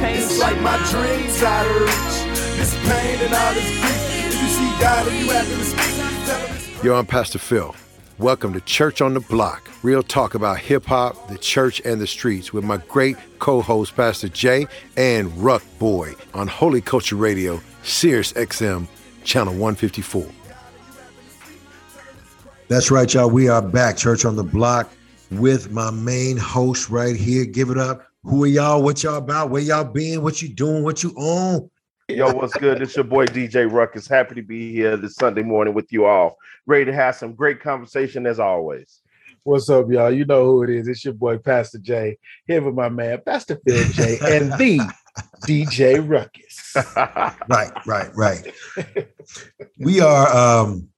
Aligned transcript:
It's 0.00 0.38
like 0.38 0.60
my 0.60 0.76
dreams 0.92 1.42
out 1.42 1.66
of 1.66 1.80
reach. 1.80 2.36
This 2.56 2.72
pain 2.88 3.18
and 3.20 3.34
all 3.34 3.52
this 3.52 3.68
grief. 3.80 4.26
If 4.26 4.42
you 4.42 4.48
see 4.48 4.80
God 4.80 5.08
and 5.08 5.18
you 5.18 5.30
have 5.30 5.44
to 5.44 5.64
speak, 5.64 6.84
Yo, 6.84 6.94
I'm 6.94 7.04
Pastor 7.04 7.40
Phil. 7.40 7.74
Welcome 8.18 8.52
to 8.52 8.60
Church 8.60 9.00
on 9.00 9.14
the 9.14 9.20
Block. 9.20 9.68
Real 9.82 10.04
talk 10.04 10.36
about 10.36 10.58
hip 10.58 10.84
hop, 10.84 11.26
the 11.26 11.36
church, 11.36 11.82
and 11.84 12.00
the 12.00 12.06
streets 12.06 12.52
with 12.52 12.62
my 12.62 12.76
great 12.76 13.16
co 13.40 13.60
host, 13.60 13.96
Pastor 13.96 14.28
Jay 14.28 14.68
and 14.96 15.36
Ruck 15.36 15.64
Boy 15.80 16.14
on 16.32 16.46
Holy 16.46 16.80
Culture 16.80 17.16
Radio, 17.16 17.60
Sirius 17.82 18.32
XM, 18.34 18.86
Channel 19.24 19.54
154. 19.54 20.24
That's 22.68 22.92
right, 22.92 23.12
y'all. 23.12 23.30
We 23.30 23.48
are 23.48 23.62
back, 23.62 23.96
Church 23.96 24.24
on 24.24 24.36
the 24.36 24.44
Block, 24.44 24.92
with 25.32 25.72
my 25.72 25.90
main 25.90 26.36
host 26.36 26.88
right 26.88 27.16
here. 27.16 27.44
Give 27.44 27.70
it 27.70 27.78
up. 27.78 28.07
Who 28.28 28.44
are 28.44 28.48
y'all? 28.48 28.82
What 28.82 29.02
y'all 29.02 29.16
about? 29.16 29.48
Where 29.48 29.62
y'all 29.62 29.84
been? 29.84 30.22
What 30.22 30.42
you 30.42 30.50
doing? 30.50 30.82
What 30.82 31.02
you 31.02 31.12
on? 31.12 31.70
Yo, 32.08 32.30
what's 32.34 32.52
good? 32.52 32.82
It's 32.82 32.94
your 32.94 33.06
boy 33.06 33.24
DJ 33.24 33.72
Ruckus. 33.72 34.06
Happy 34.06 34.34
to 34.34 34.42
be 34.42 34.70
here 34.70 34.98
this 34.98 35.14
Sunday 35.14 35.42
morning 35.42 35.72
with 35.72 35.90
you 35.90 36.04
all. 36.04 36.36
Ready 36.66 36.84
to 36.84 36.92
have 36.92 37.16
some 37.16 37.32
great 37.32 37.62
conversation 37.62 38.26
as 38.26 38.38
always. 38.38 39.00
What's 39.44 39.70
up, 39.70 39.86
y'all? 39.88 40.12
You 40.12 40.26
know 40.26 40.44
who 40.44 40.62
it 40.64 40.68
is. 40.68 40.88
It's 40.88 41.06
your 41.06 41.14
boy 41.14 41.38
Pastor 41.38 41.78
J. 41.78 42.18
Here 42.46 42.60
with 42.60 42.74
my 42.74 42.90
man 42.90 43.22
Pastor 43.24 43.58
Phil 43.66 43.82
J 43.92 44.18
and 44.20 44.52
the 44.58 44.78
DJ 45.46 46.06
Ruckus. 46.06 46.74
right, 47.48 47.72
right, 47.86 48.14
right. 48.14 48.52
We 49.78 50.00
are 50.02 50.28
um 50.36 50.90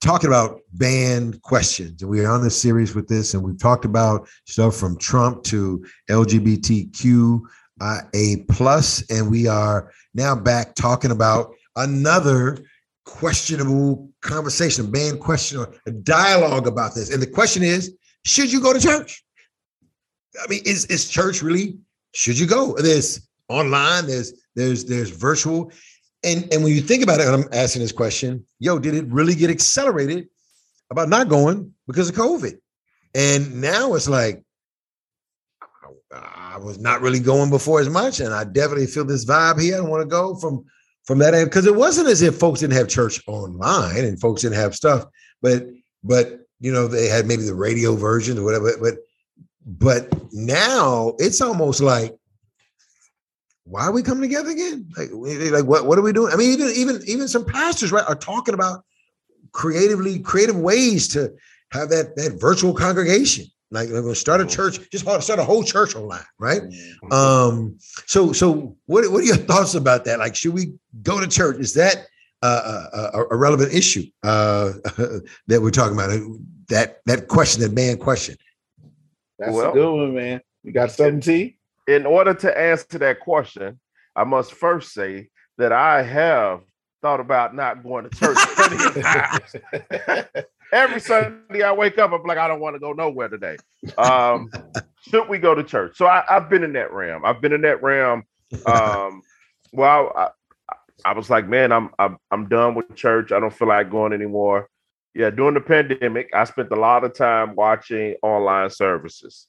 talking 0.00 0.28
about 0.28 0.60
banned 0.72 1.42
questions. 1.42 2.02
And 2.02 2.10
we're 2.10 2.28
on 2.28 2.42
this 2.42 2.60
series 2.60 2.94
with 2.94 3.08
this, 3.08 3.34
and 3.34 3.42
we've 3.42 3.58
talked 3.58 3.84
about 3.84 4.28
stuff 4.46 4.76
from 4.76 4.98
Trump 4.98 5.42
to 5.44 5.84
LGBTQ 6.10 7.40
uh, 7.80 8.00
plus, 8.48 9.08
and 9.10 9.30
we 9.30 9.46
are 9.46 9.92
now 10.14 10.34
back 10.34 10.74
talking 10.74 11.10
about 11.10 11.54
another 11.76 12.58
questionable 13.04 14.10
conversation, 14.22 14.86
a 14.86 14.88
banned 14.88 15.20
question, 15.20 15.58
or 15.58 15.72
a 15.86 15.90
dialogue 15.90 16.66
about 16.66 16.94
this. 16.94 17.12
And 17.12 17.22
the 17.22 17.26
question 17.26 17.62
is, 17.62 17.94
should 18.24 18.52
you 18.52 18.60
go 18.60 18.72
to 18.72 18.80
church? 18.80 19.22
I 20.42 20.48
mean, 20.48 20.62
is 20.64 20.84
is 20.86 21.08
church 21.08 21.42
really? 21.42 21.78
Should 22.14 22.38
you 22.38 22.46
go? 22.46 22.74
There's 22.76 23.26
online. 23.48 24.06
There's 24.06 24.32
there's 24.54 24.84
there's 24.84 25.10
virtual. 25.10 25.70
And 26.26 26.52
and 26.52 26.64
when 26.64 26.74
you 26.74 26.80
think 26.80 27.04
about 27.04 27.20
it, 27.20 27.28
I'm 27.28 27.48
asking 27.52 27.82
this 27.82 27.92
question, 27.92 28.44
yo, 28.58 28.78
did 28.78 28.94
it 28.94 29.06
really 29.06 29.34
get 29.34 29.48
accelerated 29.48 30.26
about 30.90 31.08
not 31.08 31.28
going 31.28 31.72
because 31.86 32.08
of 32.08 32.16
COVID? 32.16 32.58
And 33.14 33.60
now 33.60 33.94
it's 33.94 34.08
like 34.08 34.42
I 36.12 36.58
was 36.58 36.78
not 36.78 37.00
really 37.00 37.20
going 37.20 37.48
before 37.48 37.80
as 37.80 37.88
much, 37.88 38.20
and 38.20 38.34
I 38.34 38.44
definitely 38.44 38.86
feel 38.86 39.04
this 39.04 39.24
vibe 39.24 39.60
here. 39.60 39.74
I 39.74 39.78
don't 39.78 39.88
want 39.88 40.02
to 40.02 40.08
go 40.08 40.34
from 40.36 40.64
from 41.04 41.18
that 41.18 41.34
end 41.34 41.48
because 41.48 41.66
it 41.66 41.76
wasn't 41.76 42.08
as 42.08 42.22
if 42.22 42.34
folks 42.34 42.60
didn't 42.60 42.74
have 42.74 42.88
church 42.88 43.22
online 43.28 44.04
and 44.04 44.20
folks 44.20 44.42
didn't 44.42 44.56
have 44.56 44.74
stuff, 44.74 45.04
but 45.40 45.68
but 46.02 46.40
you 46.58 46.72
know 46.72 46.88
they 46.88 47.06
had 47.06 47.26
maybe 47.26 47.44
the 47.44 47.54
radio 47.54 47.94
version 47.94 48.36
or 48.36 48.42
whatever. 48.42 48.72
But 48.80 48.96
but 49.64 50.12
now 50.32 51.14
it's 51.18 51.40
almost 51.40 51.80
like 51.80 52.16
why 53.66 53.82
are 53.82 53.92
we 53.92 54.02
coming 54.02 54.22
together 54.22 54.50
again? 54.50 54.88
Like, 54.96 55.10
like 55.12 55.64
what, 55.64 55.86
what 55.86 55.98
are 55.98 56.02
we 56.02 56.12
doing? 56.12 56.32
I 56.32 56.36
mean, 56.36 56.52
even 56.52 56.68
even 56.70 57.02
even 57.06 57.28
some 57.28 57.44
pastors 57.44 57.90
right 57.92 58.04
are 58.08 58.14
talking 58.14 58.54
about 58.54 58.84
creatively 59.52 60.20
creative 60.20 60.56
ways 60.56 61.08
to 61.08 61.34
have 61.72 61.88
that 61.90 62.14
that 62.16 62.40
virtual 62.40 62.72
congregation. 62.72 63.46
Like 63.72 63.88
we're 63.88 64.02
gonna 64.02 64.14
start 64.14 64.40
a 64.40 64.46
church, 64.46 64.78
just 64.90 65.04
start 65.04 65.40
a 65.40 65.44
whole 65.44 65.64
church 65.64 65.96
online, 65.96 66.22
right? 66.38 66.62
Um, 67.10 67.76
so 68.06 68.32
so 68.32 68.76
what 68.86 69.10
what 69.10 69.22
are 69.22 69.26
your 69.26 69.36
thoughts 69.36 69.74
about 69.74 70.04
that? 70.04 70.20
Like, 70.20 70.36
should 70.36 70.54
we 70.54 70.74
go 71.02 71.20
to 71.20 71.26
church? 71.26 71.58
Is 71.58 71.74
that 71.74 72.06
uh, 72.42 72.84
a, 72.92 73.18
a, 73.18 73.24
a 73.32 73.36
relevant 73.36 73.74
issue 73.74 74.04
uh, 74.22 74.74
that 75.48 75.60
we're 75.60 75.72
talking 75.72 75.94
about? 75.94 76.10
That 76.68 77.00
that 77.06 77.26
question, 77.26 77.62
that 77.62 77.72
man 77.72 77.96
question. 77.98 78.36
That's 79.40 79.52
Well- 79.52 79.70
a 79.70 79.74
good 79.74 79.92
one, 79.92 80.14
man. 80.14 80.40
You 80.62 80.72
got 80.72 80.92
something, 80.92 81.20
T? 81.20 81.55
In 81.86 82.06
order 82.06 82.34
to 82.34 82.58
answer 82.58 82.98
that 82.98 83.20
question, 83.20 83.78
I 84.14 84.24
must 84.24 84.52
first 84.52 84.92
say 84.92 85.28
that 85.58 85.72
I 85.72 86.02
have 86.02 86.62
thought 87.02 87.20
about 87.20 87.54
not 87.54 87.82
going 87.82 88.08
to 88.08 88.16
church 88.16 88.36
plenty 88.56 88.84
of 88.84 89.02
times. 89.02 89.56
Every 90.72 91.00
Sunday 91.00 91.62
I 91.62 91.72
wake 91.72 91.98
up, 91.98 92.12
I'm 92.12 92.24
like, 92.24 92.38
I 92.38 92.48
don't 92.48 92.60
want 92.60 92.74
to 92.74 92.80
go 92.80 92.92
nowhere 92.92 93.28
today. 93.28 93.56
Um, 93.98 94.50
should 95.08 95.28
we 95.28 95.38
go 95.38 95.54
to 95.54 95.62
church? 95.62 95.96
So 95.96 96.06
I, 96.06 96.24
I've 96.28 96.50
been 96.50 96.64
in 96.64 96.72
that 96.72 96.92
realm. 96.92 97.24
I've 97.24 97.40
been 97.40 97.52
in 97.52 97.60
that 97.62 97.82
realm. 97.82 98.24
Um, 98.66 99.22
well, 99.72 100.12
I, 100.16 100.28
I 101.04 101.12
was 101.12 101.30
like, 101.30 101.48
man, 101.48 101.70
I'm, 101.72 101.90
I'm 101.98 102.18
I'm 102.30 102.48
done 102.48 102.74
with 102.74 102.94
church. 102.96 103.30
I 103.30 103.38
don't 103.38 103.52
feel 103.52 103.68
like 103.68 103.90
going 103.90 104.12
anymore. 104.12 104.68
Yeah, 105.14 105.30
during 105.30 105.54
the 105.54 105.60
pandemic, 105.60 106.30
I 106.34 106.44
spent 106.44 106.72
a 106.72 106.76
lot 106.76 107.04
of 107.04 107.14
time 107.14 107.54
watching 107.54 108.16
online 108.22 108.70
services. 108.70 109.46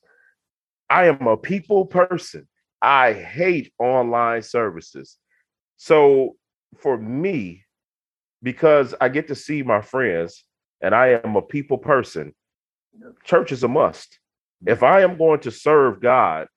I 0.90 1.08
am 1.08 1.28
a 1.28 1.38
people 1.38 1.86
person. 1.86 2.48
I 2.81 3.14
hate 3.14 3.74
online 3.80 4.42
services. 4.44 5.18
So 5.78 6.36
for 6.78 6.98
me, 6.98 7.64
because 8.44 8.94
I 9.02 9.09
get 9.09 9.28
to 9.30 9.36
see 9.36 9.64
my 9.64 9.81
friends 9.81 10.44
and 10.81 10.94
I 10.94 11.20
am 11.24 11.36
a 11.36 11.42
people 11.42 11.78
person, 11.78 12.34
church 13.24 13.52
is 13.52 13.64
a 13.64 13.68
must. 13.68 14.20
If 14.66 14.84
I 14.84 15.02
am 15.02 15.18
going 15.18 15.40
to 15.42 15.52
serve 15.52 16.02
God 16.02 16.48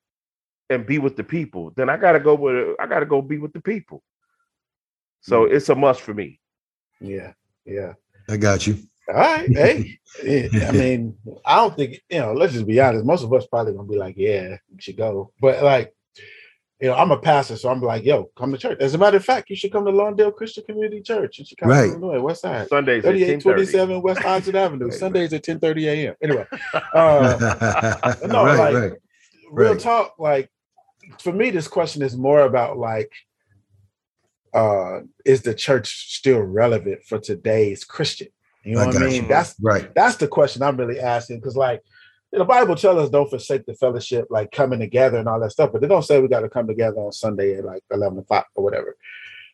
and 0.69 0.85
be 0.85 0.99
with 0.99 1.15
the 1.15 1.23
people, 1.23 1.71
then 1.75 1.89
I 1.89 1.97
gotta 1.97 2.19
go 2.19 2.35
with 2.35 2.75
I 2.79 2.87
gotta 2.87 3.05
go 3.05 3.21
be 3.21 3.37
with 3.37 3.53
the 3.53 3.61
people. 3.61 4.01
So 5.21 5.45
mm. 5.45 5.53
it's 5.53 5.69
a 5.69 5.75
must 5.75 6.01
for 6.01 6.13
me. 6.13 6.39
Yeah, 6.99 7.33
yeah. 7.65 7.93
I 8.27 8.37
got 8.37 8.65
you. 8.65 8.77
All 9.13 9.19
right. 9.19 9.49
Hey, 10.21 10.49
I 10.67 10.71
mean, 10.73 11.15
I 11.45 11.55
don't 11.55 11.75
think, 11.75 12.01
you 12.09 12.19
know, 12.19 12.33
let's 12.33 12.51
just 12.51 12.67
be 12.67 12.79
honest. 12.81 13.05
Most 13.05 13.23
of 13.23 13.33
us 13.33 13.47
probably 13.47 13.73
gonna 13.73 13.87
be 13.87 13.95
like, 13.95 14.15
yeah, 14.17 14.57
you 14.69 14.77
should 14.77 14.97
go. 14.97 15.31
But 15.39 15.63
like, 15.63 15.95
you 16.81 16.89
know, 16.89 16.95
I'm 16.95 17.11
a 17.11 17.17
pastor, 17.17 17.55
so 17.55 17.69
I'm 17.69 17.79
like, 17.81 18.03
yo, 18.03 18.25
come 18.37 18.51
to 18.51 18.57
church. 18.57 18.79
As 18.81 18.93
a 18.93 18.97
matter 18.97 19.15
of 19.17 19.23
fact, 19.23 19.49
you 19.49 19.55
should 19.55 19.71
come 19.71 19.85
to 19.85 19.91
Lawndale 19.91 20.35
Christian 20.35 20.65
Community 20.65 21.01
Church 21.01 21.39
in 21.39 21.45
Chicago, 21.45 21.71
Right. 21.71 21.89
Illinois, 21.91 22.19
West 22.19 22.41
Side. 22.41 22.67
Sundays 22.67 23.05
at 23.05 23.13
10:30. 23.13 23.43
3827 23.43 24.01
West 24.01 24.25
Oxford 24.25 24.55
Avenue, 24.57 24.85
Right, 24.89 24.93
Sundays 24.93 25.31
at 25.33 25.43
10 25.43 25.59
30 25.59 25.87
a.m. 25.87 26.15
Anyway, 26.21 26.45
uh, 26.93 27.37
no, 28.27 28.43
right, 28.43 28.57
like, 28.57 28.73
right. 28.75 28.93
real 29.51 29.71
Right. 29.71 29.79
talk, 29.79 30.15
like, 30.19 30.49
for 31.19 31.31
me, 31.31 31.51
this 31.51 31.69
question 31.69 32.01
is 32.01 32.17
more 32.17 32.41
about 32.41 32.77
like, 32.77 33.11
uh, 34.53 35.01
is 35.25 35.41
the 35.43 35.53
church 35.53 36.13
still 36.15 36.41
relevant 36.41 37.05
for 37.05 37.17
today's 37.17 37.85
Christian? 37.85 38.27
You 38.63 38.75
know 38.75 38.81
I 38.81 38.85
what 38.87 38.97
I 38.97 39.05
mean? 39.07 39.23
you. 39.23 39.27
That's 39.27 39.55
Right. 39.59 39.93
that's 39.95 40.17
the 40.17 40.27
question 40.27 40.61
I'm 40.61 40.77
really 40.77 40.99
asking 40.99 41.39
because, 41.39 41.55
like, 41.55 41.81
the 42.31 42.45
Bible 42.45 42.75
tells 42.75 42.97
us 42.97 43.09
don't 43.09 43.29
forsake 43.29 43.65
the 43.65 43.73
fellowship, 43.73 44.27
like 44.29 44.51
coming 44.51 44.79
together 44.79 45.17
and 45.17 45.27
all 45.27 45.39
that 45.39 45.51
stuff, 45.51 45.71
but 45.71 45.81
they 45.81 45.87
don't 45.87 46.03
say 46.03 46.21
we 46.21 46.27
got 46.27 46.41
to 46.41 46.49
come 46.49 46.67
together 46.67 46.97
on 46.97 47.11
Sunday 47.11 47.55
at 47.55 47.65
like 47.65 47.83
11 47.91 48.19
o'clock 48.19 48.47
or 48.55 48.63
whatever. 48.63 48.95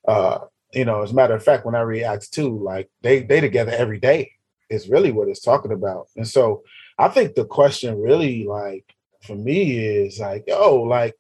Uh, 0.08 0.40
you 0.74 0.86
know, 0.86 1.02
as 1.02 1.12
a 1.12 1.16
matter 1.16 1.34
of 1.34 1.44
fact, 1.44 1.66
when 1.66 1.76
I 1.76 1.82
read 1.82 2.04
Acts 2.04 2.30
2, 2.30 2.64
like 2.64 2.90
they 3.02 3.24
they 3.24 3.42
together 3.42 3.72
every 3.72 4.00
day 4.00 4.32
is 4.70 4.90
really 4.90 5.12
what 5.12 5.28
it's 5.28 5.42
talking 5.42 5.72
about. 5.72 6.08
And 6.16 6.28
so 6.28 6.64
I 7.00 7.08
think 7.08 7.34
the 7.36 7.46
question 7.46 8.00
really, 8.00 8.46
like, 8.46 8.94
for 9.24 9.36
me 9.36 9.78
is 9.78 10.20
like, 10.20 10.46
oh, 10.52 10.76
like, 10.76 11.16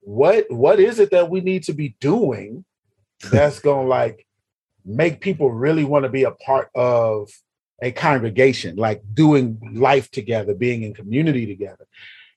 what 0.00 0.44
what 0.50 0.78
is 0.78 0.98
it 0.98 1.10
that 1.12 1.30
we 1.30 1.40
need 1.40 1.64
to 1.64 1.72
be 1.72 1.96
doing 2.00 2.64
that's 3.30 3.60
gonna 3.60 3.88
like 3.88 4.26
make 4.84 5.20
people 5.20 5.50
really 5.50 5.84
want 5.84 6.04
to 6.04 6.08
be 6.08 6.24
a 6.24 6.30
part 6.30 6.70
of 6.74 7.30
a 7.82 7.90
congregation, 7.92 8.76
like 8.76 9.02
doing 9.14 9.58
life 9.74 10.10
together, 10.10 10.54
being 10.54 10.82
in 10.82 10.94
community 10.94 11.46
together. 11.46 11.86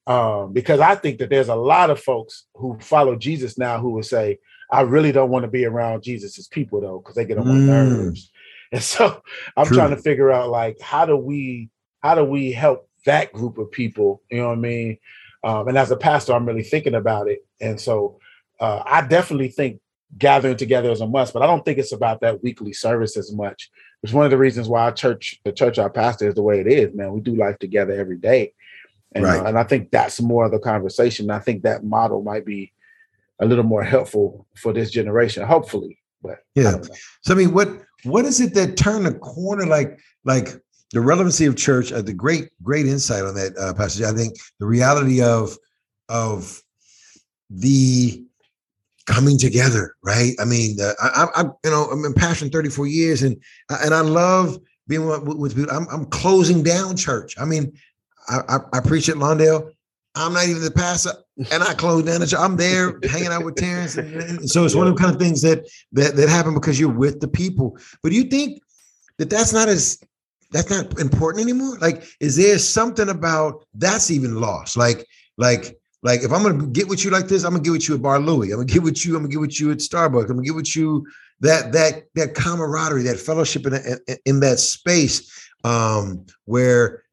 Um, 0.07 0.53
because 0.53 0.79
I 0.79 0.95
think 0.95 1.19
that 1.19 1.29
there's 1.29 1.49
a 1.49 1.55
lot 1.55 1.89
of 1.89 1.99
folks 1.99 2.45
who 2.55 2.77
follow 2.79 3.15
Jesus 3.15 3.57
now 3.57 3.79
who 3.79 3.91
would 3.91 4.05
say, 4.05 4.39
I 4.71 4.81
really 4.81 5.11
don't 5.11 5.29
want 5.29 5.43
to 5.43 5.51
be 5.51 5.65
around 5.65 6.03
Jesus's 6.03 6.47
people 6.47 6.81
though, 6.81 6.99
because 6.99 7.15
they 7.15 7.25
get 7.25 7.37
on 7.37 7.47
my 7.47 7.57
Mm. 7.57 7.65
nerves. 7.65 8.31
And 8.71 8.81
so 8.81 9.21
I'm 9.57 9.67
True. 9.67 9.77
trying 9.77 9.91
to 9.91 10.01
figure 10.01 10.31
out 10.31 10.49
like 10.49 10.79
how 10.81 11.05
do 11.05 11.15
we 11.17 11.69
how 12.01 12.15
do 12.15 12.23
we 12.23 12.51
help 12.51 12.89
that 13.05 13.33
group 13.33 13.57
of 13.57 13.71
people? 13.71 14.21
You 14.29 14.39
know 14.39 14.47
what 14.49 14.57
I 14.57 14.61
mean? 14.61 14.97
Um, 15.43 15.67
and 15.67 15.77
as 15.77 15.91
a 15.91 15.97
pastor, 15.97 16.33
I'm 16.33 16.45
really 16.45 16.63
thinking 16.63 16.95
about 16.95 17.27
it. 17.27 17.45
And 17.61 17.79
so 17.79 18.19
uh, 18.59 18.83
I 18.85 19.01
definitely 19.01 19.49
think 19.49 19.79
gathering 20.17 20.57
together 20.57 20.91
is 20.91 21.01
a 21.01 21.07
must, 21.07 21.33
but 21.33 21.41
I 21.41 21.47
don't 21.47 21.65
think 21.65 21.77
it's 21.77 21.91
about 21.91 22.21
that 22.21 22.43
weekly 22.43 22.73
service 22.73 23.17
as 23.17 23.33
much. 23.33 23.69
It's 24.03 24.13
one 24.13 24.25
of 24.25 24.31
the 24.31 24.37
reasons 24.37 24.67
why 24.67 24.83
our 24.83 24.91
church, 24.91 25.39
the 25.43 25.51
church 25.51 25.79
our 25.79 25.89
pastor 25.89 26.27
is 26.27 26.35
the 26.35 26.43
way 26.43 26.59
it 26.59 26.67
is, 26.67 26.93
man. 26.93 27.11
We 27.11 27.21
do 27.21 27.35
life 27.35 27.59
together 27.59 27.93
every 27.93 28.17
day. 28.17 28.53
And, 29.13 29.25
uh, 29.25 29.43
and 29.45 29.57
I 29.57 29.63
think 29.63 29.91
that's 29.91 30.21
more 30.21 30.45
of 30.45 30.51
the 30.51 30.59
conversation. 30.59 31.31
I 31.31 31.39
think 31.39 31.63
that 31.63 31.83
model 31.83 32.21
might 32.21 32.45
be 32.45 32.73
a 33.39 33.45
little 33.45 33.63
more 33.63 33.83
helpful 33.83 34.47
for 34.55 34.73
this 34.73 34.91
generation, 34.91 35.43
hopefully. 35.43 35.99
But 36.21 36.39
Yeah. 36.55 36.71
don't. 36.71 36.89
So 37.21 37.33
I 37.33 37.37
mean, 37.37 37.53
what 37.53 37.69
what 38.03 38.25
is 38.25 38.39
it 38.39 38.53
that 38.55 38.77
turned 38.77 39.05
the 39.05 39.13
corner? 39.13 39.65
Like 39.65 39.99
like 40.25 40.49
the 40.93 41.01
relevancy 41.01 41.45
of 41.45 41.55
church. 41.55 41.91
Uh, 41.91 42.01
the 42.01 42.13
great 42.13 42.49
great 42.63 42.87
insight 42.87 43.23
on 43.23 43.35
that 43.35 43.57
uh, 43.57 43.73
passage. 43.73 44.03
I 44.03 44.13
think 44.13 44.35
the 44.59 44.65
reality 44.65 45.21
of 45.21 45.57
of 46.09 46.61
the 47.49 48.26
coming 49.07 49.37
together, 49.37 49.95
right? 50.03 50.33
I 50.39 50.45
mean, 50.45 50.77
the, 50.77 50.95
I, 51.01 51.41
I, 51.41 51.43
you 51.63 51.71
know, 51.71 51.85
I'm 51.85 52.05
in 52.05 52.13
passion 52.13 52.49
34 52.49 52.87
years, 52.87 53.23
and 53.23 53.41
uh, 53.69 53.79
and 53.81 53.93
I 53.93 54.01
love 54.01 54.59
being 54.87 55.07
with, 55.07 55.23
with 55.23 55.55
people. 55.55 55.73
I'm, 55.73 55.87
I'm 55.89 56.05
closing 56.05 56.61
down 56.61 56.95
church. 56.95 57.35
I 57.39 57.45
mean, 57.45 57.73
I, 58.29 58.41
I, 58.47 58.57
I 58.73 58.79
preach 58.81 59.09
at 59.09 59.15
Lawndale. 59.15 59.71
I'm 60.15 60.33
not 60.33 60.47
even 60.47 60.63
the 60.63 60.71
pastor, 60.71 61.11
and 61.51 61.63
I 61.63 61.73
close 61.73 62.03
down 62.03 62.19
the 62.19 62.27
church. 62.27 62.39
I'm 62.39 62.57
there 62.57 62.99
hanging 63.09 63.27
out 63.27 63.45
with 63.45 63.55
Terrence, 63.55 63.97
and, 63.97 64.13
and 64.15 64.49
so 64.49 64.65
it's 64.65 64.75
one 64.75 64.87
of 64.87 64.95
the 64.95 65.01
kind 65.01 65.13
of 65.13 65.19
things 65.19 65.41
that 65.41 65.67
that 65.93 66.15
that 66.15 66.29
happen 66.29 66.53
because 66.53 66.79
you're 66.79 66.89
with 66.89 67.19
the 67.19 67.27
people. 67.27 67.77
But 68.03 68.09
do 68.09 68.15
you 68.15 68.25
think 68.25 68.61
that 69.17 69.29
that's 69.29 69.53
not 69.53 69.69
as 69.69 69.99
that's 70.51 70.69
not 70.69 70.99
important 70.99 71.43
anymore? 71.43 71.77
Like, 71.79 72.03
is 72.19 72.35
there 72.35 72.57
something 72.57 73.09
about 73.09 73.65
that's 73.73 74.11
even 74.11 74.39
lost? 74.39 74.75
Like, 74.75 75.05
like 75.37 75.77
like 76.03 76.21
if 76.23 76.31
I'm 76.31 76.43
gonna 76.43 76.67
get 76.67 76.87
with 76.87 77.03
you 77.03 77.11
like 77.11 77.27
this, 77.27 77.43
I'm 77.43 77.51
gonna 77.51 77.63
get 77.63 77.71
with 77.71 77.89
you 77.89 77.95
at 77.95 78.01
Bar 78.01 78.19
Louie. 78.19 78.51
I'm 78.51 78.57
gonna 78.57 78.65
get 78.65 78.83
with 78.83 79.05
you. 79.05 79.15
I'm 79.15 79.23
gonna 79.23 79.31
get 79.31 79.41
with 79.41 79.59
you 79.59 79.71
at 79.71 79.79
Starbucks. 79.79 80.29
I'm 80.29 80.37
gonna 80.37 80.43
get 80.43 80.55
with 80.55 80.75
you 80.75 81.05
that 81.39 81.71
that 81.73 82.03
that 82.15 82.35
camaraderie, 82.35 83.03
that 83.03 83.19
fellowship 83.19 83.65
in 83.65 83.73
in, 83.73 84.17
in 84.25 84.39
that 84.41 84.59
space 84.59 85.49
um, 85.63 86.25
where 86.45 87.03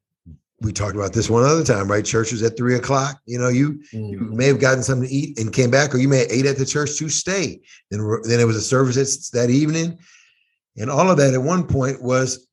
we 0.61 0.71
talked 0.71 0.95
about 0.95 1.13
this 1.13 1.29
one 1.29 1.43
other 1.43 1.63
time, 1.63 1.89
right? 1.89 2.05
Church 2.05 2.31
was 2.31 2.41
at 2.41 2.55
three 2.55 2.75
o'clock. 2.75 3.19
You 3.25 3.39
know, 3.39 3.49
you, 3.49 3.81
mm. 3.93 4.09
you 4.11 4.19
may 4.19 4.45
have 4.45 4.59
gotten 4.59 4.83
something 4.83 5.07
to 5.07 5.13
eat 5.13 5.37
and 5.37 5.53
came 5.53 5.69
back, 5.69 5.93
or 5.93 5.97
you 5.97 6.07
may 6.07 6.19
have 6.19 6.31
ate 6.31 6.45
at 6.45 6.57
the 6.57 6.65
church 6.65 6.97
to 6.97 7.09
stay. 7.09 7.61
Then 7.91 7.99
then 8.23 8.39
it 8.39 8.45
was 8.47 8.55
a 8.55 8.61
service 8.61 9.29
that 9.31 9.49
evening, 9.49 9.97
and 10.77 10.89
all 10.89 11.09
of 11.09 11.17
that 11.17 11.33
at 11.33 11.41
one 11.41 11.67
point 11.67 12.01
was 12.01 12.44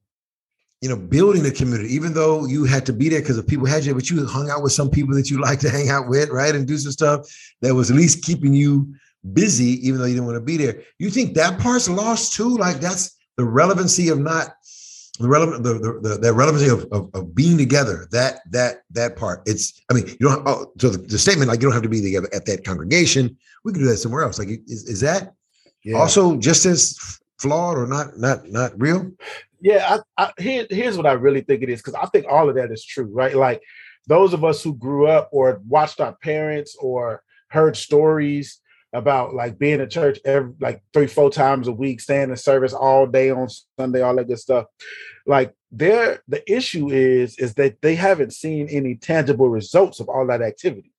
you 0.82 0.88
know, 0.88 0.96
building 0.96 1.44
the 1.44 1.52
community, 1.52 1.94
even 1.94 2.12
though 2.12 2.44
you 2.44 2.64
had 2.64 2.84
to 2.84 2.92
be 2.92 3.08
there 3.08 3.20
because 3.20 3.38
of 3.38 3.46
people 3.46 3.66
had 3.66 3.84
you, 3.84 3.94
but 3.94 4.10
you 4.10 4.26
hung 4.26 4.50
out 4.50 4.64
with 4.64 4.72
some 4.72 4.90
people 4.90 5.14
that 5.14 5.30
you 5.30 5.40
like 5.40 5.60
to 5.60 5.70
hang 5.70 5.88
out 5.88 6.08
with, 6.08 6.28
right? 6.28 6.54
And 6.54 6.66
do 6.66 6.76
some 6.76 6.92
stuff 6.92 7.20
that 7.62 7.74
was 7.74 7.90
at 7.90 7.96
least 7.96 8.24
keeping 8.24 8.52
you 8.52 8.92
busy, 9.32 9.86
even 9.86 10.00
though 10.00 10.06
you 10.06 10.14
didn't 10.14 10.26
want 10.26 10.36
to 10.36 10.44
be 10.44 10.56
there. 10.56 10.82
You 10.98 11.08
think 11.08 11.34
that 11.34 11.60
part's 11.60 11.88
lost 11.88 12.32
too? 12.32 12.56
Like 12.56 12.80
that's 12.80 13.16
the 13.36 13.44
relevancy 13.44 14.08
of 14.08 14.18
not 14.18 14.54
the 15.20 15.28
relevant 15.28 15.62
the 15.62 15.74
the, 15.74 16.08
the, 16.08 16.18
the 16.18 16.32
relevancy 16.32 16.68
of, 16.68 16.84
of, 16.90 17.08
of, 17.14 17.32
being 17.32 17.56
together. 17.56 18.08
That 18.10 18.40
that 18.50 18.82
that 18.90 19.14
part. 19.14 19.42
It's 19.46 19.80
I 19.88 19.94
mean, 19.94 20.08
you 20.08 20.28
don't 20.28 20.42
oh, 20.48 20.72
so 20.78 20.88
the, 20.88 20.98
the, 20.98 21.18
statement 21.18 21.48
like 21.48 21.60
you 21.60 21.68
don't 21.68 21.74
have 21.74 21.82
to 21.84 21.88
be 21.88 22.00
together 22.00 22.28
at 22.34 22.44
that 22.46 22.64
congregation. 22.64 23.36
We 23.64 23.72
can 23.72 23.82
do 23.82 23.88
that 23.88 23.98
somewhere 23.98 24.22
else. 24.24 24.40
Like 24.40 24.48
is, 24.48 24.88
is 24.88 25.00
that 25.00 25.34
yeah. 25.84 25.98
also 25.98 26.36
just 26.38 26.66
as 26.66 27.20
flawed 27.38 27.78
or 27.78 27.86
not 27.86 28.18
not 28.18 28.48
not 28.48 28.72
real? 28.80 29.12
Yeah, 29.62 29.98
I, 30.18 30.24
I, 30.24 30.42
here, 30.42 30.66
here's 30.68 30.96
what 30.96 31.06
I 31.06 31.12
really 31.12 31.40
think 31.40 31.62
it 31.62 31.68
is 31.68 31.80
because 31.80 31.94
I 31.94 32.06
think 32.06 32.26
all 32.28 32.48
of 32.48 32.56
that 32.56 32.72
is 32.72 32.84
true, 32.84 33.08
right? 33.12 33.34
Like 33.34 33.62
those 34.08 34.34
of 34.34 34.44
us 34.44 34.62
who 34.62 34.74
grew 34.74 35.06
up 35.06 35.28
or 35.32 35.62
watched 35.66 36.00
our 36.00 36.14
parents 36.16 36.76
or 36.80 37.22
heard 37.48 37.76
stories 37.76 38.60
about 38.92 39.34
like 39.34 39.58
being 39.58 39.80
in 39.80 39.88
church 39.88 40.18
every 40.24 40.52
like 40.60 40.82
three, 40.92 41.06
four 41.06 41.30
times 41.30 41.68
a 41.68 41.72
week, 41.72 42.00
staying 42.00 42.30
in 42.30 42.36
service 42.36 42.72
all 42.72 43.06
day 43.06 43.30
on 43.30 43.48
Sunday, 43.78 44.02
all 44.02 44.16
that 44.16 44.26
good 44.26 44.38
stuff. 44.38 44.66
Like 45.26 45.54
there, 45.70 46.22
the 46.26 46.42
issue 46.52 46.90
is 46.90 47.38
is 47.38 47.54
that 47.54 47.80
they 47.82 47.94
haven't 47.94 48.32
seen 48.32 48.68
any 48.68 48.96
tangible 48.96 49.48
results 49.48 50.00
of 50.00 50.08
all 50.08 50.26
that 50.26 50.42
activity. 50.42 50.92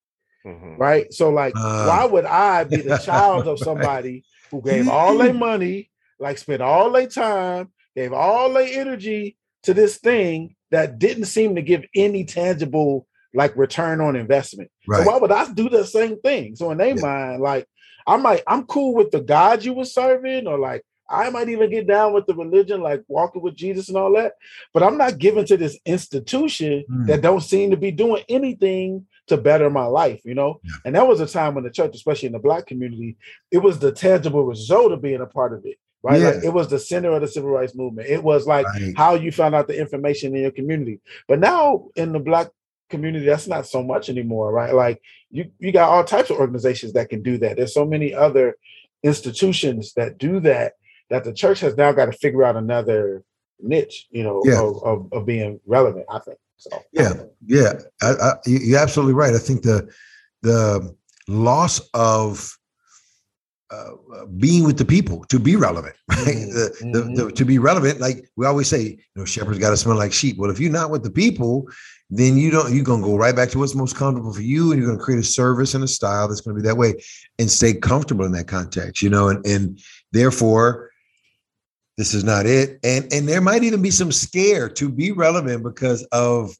Mm-hmm. 0.46 0.76
Right. 0.76 1.12
So, 1.12 1.30
like, 1.30 1.54
uh, 1.56 1.86
why 1.86 2.04
would 2.04 2.24
I 2.24 2.64
be 2.64 2.76
the 2.76 2.98
child 3.04 3.46
of 3.46 3.58
somebody 3.58 4.24
who 4.50 4.60
gave 4.60 4.88
all 4.88 5.16
their 5.16 5.32
money, 5.32 5.90
like 6.18 6.38
spent 6.38 6.60
all 6.60 6.90
their 6.90 7.06
time, 7.06 7.70
gave 7.94 8.12
all 8.12 8.52
their 8.52 8.68
energy 8.68 9.36
to 9.64 9.74
this 9.74 9.98
thing 9.98 10.56
that 10.70 10.98
didn't 10.98 11.26
seem 11.26 11.54
to 11.54 11.62
give 11.62 11.84
any 11.94 12.24
tangible 12.24 13.06
like 13.34 13.56
return 13.56 14.00
on 14.00 14.16
investment. 14.16 14.70
Right. 14.86 15.04
So 15.04 15.10
why 15.10 15.18
would 15.18 15.32
I 15.32 15.50
do 15.52 15.68
the 15.68 15.84
same 15.84 16.20
thing? 16.20 16.56
So 16.56 16.70
in 16.70 16.78
their 16.78 16.94
yeah. 16.94 17.02
mind, 17.02 17.42
like 17.42 17.66
I 18.06 18.16
might, 18.16 18.42
I'm 18.46 18.64
cool 18.64 18.94
with 18.94 19.10
the 19.10 19.20
God 19.20 19.64
you 19.64 19.72
were 19.72 19.84
serving, 19.84 20.46
or 20.46 20.58
like 20.58 20.84
I 21.08 21.30
might 21.30 21.48
even 21.48 21.70
get 21.70 21.86
down 21.86 22.12
with 22.12 22.26
the 22.26 22.34
religion, 22.34 22.80
like 22.80 23.02
walking 23.08 23.42
with 23.42 23.56
Jesus 23.56 23.88
and 23.88 23.96
all 23.96 24.12
that. 24.14 24.34
But 24.72 24.82
I'm 24.82 24.96
not 24.96 25.18
giving 25.18 25.44
to 25.46 25.56
this 25.56 25.78
institution 25.84 26.84
mm. 26.90 27.06
that 27.06 27.22
don't 27.22 27.40
seem 27.40 27.70
to 27.70 27.76
be 27.76 27.90
doing 27.90 28.22
anything 28.28 29.06
to 29.26 29.36
better 29.36 29.70
my 29.70 29.86
life, 29.86 30.20
you 30.24 30.34
know? 30.34 30.60
Yeah. 30.62 30.72
And 30.84 30.94
that 30.94 31.06
was 31.06 31.20
a 31.20 31.26
time 31.26 31.54
when 31.54 31.64
the 31.64 31.70
church, 31.70 31.94
especially 31.94 32.26
in 32.26 32.32
the 32.32 32.38
black 32.38 32.66
community, 32.66 33.16
it 33.50 33.58
was 33.58 33.78
the 33.78 33.92
tangible 33.92 34.44
result 34.44 34.92
of 34.92 35.02
being 35.02 35.20
a 35.20 35.26
part 35.26 35.52
of 35.52 35.64
it 35.64 35.78
right? 36.04 36.20
Yeah. 36.20 36.30
Like 36.30 36.44
it 36.44 36.52
was 36.52 36.68
the 36.68 36.78
center 36.78 37.10
of 37.12 37.22
the 37.22 37.28
civil 37.28 37.50
rights 37.50 37.74
movement. 37.74 38.08
It 38.08 38.22
was 38.22 38.46
like 38.46 38.66
right. 38.66 38.94
how 38.96 39.14
you 39.14 39.32
found 39.32 39.54
out 39.54 39.66
the 39.66 39.80
information 39.80 40.36
in 40.36 40.42
your 40.42 40.50
community. 40.50 41.00
But 41.26 41.40
now 41.40 41.88
in 41.96 42.12
the 42.12 42.20
black 42.20 42.50
community, 42.90 43.24
that's 43.24 43.48
not 43.48 43.66
so 43.66 43.82
much 43.82 44.10
anymore, 44.10 44.52
right? 44.52 44.74
Like 44.74 45.00
you 45.30 45.50
you 45.58 45.72
got 45.72 45.88
all 45.88 46.04
types 46.04 46.28
of 46.28 46.36
organizations 46.36 46.92
that 46.92 47.08
can 47.08 47.22
do 47.22 47.38
that. 47.38 47.56
There's 47.56 47.72
so 47.72 47.86
many 47.86 48.12
other 48.12 48.56
institutions 49.02 49.94
that 49.94 50.18
do 50.18 50.40
that 50.40 50.74
that 51.08 51.24
the 51.24 51.32
church 51.32 51.60
has 51.60 51.76
now 51.76 51.92
got 51.92 52.06
to 52.06 52.12
figure 52.12 52.44
out 52.44 52.56
another 52.56 53.24
niche, 53.60 54.06
you 54.10 54.22
know, 54.22 54.42
yeah. 54.44 54.60
of, 54.60 54.82
of, 54.82 55.12
of, 55.12 55.26
being 55.26 55.60
relevant. 55.66 56.06
I 56.10 56.18
think 56.18 56.38
so. 56.56 56.70
Yeah, 56.92 57.14
yeah, 57.46 57.72
I, 58.02 58.10
I, 58.12 58.32
you're 58.46 58.78
absolutely 58.78 59.14
right. 59.14 59.34
I 59.34 59.38
think 59.38 59.62
the 59.62 59.88
the 60.42 60.94
loss 61.28 61.80
of 61.94 62.58
uh, 63.70 64.26
being 64.38 64.64
with 64.64 64.78
the 64.78 64.84
people 64.84 65.24
to 65.24 65.38
be 65.38 65.56
relevant, 65.56 65.96
right? 66.08 66.26
Mm-hmm. 66.26 66.50
The, 66.50 66.76
the, 66.80 67.00
the, 67.00 67.22
mm-hmm. 67.22 67.34
to 67.34 67.44
be 67.44 67.58
relevant, 67.58 68.00
like 68.00 68.28
we 68.36 68.46
always 68.46 68.68
say, 68.68 68.82
you 68.82 68.98
know, 69.16 69.24
shepherds 69.24 69.58
got 69.58 69.70
to 69.70 69.76
smell 69.76 69.96
like 69.96 70.12
sheep. 70.12 70.36
Well, 70.38 70.50
if 70.50 70.60
you're 70.60 70.70
not 70.70 70.90
with 70.90 71.02
the 71.02 71.10
people, 71.10 71.68
then 72.10 72.36
you 72.36 72.50
don't. 72.50 72.72
You're 72.72 72.84
gonna 72.84 73.02
go 73.02 73.16
right 73.16 73.34
back 73.34 73.48
to 73.50 73.58
what's 73.58 73.74
most 73.74 73.96
comfortable 73.96 74.32
for 74.32 74.42
you, 74.42 74.70
and 74.70 74.80
you're 74.80 74.90
gonna 74.90 75.02
create 75.02 75.20
a 75.20 75.24
service 75.24 75.74
and 75.74 75.82
a 75.82 75.88
style 75.88 76.28
that's 76.28 76.40
gonna 76.40 76.56
be 76.56 76.62
that 76.62 76.76
way, 76.76 76.94
and 77.38 77.50
stay 77.50 77.74
comfortable 77.74 78.24
in 78.24 78.32
that 78.32 78.46
context, 78.46 79.02
you 79.02 79.10
know. 79.10 79.28
And 79.28 79.44
and 79.46 79.80
therefore, 80.12 80.90
this 81.96 82.14
is 82.14 82.22
not 82.22 82.46
it. 82.46 82.78
And 82.84 83.10
and 83.12 83.28
there 83.28 83.40
might 83.40 83.64
even 83.64 83.82
be 83.82 83.90
some 83.90 84.12
scare 84.12 84.68
to 84.70 84.88
be 84.88 85.12
relevant 85.12 85.62
because 85.64 86.04
of 86.12 86.54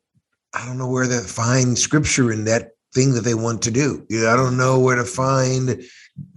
I 0.55 0.65
don't 0.67 0.79
know 0.79 0.89
where 0.89 1.07
to 1.07 1.21
find 1.21 1.79
scripture 1.79 2.33
in 2.33 2.45
that 2.45 2.71
thing 2.95 3.13
that 3.15 3.23
they 3.23 3.35
want 3.35 3.61
to 3.63 3.71
do. 3.71 4.07
You 4.09 4.23
know, 4.23 4.33
I 4.33 4.37
don't 4.37 4.57
know 4.57 4.79
where 4.79 4.97
to 4.97 5.05
find 5.05 5.83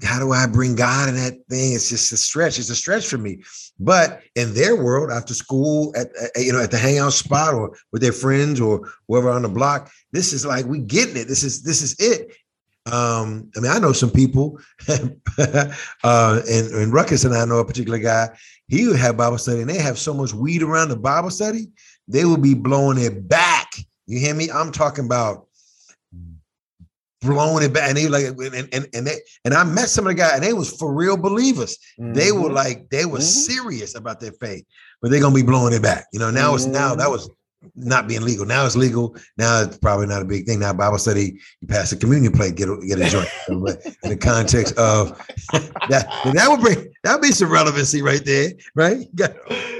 how 0.04 0.20
do 0.20 0.32
I 0.32 0.48
bring 0.48 0.76
God 0.76 1.10
in 1.10 1.16
that 1.16 1.34
thing? 1.50 1.74
It's 1.74 1.90
just 1.90 2.12
a 2.12 2.18
stretch. 2.18 2.58
It's 2.58 2.70
a 2.70 2.76
stretch 2.76 3.08
for 3.08 3.18
me. 3.18 3.44
But 3.80 4.22
in 4.36 4.54
their 4.54 4.76
world, 4.76 5.12
after 5.12 5.34
school, 5.34 5.94
at, 5.96 6.10
you 6.36 6.52
know, 6.52 6.62
at 6.62 6.72
the 6.72 6.78
hangout 6.78 7.14
spot 7.14 7.54
or 7.54 7.78
with 7.92 8.02
their 8.02 8.12
friends 8.12 8.60
or 8.60 8.90
whoever 9.08 9.30
on 9.30 9.44
the 9.44 9.50
block, 9.50 9.92
this 10.12 10.34
is 10.34 10.46
like 10.46 10.66
we 10.66 10.80
getting 10.80 11.18
it. 11.18 11.28
This 11.28 11.44
is 11.44 11.62
this 11.62 11.82
is 11.82 11.96
it. 12.00 12.36
Um, 12.92 13.52
I 13.56 13.60
mean, 13.60 13.72
I 13.72 13.80
know 13.80 13.92
some 13.92 14.10
people, 14.10 14.60
uh, 14.88 15.72
and, 16.50 16.68
and 16.74 16.94
Ruckus 16.94 17.26
and 17.26 17.36
I 17.36 17.44
know 17.46 17.57
a 17.57 17.66
particular 17.66 18.00
guy. 18.00 18.30
He 18.69 18.88
would 18.88 18.96
have 18.98 19.18
Bible 19.18 19.38
study, 19.38 19.62
and 19.62 19.69
they 19.69 19.78
have 19.78 20.00
so 20.00 20.14
much 20.14 20.34
weed 20.34 20.64
around 20.64 20.90
the 20.90 20.96
Bible 20.96 21.30
study, 21.30 21.68
they 22.07 22.26
will 22.26 22.38
be 22.38 22.54
blowing 22.54 22.98
it 22.98 23.28
back. 23.28 23.72
You 24.06 24.19
hear 24.19 24.34
me? 24.34 24.50
I'm 24.50 24.72
talking 24.72 25.06
about 25.06 25.46
blowing 27.21 27.64
it 27.64 27.74
back. 27.74 27.90
And 27.90 27.97
they 27.97 28.07
like, 28.07 28.26
and, 28.26 28.69
and, 28.74 28.88
and 28.94 29.07
they, 29.07 29.16
and 29.45 29.54
I 29.54 29.64
met 29.64 29.90
some 29.90 30.06
of 30.06 30.09
the 30.09 30.16
guys 30.16 30.36
and 30.36 30.44
they 30.44 30.54
was 30.54 30.76
for 30.78 30.94
real 30.94 31.18
believers. 31.18 31.78
Mm-hmm. 32.00 32.14
They 32.14 32.31
were 32.31 32.45
mm-hmm. 32.45 32.54
like, 32.54 32.90
they 32.90 33.06
were 33.06 33.19
mm-hmm. 33.19 33.54
serious 33.54 33.95
about 33.95 34.19
their 34.19 34.33
faith, 34.33 34.66
but 35.02 35.12
they're 35.12 35.21
to 35.21 35.31
be 35.31 35.44
blowing 35.44 35.74
it 35.74 35.81
back. 35.81 36.06
You 36.14 36.19
know, 36.19 36.31
now 36.31 36.47
mm-hmm. 36.47 36.56
it's 36.56 36.66
now 36.66 36.95
that 36.95 37.09
was 37.09 37.30
not 37.76 38.07
being 38.07 38.21
legal. 38.21 38.45
Now 38.45 38.66
it's 38.66 38.76
legal. 38.76 39.16
Now 39.38 39.64
it's 39.64 39.78
probably 39.78 40.07
not 40.07 40.21
a 40.21 40.26
big 40.26 40.45
thing. 40.45 40.59
Now 40.59 40.74
Bible 40.74 41.00
study, 41.00 41.40
you 41.62 41.68
pass 41.68 41.90
the 41.90 41.95
communion 41.95 42.31
plate, 42.31 42.56
get 42.56 42.69
a, 42.69 42.78
get 42.88 43.00
a 43.00 43.09
joint. 43.09 43.30
but 43.64 43.83
in 44.04 44.09
the 44.09 44.18
context 44.18 44.78
of 44.78 45.18
that, 45.90 46.07
that 46.33 46.47
would 46.50 46.62
bring 46.62 46.94
that 47.04 47.14
would 47.14 47.21
be 47.21 47.31
some 47.31 47.52
relevancy 47.52 48.02
right 48.02 48.24
there, 48.24 48.52
right? 48.76 49.00
You 49.00 49.16
got 49.16 49.33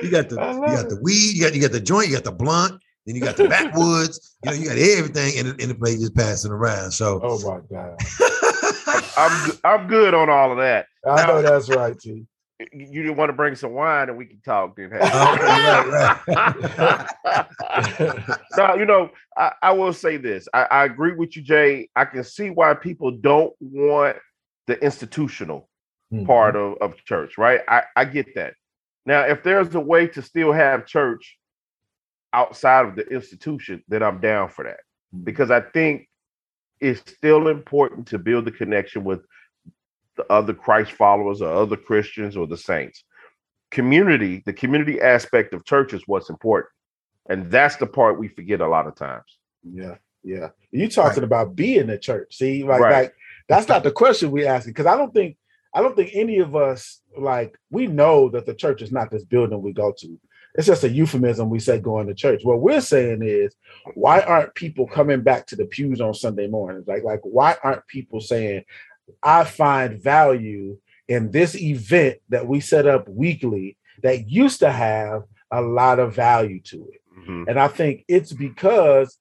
you 0.03 0.10
got 0.10 0.29
the 0.29 0.36
you 0.36 0.75
got 0.75 0.89
the 0.89 1.00
weed, 1.01 1.36
you 1.36 1.44
got 1.44 1.53
you 1.53 1.62
got 1.62 1.72
the 1.72 1.79
joint, 1.79 2.08
you 2.08 2.15
got 2.15 2.24
the 2.24 2.32
blunt, 2.32 2.82
then 3.08 3.16
you 3.16 3.22
got 3.22 3.38
the 3.38 3.48
backwoods. 3.48 4.36
You 4.44 4.52
know, 4.52 4.58
you 4.58 4.68
got 4.68 4.78
everything 4.78 5.38
in 5.38 5.48
the, 5.48 5.56
in 5.64 5.70
the 5.70 5.76
place 5.76 6.00
just 6.00 6.14
passing 6.14 6.52
around. 6.52 6.92
So, 6.92 7.22
oh 7.24 7.40
my 7.40 7.62
god, 7.72 7.98
I'm 9.18 9.52
I'm 9.64 9.88
good 9.88 10.14
on 10.14 10.30
all 10.30 10.52
of 10.52 10.58
that. 10.58 10.88
I 11.10 11.26
know 11.26 11.42
that's 11.42 11.70
right, 11.70 11.98
T. 11.98 12.28
You 12.74 13.04
didn't 13.04 13.16
want 13.18 13.30
to 13.30 13.34
bring 13.34 13.56
some 13.56 13.74
wine 13.74 14.10
and 14.10 14.18
we 14.18 14.26
can 14.26 14.42
talk 14.42 14.76
then. 14.76 14.90
Hey. 14.92 14.98
right, 14.98 16.18
right. 16.28 17.08
now, 18.58 18.74
you 18.74 18.86
know, 18.86 19.12
I, 19.38 19.52
I, 19.62 19.72
will 19.74 19.94
say 19.94 20.18
this. 20.18 20.48
I, 20.56 20.64
I 20.64 20.86
agree 20.86 21.14
with 21.14 21.36
you, 21.36 21.44
Jay. 21.44 21.88
I 21.96 22.06
can 22.06 22.24
see 22.24 22.50
why 22.50 22.74
people 22.74 23.12
don't 23.12 23.54
want 23.60 24.18
the 24.66 24.84
institutional 24.84 25.70
mm-hmm. 26.12 26.26
part 26.26 26.56
of, 26.56 26.78
of 26.82 26.96
church, 27.06 27.38
right? 27.38 27.62
I, 27.68 27.84
I 27.96 28.06
get 28.06 28.34
that. 28.34 28.56
Now, 29.06 29.22
if 29.22 29.44
there's 29.44 29.76
a 29.76 29.80
way 29.80 30.08
to 30.08 30.24
still 30.24 30.52
have 30.52 30.88
church 30.88 31.38
outside 32.34 32.86
of 32.86 32.96
the 32.96 33.05
institution, 33.07 33.84
then 33.88 34.03
I'm 34.03 34.19
down 34.19 34.50
for 34.50 34.63
that. 34.65 34.79
Mm-hmm. 35.13 35.24
Because 35.24 35.51
I 35.51 35.62
think 35.62 36.07
it's 36.79 37.12
still 37.12 37.48
important 37.48 38.07
to 38.07 38.19
build 38.19 38.46
the 38.46 38.51
connection 38.51 39.03
with 39.03 39.22
the 40.15 40.25
other 40.31 40.53
Christ 40.53 40.91
followers 40.91 41.41
or 41.41 41.51
other 41.51 41.77
Christians 41.77 42.36
or 42.36 42.48
the 42.48 42.57
saints. 42.57 43.03
Community, 43.72 44.43
the 44.46 44.53
community 44.53 45.01
aspect 45.01 45.53
of 45.53 45.65
church 45.65 45.93
is 45.93 46.03
what's 46.05 46.29
important. 46.29 46.72
And 47.29 47.51
that's 47.51 47.75
the 47.75 47.86
part 47.86 48.19
we 48.19 48.27
forget 48.27 48.62
a 48.62 48.67
lot 48.67 48.88
of 48.88 48.96
times. 48.96 49.38
Yeah, 49.63 49.96
yeah. 50.24 50.50
You 50.72 50.88
talking 50.88 51.17
right. 51.17 51.24
about 51.24 51.55
being 51.55 51.88
the 51.88 51.98
church. 51.98 52.38
See, 52.38 52.63
like, 52.63 52.79
right. 52.79 53.03
like 53.03 53.13
that's 53.50 53.67
not 53.67 53.84
the 53.84 53.91
question 53.91 54.31
we 54.31 54.46
asking 54.46 54.74
because 54.74 54.86
I 54.86 54.96
don't 54.96 55.13
think 55.13 55.38
I 55.74 55.81
don't 55.81 55.96
think 55.96 56.12
any 56.13 56.39
of 56.39 56.55
us 56.55 57.01
like 57.17 57.57
we 57.69 57.88
know 57.88 58.29
that 58.29 58.46
the 58.46 58.53
church 58.53 58.81
is 58.81 58.91
not 58.91 59.12
this 59.12 59.24
building 59.25 59.62
we 59.62 59.74
go 59.74 59.93
to. 60.00 60.19
It's 60.58 60.68
just 60.68 60.84
a 60.84 60.90
euphemism 60.90 61.50
we 61.50 61.60
say 61.60 61.80
going 61.80 62.08
to 62.08 62.16
church. 62.16 62.42
What 62.44 62.62
we're 62.62 62.82
saying 62.82 63.22
is, 63.22 63.56
why 63.94 64.22
aren't 64.22 64.56
people 64.56 64.88
coming 64.88 65.22
back 65.22 65.46
to 65.48 65.56
the 65.56 65.66
pews 65.66 66.02
on 66.02 66.14
Sunday 66.14 66.48
mornings? 66.48 66.88
Like, 66.88 67.04
like 67.04 67.22
why 67.22 67.56
aren't 67.64 67.86
people 67.88 68.20
saying, 68.20 68.64
I 69.22 69.44
find 69.44 70.02
value 70.02 70.80
in 71.08 71.32
this 71.32 71.56
event 71.56 72.18
that 72.30 72.48
we 72.48 72.60
set 72.60 72.88
up 72.88 73.08
weekly 73.08 73.78
that 74.04 74.30
used 74.30 74.60
to 74.60 74.72
have 74.72 75.24
a 75.52 75.62
lot 75.62 76.00
of 76.00 76.16
value 76.16 76.60
to 76.62 76.90
it. 76.92 77.02
Mm-hmm. 77.20 77.44
And 77.50 77.60
I 77.60 77.68
think 77.68 78.04
it's 78.08 78.34
because 78.34 79.18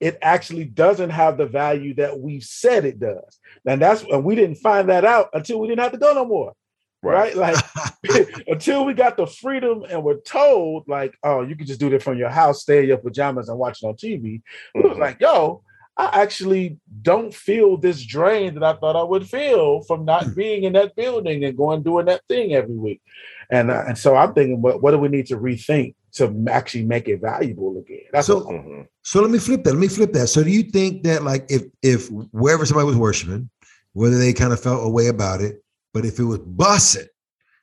it 0.00 0.18
actually 0.22 0.64
doesn't 0.64 1.10
have 1.10 1.38
the 1.38 1.46
value 1.46 1.94
that 1.94 2.18
we 2.18 2.40
said 2.40 2.84
it 2.84 3.00
does. 3.00 3.38
And 3.66 3.80
that's 3.80 4.02
and 4.02 4.24
we 4.24 4.34
didn't 4.34 4.56
find 4.56 4.88
that 4.88 5.04
out 5.04 5.30
until 5.32 5.60
we 5.60 5.68
didn't 5.68 5.80
have 5.80 5.92
to 5.92 5.98
go 5.98 6.12
no 6.12 6.24
more. 6.24 6.54
Right. 7.02 7.36
right? 7.36 7.54
Like 7.54 8.36
until 8.46 8.84
we 8.84 8.94
got 8.94 9.16
the 9.16 9.26
freedom 9.26 9.84
and 9.88 10.02
we're 10.02 10.20
told, 10.20 10.88
like, 10.88 11.16
oh, 11.22 11.42
you 11.42 11.56
can 11.56 11.66
just 11.66 11.80
do 11.80 11.90
that 11.90 12.02
from 12.02 12.18
your 12.18 12.30
house, 12.30 12.62
stay 12.62 12.80
in 12.80 12.88
your 12.88 12.98
pajamas 12.98 13.48
and 13.48 13.58
watch 13.58 13.82
it 13.82 13.86
on 13.86 13.94
TV. 13.94 14.22
Mm-hmm. 14.22 14.80
It 14.80 14.88
was 14.88 14.98
like, 14.98 15.20
yo, 15.20 15.62
I 15.98 16.22
actually 16.22 16.78
don't 17.02 17.34
feel 17.34 17.76
this 17.76 18.04
drain 18.04 18.54
that 18.54 18.62
I 18.62 18.74
thought 18.74 18.94
I 18.94 19.02
would 19.02 19.28
feel 19.28 19.82
from 19.82 20.04
not 20.04 20.24
hmm. 20.24 20.34
being 20.34 20.62
in 20.62 20.74
that 20.74 20.94
building 20.94 21.44
and 21.44 21.56
going 21.56 21.82
doing 21.82 22.06
that 22.06 22.22
thing 22.28 22.54
every 22.54 22.76
week. 22.76 23.02
And 23.50 23.70
uh, 23.70 23.82
and 23.88 23.98
so 23.98 24.14
I'm 24.14 24.32
thinking, 24.32 24.62
what 24.62 24.80
what 24.80 24.92
do 24.92 24.98
we 24.98 25.08
need 25.08 25.26
to 25.26 25.36
rethink 25.36 25.94
to 26.12 26.44
actually 26.48 26.84
make 26.84 27.08
it 27.08 27.20
valuable 27.20 27.76
again? 27.78 28.04
That's 28.12 28.28
so. 28.28 28.42
Mm-hmm. 28.42 28.82
So 29.02 29.22
let 29.22 29.30
me 29.30 29.40
flip 29.40 29.64
that. 29.64 29.72
Let 29.72 29.80
me 29.80 29.88
flip 29.88 30.12
that. 30.12 30.28
So 30.28 30.44
do 30.44 30.50
you 30.50 30.62
think 30.62 31.02
that 31.02 31.24
like 31.24 31.46
if 31.50 31.62
if 31.82 32.08
wherever 32.10 32.64
somebody 32.64 32.86
was 32.86 32.96
worshiping, 32.96 33.50
whether 33.94 34.18
they 34.18 34.32
kind 34.32 34.52
of 34.52 34.60
felt 34.60 34.86
a 34.86 34.88
way 34.88 35.08
about 35.08 35.40
it, 35.40 35.64
but 35.98 36.06
if 36.06 36.20
it 36.20 36.24
was 36.24 36.38
bussing, 36.38 37.08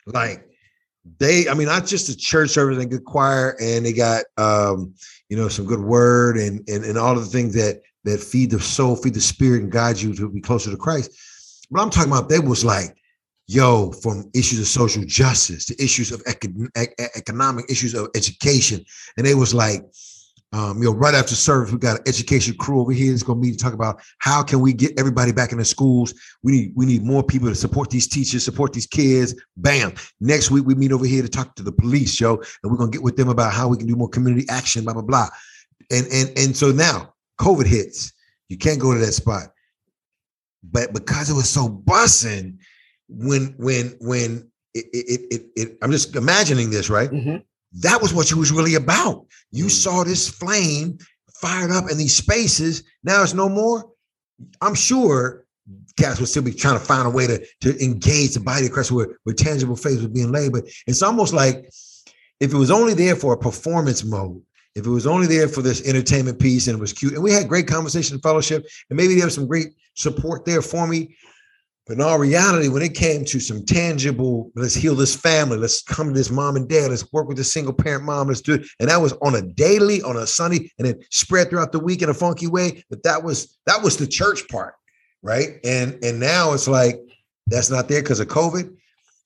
like 0.07 0.45
they, 1.19 1.47
I 1.47 1.53
mean, 1.53 1.67
not 1.67 1.85
just 1.85 2.09
a 2.09 2.17
church 2.17 2.49
service 2.49 2.77
and 2.77 2.91
good 2.91 3.05
choir, 3.05 3.55
and 3.61 3.85
they 3.85 3.93
got 3.93 4.25
um, 4.35 4.93
you 5.29 5.37
know, 5.37 5.47
some 5.47 5.65
good 5.65 5.79
word 5.79 6.35
and 6.35 6.67
and 6.67 6.83
and 6.83 6.97
all 6.97 7.17
of 7.17 7.23
the 7.23 7.29
things 7.29 7.53
that 7.53 7.81
that 8.03 8.19
feed 8.19 8.51
the 8.51 8.59
soul, 8.59 8.97
feed 8.97 9.13
the 9.13 9.21
spirit, 9.21 9.63
and 9.63 9.71
guide 9.71 10.01
you 10.01 10.13
to 10.15 10.29
be 10.29 10.41
closer 10.41 10.69
to 10.69 10.75
Christ. 10.75 11.11
But 11.71 11.81
I'm 11.81 11.89
talking 11.89 12.11
about, 12.11 12.27
that 12.27 12.43
was 12.43 12.65
like 12.65 12.93
yo, 13.47 13.91
from 13.91 14.29
issues 14.33 14.59
of 14.59 14.67
social 14.67 15.03
justice 15.05 15.65
to 15.65 15.83
issues 15.83 16.11
of 16.11 16.21
economic 17.15 17.65
issues 17.69 17.93
of 17.93 18.09
education. 18.15 18.83
And 19.17 19.27
it 19.27 19.35
was 19.35 19.53
like, 19.53 19.83
um, 20.55 20.77
you 20.77 20.85
know, 20.85 20.93
right 20.93 21.13
after 21.13 21.35
service, 21.35 21.69
we 21.69 21.79
got 21.79 21.97
an 21.97 22.03
education 22.07 22.55
crew 22.55 22.79
over 22.79 22.93
here 22.93 23.11
that's 23.11 23.23
going 23.23 23.41
to 23.41 23.45
meet 23.45 23.57
to 23.57 23.63
talk 23.63 23.73
about 23.73 24.01
how 24.19 24.41
can 24.41 24.61
we 24.61 24.71
get 24.71 24.97
everybody 24.97 25.33
back 25.33 25.51
in 25.51 25.57
the 25.57 25.65
schools. 25.65 26.13
We 26.43 26.51
need 26.53 26.71
we 26.77 26.85
need 26.85 27.03
more 27.03 27.23
people 27.23 27.49
to 27.49 27.55
support 27.55 27.89
these 27.89 28.07
teachers, 28.07 28.45
support 28.45 28.71
these 28.71 28.87
kids. 28.87 29.35
Bam. 29.57 29.95
Next 30.21 30.51
week 30.51 30.65
we 30.65 30.73
meet 30.73 30.93
over 30.93 31.05
here 31.05 31.21
to 31.21 31.27
talk 31.27 31.55
to 31.55 31.63
the 31.63 31.73
police, 31.73 32.21
yo, 32.21 32.35
and 32.63 32.71
we're 32.71 32.77
gonna 32.77 32.89
get 32.89 33.03
with 33.03 33.17
them 33.17 33.27
about 33.27 33.51
how 33.51 33.67
we 33.67 33.75
can 33.75 33.85
do 33.85 33.97
more 33.97 34.07
community 34.07 34.47
action, 34.47 34.85
blah 34.85 34.93
blah 34.93 35.01
blah. 35.01 35.27
And 35.91 36.07
and 36.09 36.31
and 36.37 36.55
so 36.55 36.71
now 36.71 37.13
COVID 37.37 37.65
hits, 37.65 38.13
you 38.47 38.57
can't 38.57 38.79
go 38.79 38.93
to 38.93 38.99
that 38.99 39.11
spot. 39.11 39.49
But 40.63 40.93
because 40.93 41.29
it 41.29 41.33
was 41.33 41.49
so 41.49 41.67
bussing, 41.67 42.59
when 43.09 43.55
when 43.57 43.97
when 43.99 44.49
it, 44.73 44.85
it, 44.93 45.21
it, 45.31 45.45
it 45.57 45.77
I'm 45.81 45.91
just 45.91 46.15
imagining 46.15 46.69
this, 46.69 46.89
right? 46.89 47.11
Mm-hmm. 47.11 47.37
That 47.79 48.01
was 48.01 48.13
what 48.13 48.31
you 48.31 48.37
was 48.37 48.51
really 48.51 48.75
about. 48.75 49.25
You 49.51 49.65
mm-hmm. 49.65 49.69
saw 49.69 50.03
this 50.03 50.29
flame 50.29 50.97
fired 51.35 51.71
up 51.71 51.89
in 51.89 51.97
these 51.97 52.15
spaces. 52.15 52.83
Now 53.03 53.23
it's 53.23 53.33
no 53.33 53.49
more. 53.49 53.91
I'm 54.61 54.75
sure 54.75 55.45
cats 55.97 56.19
would 56.19 56.29
still 56.29 56.43
be 56.43 56.53
trying 56.53 56.77
to 56.79 56.85
find 56.85 57.07
a 57.07 57.09
way 57.09 57.27
to, 57.27 57.45
to 57.61 57.83
engage 57.83 58.33
the 58.33 58.39
body 58.39 58.65
of 58.65 58.71
Christ 58.71 58.91
where, 58.91 59.17
where 59.23 59.35
tangible 59.35 59.75
faith 59.75 59.97
was 59.97 60.07
being 60.07 60.31
laid. 60.31 60.51
But 60.51 60.65
it's 60.87 61.01
almost 61.01 61.33
like 61.33 61.69
if 62.39 62.53
it 62.53 62.57
was 62.57 62.71
only 62.71 62.93
there 62.93 63.15
for 63.15 63.33
a 63.33 63.37
performance 63.37 64.03
mode, 64.03 64.41
if 64.75 64.85
it 64.85 64.89
was 64.89 65.07
only 65.07 65.27
there 65.27 65.47
for 65.47 65.61
this 65.61 65.87
entertainment 65.87 66.39
piece 66.39 66.67
and 66.67 66.77
it 66.77 66.81
was 66.81 66.91
cute, 66.91 67.13
and 67.13 67.23
we 67.23 67.31
had 67.31 67.47
great 67.47 67.67
conversation, 67.67 68.19
fellowship, 68.19 68.65
and 68.89 68.97
maybe 68.97 69.15
there 69.15 69.25
was 69.25 69.35
some 69.35 69.47
great 69.47 69.69
support 69.93 70.45
there 70.45 70.61
for 70.61 70.85
me. 70.85 71.15
But 71.87 71.93
in 71.93 72.01
all 72.01 72.17
reality, 72.17 72.67
when 72.67 72.81
it 72.81 72.95
came 72.95 73.23
to 73.25 73.39
some 73.39 73.63
tangible, 73.63 74.51
let's 74.55 74.73
heal 74.73 74.95
this 74.95 75.15
family, 75.15 75.57
let's 75.57 75.83
come 75.83 76.07
to 76.07 76.13
this 76.13 76.31
mom 76.31 76.55
and 76.55 76.67
dad, 76.67 76.89
let's 76.89 77.11
work 77.13 77.27
with 77.27 77.37
this 77.37 77.53
single 77.53 77.73
parent 77.73 78.03
mom, 78.03 78.27
let's 78.27 78.41
do 78.41 78.55
it. 78.55 78.65
And 78.79 78.89
that 78.89 79.01
was 79.01 79.13
on 79.21 79.35
a 79.35 79.41
daily, 79.43 80.01
on 80.01 80.17
a 80.17 80.25
Sunday, 80.25 80.71
and 80.79 80.87
it 80.87 81.05
spread 81.11 81.49
throughout 81.49 81.71
the 81.71 81.79
week 81.79 82.01
in 82.01 82.09
a 82.09 82.13
funky 82.13 82.47
way. 82.47 82.83
But 82.89 83.03
that 83.03 83.23
was 83.23 83.59
that 83.67 83.83
was 83.83 83.97
the 83.97 84.07
church 84.07 84.47
part, 84.47 84.73
right? 85.21 85.59
And 85.63 86.03
and 86.03 86.19
now 86.19 86.53
it's 86.53 86.67
like 86.67 86.99
that's 87.45 87.69
not 87.69 87.87
there 87.87 88.01
because 88.01 88.19
of 88.19 88.29
COVID. 88.29 88.75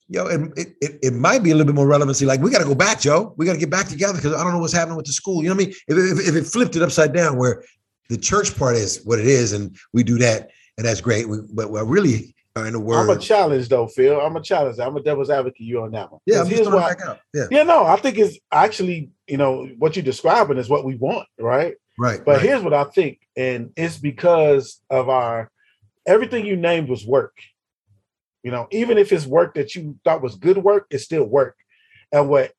Yo, 0.08 0.26
it, 0.26 0.74
it, 0.80 0.98
it 1.02 1.14
might 1.14 1.42
be 1.42 1.52
a 1.52 1.54
little 1.54 1.72
bit 1.72 1.76
more 1.76 1.86
relevancy. 1.86 2.26
Like 2.26 2.40
we 2.40 2.50
got 2.50 2.58
to 2.58 2.64
go 2.64 2.74
back, 2.74 3.00
Joe. 3.00 3.32
We 3.38 3.46
got 3.46 3.52
to 3.52 3.58
get 3.58 3.70
back 3.70 3.88
together 3.88 4.14
because 4.14 4.34
I 4.34 4.42
don't 4.42 4.52
know 4.52 4.58
what's 4.58 4.72
happening 4.72 4.96
with 4.96 5.06
the 5.06 5.12
school. 5.12 5.42
You 5.42 5.48
know 5.48 5.54
what 5.54 5.62
I 5.62 5.66
mean? 5.66 5.74
If, 5.86 6.18
if, 6.18 6.28
if 6.28 6.34
it 6.34 6.46
flipped 6.46 6.76
it 6.76 6.82
upside 6.82 7.14
down, 7.14 7.38
where 7.38 7.62
the 8.10 8.18
church 8.18 8.58
part 8.58 8.74
is 8.74 9.00
what 9.04 9.20
it 9.20 9.26
is, 9.26 9.52
and 9.52 9.74
we 9.92 10.02
do 10.02 10.18
that, 10.18 10.50
and 10.76 10.84
that's 10.84 11.00
great. 11.00 11.28
We, 11.28 11.38
but 11.54 11.70
we're 11.70 11.84
really 11.84 12.34
in 12.56 12.72
the 12.72 12.80
word. 12.80 13.10
I'm 13.10 13.16
a 13.16 13.20
challenge 13.20 13.68
though, 13.68 13.86
Phil. 13.86 14.20
I'm 14.20 14.36
a 14.36 14.42
challenge. 14.42 14.78
I'm 14.78 14.96
a 14.96 15.02
devil's 15.02 15.30
advocate. 15.30 15.60
You 15.60 15.82
on 15.82 15.92
that 15.92 16.10
one? 16.10 16.20
Yeah. 16.26 16.44
Here's 16.44 16.68
why. 16.68 16.94
Yeah. 17.32 17.46
Yeah. 17.50 17.62
No, 17.62 17.84
I 17.84 17.96
think 17.96 18.18
it's 18.18 18.38
actually 18.52 19.10
you 19.26 19.36
know 19.36 19.66
what 19.78 19.96
you're 19.96 20.04
describing 20.04 20.58
is 20.58 20.68
what 20.68 20.84
we 20.84 20.96
want, 20.96 21.28
right? 21.38 21.74
Right. 21.98 22.24
But 22.24 22.38
right. 22.38 22.42
here's 22.42 22.62
what 22.62 22.74
I 22.74 22.84
think, 22.84 23.20
and 23.36 23.72
it's 23.76 23.98
because 23.98 24.80
of 24.90 25.08
our 25.08 25.50
everything 26.06 26.46
you 26.46 26.56
named 26.56 26.88
was 26.88 27.06
work. 27.06 27.36
You 28.42 28.50
know, 28.50 28.68
even 28.70 28.98
if 28.98 29.12
it's 29.12 29.26
work 29.26 29.54
that 29.54 29.74
you 29.74 29.98
thought 30.02 30.22
was 30.22 30.36
good 30.36 30.58
work, 30.58 30.86
it's 30.90 31.04
still 31.04 31.24
work. 31.24 31.56
And 32.10 32.28
what 32.28 32.52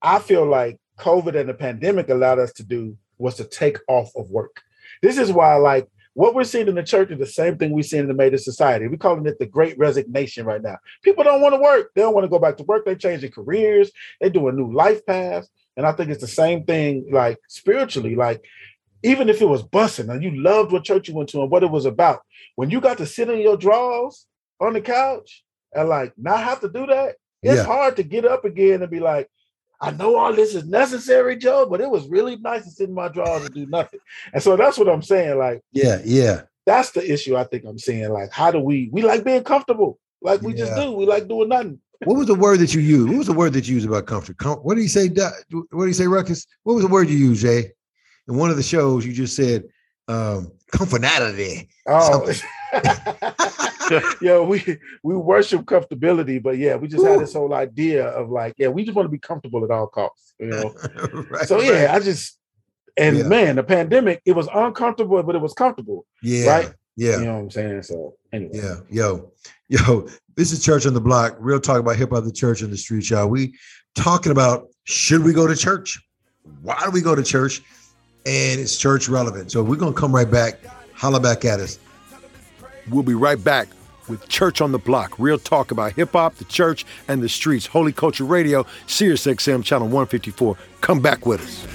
I 0.00 0.18
feel 0.18 0.46
like 0.46 0.78
COVID 0.98 1.38
and 1.38 1.48
the 1.48 1.54
pandemic 1.54 2.08
allowed 2.08 2.38
us 2.38 2.52
to 2.54 2.64
do 2.64 2.96
was 3.18 3.36
to 3.36 3.44
take 3.44 3.78
off 3.88 4.10
of 4.16 4.30
work. 4.30 4.62
This 5.02 5.18
is 5.18 5.30
why, 5.30 5.56
like, 5.56 5.88
what 6.14 6.34
we're 6.34 6.44
seeing 6.44 6.68
in 6.68 6.74
the 6.74 6.82
church 6.82 7.10
is 7.10 7.18
the 7.18 7.26
same 7.26 7.56
thing 7.56 7.72
we 7.72 7.82
see 7.82 7.98
in 7.98 8.08
the 8.08 8.14
major 8.14 8.38
society. 8.38 8.86
We're 8.86 8.96
calling 8.96 9.26
it 9.26 9.38
the 9.38 9.46
great 9.46 9.78
resignation 9.78 10.44
right 10.44 10.62
now. 10.62 10.76
People 11.02 11.24
don't 11.24 11.40
want 11.40 11.54
to 11.54 11.60
work. 11.60 11.90
They 11.94 12.02
don't 12.02 12.14
want 12.14 12.24
to 12.24 12.28
go 12.28 12.38
back 12.38 12.56
to 12.58 12.64
work. 12.64 12.84
They're 12.84 12.94
changing 12.94 13.32
careers. 13.32 13.90
They're 14.20 14.30
doing 14.30 14.56
new 14.56 14.72
life 14.72 15.04
paths. 15.06 15.48
And 15.76 15.86
I 15.86 15.92
think 15.92 16.10
it's 16.10 16.20
the 16.20 16.26
same 16.26 16.64
thing, 16.64 17.08
like 17.10 17.38
spiritually. 17.48 18.14
Like, 18.14 18.44
even 19.02 19.28
if 19.28 19.40
it 19.40 19.48
was 19.48 19.62
bussing 19.62 20.10
and 20.10 20.22
you 20.22 20.30
loved 20.42 20.70
what 20.70 20.84
church 20.84 21.08
you 21.08 21.14
went 21.14 21.30
to 21.30 21.40
and 21.40 21.50
what 21.50 21.62
it 21.62 21.70
was 21.70 21.86
about, 21.86 22.20
when 22.56 22.70
you 22.70 22.80
got 22.80 22.98
to 22.98 23.06
sit 23.06 23.30
in 23.30 23.40
your 23.40 23.56
drawers 23.56 24.26
on 24.60 24.74
the 24.74 24.80
couch 24.80 25.42
and 25.72 25.88
like 25.88 26.12
not 26.16 26.44
have 26.44 26.60
to 26.60 26.68
do 26.68 26.86
that, 26.86 27.16
it's 27.42 27.56
yeah. 27.56 27.64
hard 27.64 27.96
to 27.96 28.02
get 28.02 28.24
up 28.24 28.44
again 28.44 28.82
and 28.82 28.90
be 28.90 29.00
like, 29.00 29.28
I 29.82 29.90
know 29.90 30.16
all 30.16 30.32
this 30.32 30.54
is 30.54 30.64
necessary, 30.64 31.36
Joe, 31.36 31.66
but 31.68 31.80
it 31.80 31.90
was 31.90 32.06
really 32.08 32.36
nice 32.36 32.62
to 32.64 32.70
sit 32.70 32.88
in 32.88 32.94
my 32.94 33.08
drawers 33.08 33.44
and 33.44 33.54
do 33.54 33.66
nothing. 33.66 33.98
And 34.32 34.40
so 34.40 34.56
that's 34.56 34.78
what 34.78 34.88
I'm 34.88 35.02
saying. 35.02 35.36
Like, 35.36 35.60
yeah, 35.72 36.00
yeah. 36.04 36.42
That's 36.64 36.92
the 36.92 37.12
issue 37.12 37.36
I 37.36 37.42
think 37.42 37.64
I'm 37.66 37.78
seeing. 37.78 38.08
Like, 38.12 38.30
how 38.30 38.52
do 38.52 38.60
we 38.60 38.88
we 38.92 39.02
like 39.02 39.24
being 39.24 39.42
comfortable? 39.42 39.98
Like 40.22 40.40
we 40.40 40.52
yeah. 40.52 40.66
just 40.66 40.76
do. 40.76 40.92
We 40.92 41.04
like 41.04 41.26
doing 41.26 41.48
nothing. 41.48 41.80
What 42.04 42.16
was 42.16 42.28
the 42.28 42.36
word 42.36 42.60
that 42.60 42.72
you 42.72 42.80
used? 42.80 43.08
What 43.08 43.18
was 43.18 43.26
the 43.26 43.32
word 43.32 43.52
that 43.54 43.68
you 43.68 43.74
used 43.74 43.88
about 43.88 44.06
comfort? 44.06 44.36
Com- 44.38 44.58
what 44.58 44.76
did 44.76 44.82
he 44.82 44.88
say? 44.88 45.08
What 45.08 45.44
did 45.50 45.86
he 45.88 45.92
say, 45.92 46.06
Ruckus? 46.06 46.46
What 46.62 46.74
was 46.74 46.84
the 46.84 46.90
word 46.90 47.08
you 47.10 47.18
used, 47.18 47.42
Jay? 47.42 47.72
In 48.28 48.36
one 48.36 48.50
of 48.50 48.56
the 48.56 48.62
shows, 48.62 49.04
you 49.04 49.12
just 49.12 49.34
said 49.34 49.64
um 50.06 50.52
comfortability. 50.72 51.68
Oh. 51.88 52.32
yeah, 54.22 54.40
we 54.40 54.78
we 55.02 55.16
worship 55.16 55.62
comfortability, 55.62 56.42
but 56.42 56.58
yeah, 56.58 56.76
we 56.76 56.88
just 56.88 57.02
Ooh. 57.02 57.08
had 57.08 57.20
this 57.20 57.34
whole 57.34 57.54
idea 57.54 58.06
of 58.08 58.30
like, 58.30 58.54
yeah, 58.58 58.68
we 58.68 58.84
just 58.84 58.94
want 58.94 59.06
to 59.06 59.10
be 59.10 59.18
comfortable 59.18 59.64
at 59.64 59.70
all 59.70 59.86
costs, 59.86 60.34
you 60.38 60.46
know. 60.46 60.74
right, 61.30 61.46
so 61.46 61.60
yeah, 61.60 61.86
right. 61.86 61.94
I 61.94 62.00
just 62.00 62.38
and 62.96 63.18
yeah. 63.18 63.24
man, 63.24 63.56
the 63.56 63.62
pandemic, 63.62 64.22
it 64.24 64.32
was 64.32 64.48
uncomfortable, 64.52 65.22
but 65.22 65.34
it 65.34 65.40
was 65.40 65.54
comfortable. 65.54 66.06
Yeah. 66.22 66.46
Right. 66.46 66.72
Yeah. 66.96 67.18
You 67.18 67.24
know 67.24 67.34
what 67.34 67.40
I'm 67.40 67.50
saying? 67.50 67.82
So 67.82 68.14
anyway. 68.32 68.52
Yeah. 68.54 68.76
Yo, 68.90 69.32
yo, 69.68 70.06
this 70.36 70.52
is 70.52 70.62
Church 70.64 70.86
on 70.86 70.94
the 70.94 71.00
Block. 71.00 71.36
Real 71.38 71.60
talk 71.60 71.80
about 71.80 71.96
hip 71.96 72.10
hop, 72.10 72.24
the 72.24 72.32
church 72.32 72.62
in 72.62 72.70
the 72.70 72.76
street, 72.76 73.08
y'all. 73.08 73.28
We 73.28 73.54
talking 73.94 74.32
about 74.32 74.68
should 74.84 75.24
we 75.24 75.32
go 75.32 75.46
to 75.46 75.56
church? 75.56 76.00
Why 76.62 76.78
do 76.84 76.90
we 76.90 77.00
go 77.00 77.14
to 77.14 77.22
church? 77.22 77.62
And 78.26 78.60
it's 78.60 78.76
church 78.76 79.08
relevant. 79.08 79.50
So 79.50 79.62
we're 79.62 79.76
gonna 79.76 79.92
come 79.92 80.14
right 80.14 80.30
back. 80.30 80.64
Holla 80.94 81.18
back 81.18 81.44
at 81.44 81.60
us. 81.60 81.78
We'll 82.90 83.02
be 83.02 83.14
right 83.14 83.42
back 83.42 83.68
with 84.08 84.28
Church 84.28 84.60
on 84.60 84.72
the 84.72 84.78
Block. 84.78 85.14
Real 85.18 85.38
talk 85.38 85.70
about 85.70 85.92
hip 85.92 86.12
hop, 86.12 86.34
the 86.34 86.44
church, 86.44 86.84
and 87.06 87.22
the 87.22 87.28
streets. 87.28 87.66
Holy 87.66 87.92
Culture 87.92 88.24
Radio, 88.24 88.66
Sirius 88.86 89.26
XM, 89.26 89.64
channel 89.64 89.86
154. 89.86 90.56
Come 90.80 91.00
back 91.00 91.24
with 91.24 91.40
us. 91.42 91.66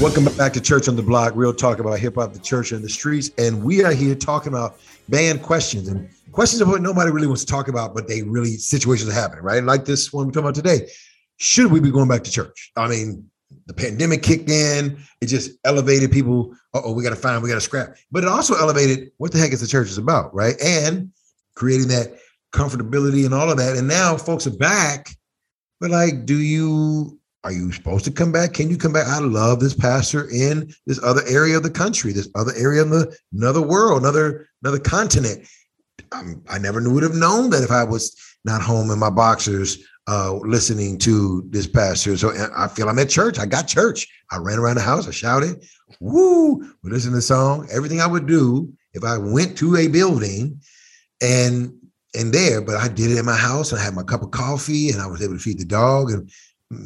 Welcome 0.00 0.24
back 0.36 0.52
to 0.54 0.60
Church 0.60 0.88
on 0.88 0.96
the 0.96 1.02
Block. 1.02 1.32
Real 1.36 1.54
talk 1.54 1.78
about 1.78 2.00
hip 2.00 2.16
hop, 2.16 2.32
the 2.32 2.40
church, 2.40 2.72
and 2.72 2.82
the 2.82 2.88
streets. 2.88 3.30
And 3.38 3.62
we 3.62 3.84
are 3.84 3.92
here 3.92 4.16
talking 4.16 4.52
about 4.52 4.80
banned 5.08 5.42
questions 5.42 5.86
and 5.86 6.08
questions 6.32 6.60
of 6.60 6.68
what 6.68 6.82
nobody 6.82 7.12
really 7.12 7.28
wants 7.28 7.44
to 7.44 7.50
talk 7.50 7.68
about, 7.68 7.94
but 7.94 8.08
they 8.08 8.22
really 8.22 8.56
situations 8.56 9.08
are 9.08 9.14
happening, 9.14 9.44
right? 9.44 9.62
Like 9.62 9.84
this 9.84 10.12
one 10.12 10.26
we're 10.26 10.32
talking 10.32 10.48
about 10.48 10.56
today. 10.56 10.88
Should 11.36 11.70
we 11.70 11.78
be 11.78 11.92
going 11.92 12.08
back 12.08 12.24
to 12.24 12.30
church? 12.30 12.72
I 12.76 12.88
mean, 12.88 13.30
the 13.66 13.74
pandemic 13.74 14.22
kicked 14.22 14.50
in. 14.50 14.98
It 15.20 15.26
just 15.26 15.52
elevated 15.64 16.12
people. 16.12 16.54
Oh, 16.74 16.92
we 16.92 17.02
got 17.02 17.10
to 17.10 17.16
find, 17.16 17.42
we 17.42 17.48
got 17.48 17.54
to 17.54 17.60
scrap. 17.60 17.96
But 18.10 18.24
it 18.24 18.28
also 18.28 18.54
elevated 18.56 19.10
what 19.18 19.32
the 19.32 19.38
heck 19.38 19.52
is 19.52 19.60
the 19.60 19.66
church 19.66 19.88
is 19.88 19.98
about, 19.98 20.34
right? 20.34 20.54
And 20.62 21.10
creating 21.54 21.88
that 21.88 22.18
comfortability 22.52 23.24
and 23.24 23.34
all 23.34 23.50
of 23.50 23.56
that. 23.58 23.76
And 23.76 23.88
now 23.88 24.16
folks 24.16 24.46
are 24.46 24.56
back. 24.56 25.16
But 25.80 25.90
like, 25.90 26.26
do 26.26 26.38
you 26.38 27.18
are 27.44 27.52
you 27.52 27.70
supposed 27.72 28.06
to 28.06 28.10
come 28.10 28.32
back? 28.32 28.54
Can 28.54 28.70
you 28.70 28.78
come 28.78 28.92
back? 28.92 29.06
I 29.06 29.18
love 29.18 29.60
this 29.60 29.74
pastor 29.74 30.30
in 30.30 30.72
this 30.86 30.98
other 31.02 31.20
area 31.28 31.58
of 31.58 31.62
the 31.62 31.70
country, 31.70 32.12
this 32.12 32.28
other 32.34 32.52
area 32.56 32.80
of 32.80 32.88
the 32.88 33.14
another 33.34 33.60
world, 33.60 34.00
another 34.00 34.48
another 34.62 34.78
continent. 34.78 35.46
I'm, 36.10 36.42
I 36.48 36.58
never 36.58 36.88
would 36.88 37.02
have 37.02 37.14
known 37.14 37.50
that 37.50 37.62
if 37.62 37.70
I 37.70 37.84
was 37.84 38.16
not 38.44 38.62
home 38.62 38.90
in 38.90 38.98
my 38.98 39.10
boxers 39.10 39.78
uh, 40.06 40.34
listening 40.34 40.98
to 40.98 41.44
this 41.48 41.66
pastor. 41.66 42.16
So 42.16 42.32
I 42.56 42.68
feel 42.68 42.88
I'm 42.88 42.98
at 42.98 43.08
church. 43.08 43.38
I 43.38 43.46
got 43.46 43.66
church. 43.66 44.06
I 44.30 44.36
ran 44.36 44.58
around 44.58 44.76
the 44.76 44.82
house. 44.82 45.08
I 45.08 45.12
shouted, 45.12 45.64
woo, 46.00 46.56
we 46.82 46.90
listened 46.90 47.12
to 47.12 47.16
the 47.16 47.22
song. 47.22 47.68
Everything 47.72 48.00
I 48.00 48.06
would 48.06 48.26
do 48.26 48.72
if 48.92 49.04
I 49.04 49.18
went 49.18 49.56
to 49.58 49.76
a 49.76 49.88
building 49.88 50.60
and 51.22 51.74
and 52.16 52.32
there, 52.32 52.60
but 52.60 52.76
I 52.76 52.86
did 52.86 53.10
it 53.10 53.18
in 53.18 53.24
my 53.24 53.34
house 53.34 53.72
and 53.72 53.80
I 53.80 53.84
had 53.84 53.94
my 53.94 54.04
cup 54.04 54.22
of 54.22 54.30
coffee 54.30 54.90
and 54.90 55.02
I 55.02 55.06
was 55.08 55.20
able 55.20 55.34
to 55.34 55.40
feed 55.40 55.58
the 55.58 55.64
dog 55.64 56.12
and 56.12 56.30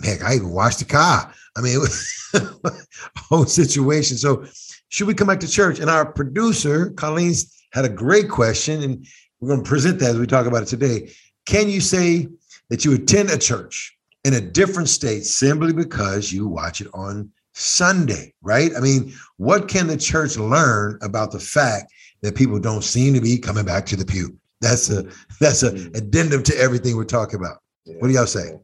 heck, 0.02 0.22
I 0.22 0.34
even 0.36 0.50
washed 0.50 0.78
the 0.78 0.84
car. 0.84 1.32
I 1.56 1.60
mean, 1.60 1.74
it 1.74 1.78
was 1.78 2.88
whole 3.28 3.46
situation. 3.46 4.16
So 4.16 4.46
should 4.88 5.06
we 5.06 5.14
come 5.14 5.26
back 5.26 5.40
to 5.40 5.48
church? 5.48 5.80
And 5.80 5.90
our 5.90 6.10
producer, 6.10 6.90
Colleen's 6.90 7.54
had 7.72 7.84
a 7.84 7.90
great 7.90 8.28
question, 8.28 8.82
and 8.82 9.06
we're 9.40 9.48
going 9.48 9.62
to 9.62 9.68
present 9.68 9.98
that 10.00 10.10
as 10.10 10.18
we 10.18 10.26
talk 10.26 10.46
about 10.46 10.62
it 10.62 10.68
today. 10.68 11.12
Can 11.46 11.68
you 11.68 11.80
say 11.80 12.28
that 12.70 12.84
you 12.84 12.94
attend 12.94 13.30
a 13.30 13.38
church 13.38 13.96
in 14.24 14.34
a 14.34 14.40
different 14.40 14.88
state 14.88 15.24
simply 15.24 15.72
because 15.72 16.32
you 16.32 16.46
watch 16.46 16.80
it 16.80 16.88
on 16.92 17.30
Sunday, 17.54 18.32
right? 18.42 18.70
I 18.76 18.80
mean, 18.80 19.12
what 19.36 19.68
can 19.68 19.86
the 19.86 19.96
church 19.96 20.36
learn 20.36 20.98
about 21.02 21.32
the 21.32 21.40
fact 21.40 21.92
that 22.22 22.36
people 22.36 22.58
don't 22.58 22.84
seem 22.84 23.14
to 23.14 23.20
be 23.20 23.38
coming 23.38 23.64
back 23.64 23.86
to 23.86 23.96
the 23.96 24.04
pew? 24.04 24.36
That's 24.60 24.90
a 24.90 25.04
that's 25.40 25.62
an 25.62 25.76
mm. 25.76 25.96
addendum 25.96 26.42
to 26.44 26.56
everything 26.56 26.96
we're 26.96 27.04
talking 27.04 27.38
about. 27.38 27.58
Yeah. 27.84 27.96
What 27.98 28.08
do 28.08 28.14
y'all 28.14 28.26
say? 28.26 28.58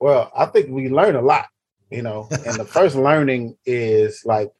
Well, 0.00 0.30
I 0.36 0.46
think 0.46 0.68
we 0.70 0.88
learn 0.88 1.16
a 1.16 1.22
lot, 1.22 1.46
you 1.90 2.02
know, 2.02 2.28
and 2.46 2.56
the 2.56 2.64
first 2.64 2.96
learning 2.96 3.56
is 3.64 4.22
like 4.24 4.50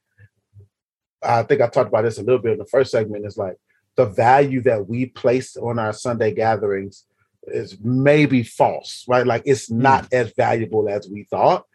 I 1.22 1.42
think 1.42 1.60
I 1.60 1.68
talked 1.68 1.88
about 1.88 2.02
this 2.02 2.18
a 2.18 2.22
little 2.22 2.40
bit 2.40 2.52
in 2.52 2.58
the 2.58 2.66
first 2.66 2.90
segment 2.90 3.26
is 3.26 3.36
like 3.36 3.56
the 3.96 4.06
value 4.06 4.60
that 4.62 4.88
we 4.88 5.06
place 5.06 5.56
on 5.56 5.78
our 5.78 5.92
Sunday 5.92 6.32
gatherings 6.32 7.04
is 7.48 7.76
maybe 7.82 8.42
false, 8.42 9.04
right? 9.08 9.26
Like 9.26 9.42
it's 9.44 9.68
hmm. 9.68 9.82
not 9.82 10.04
mm. 10.04 10.12
as 10.12 10.32
valuable 10.32 10.88
as 10.88 11.08
we 11.08 11.24
thought. 11.24 11.66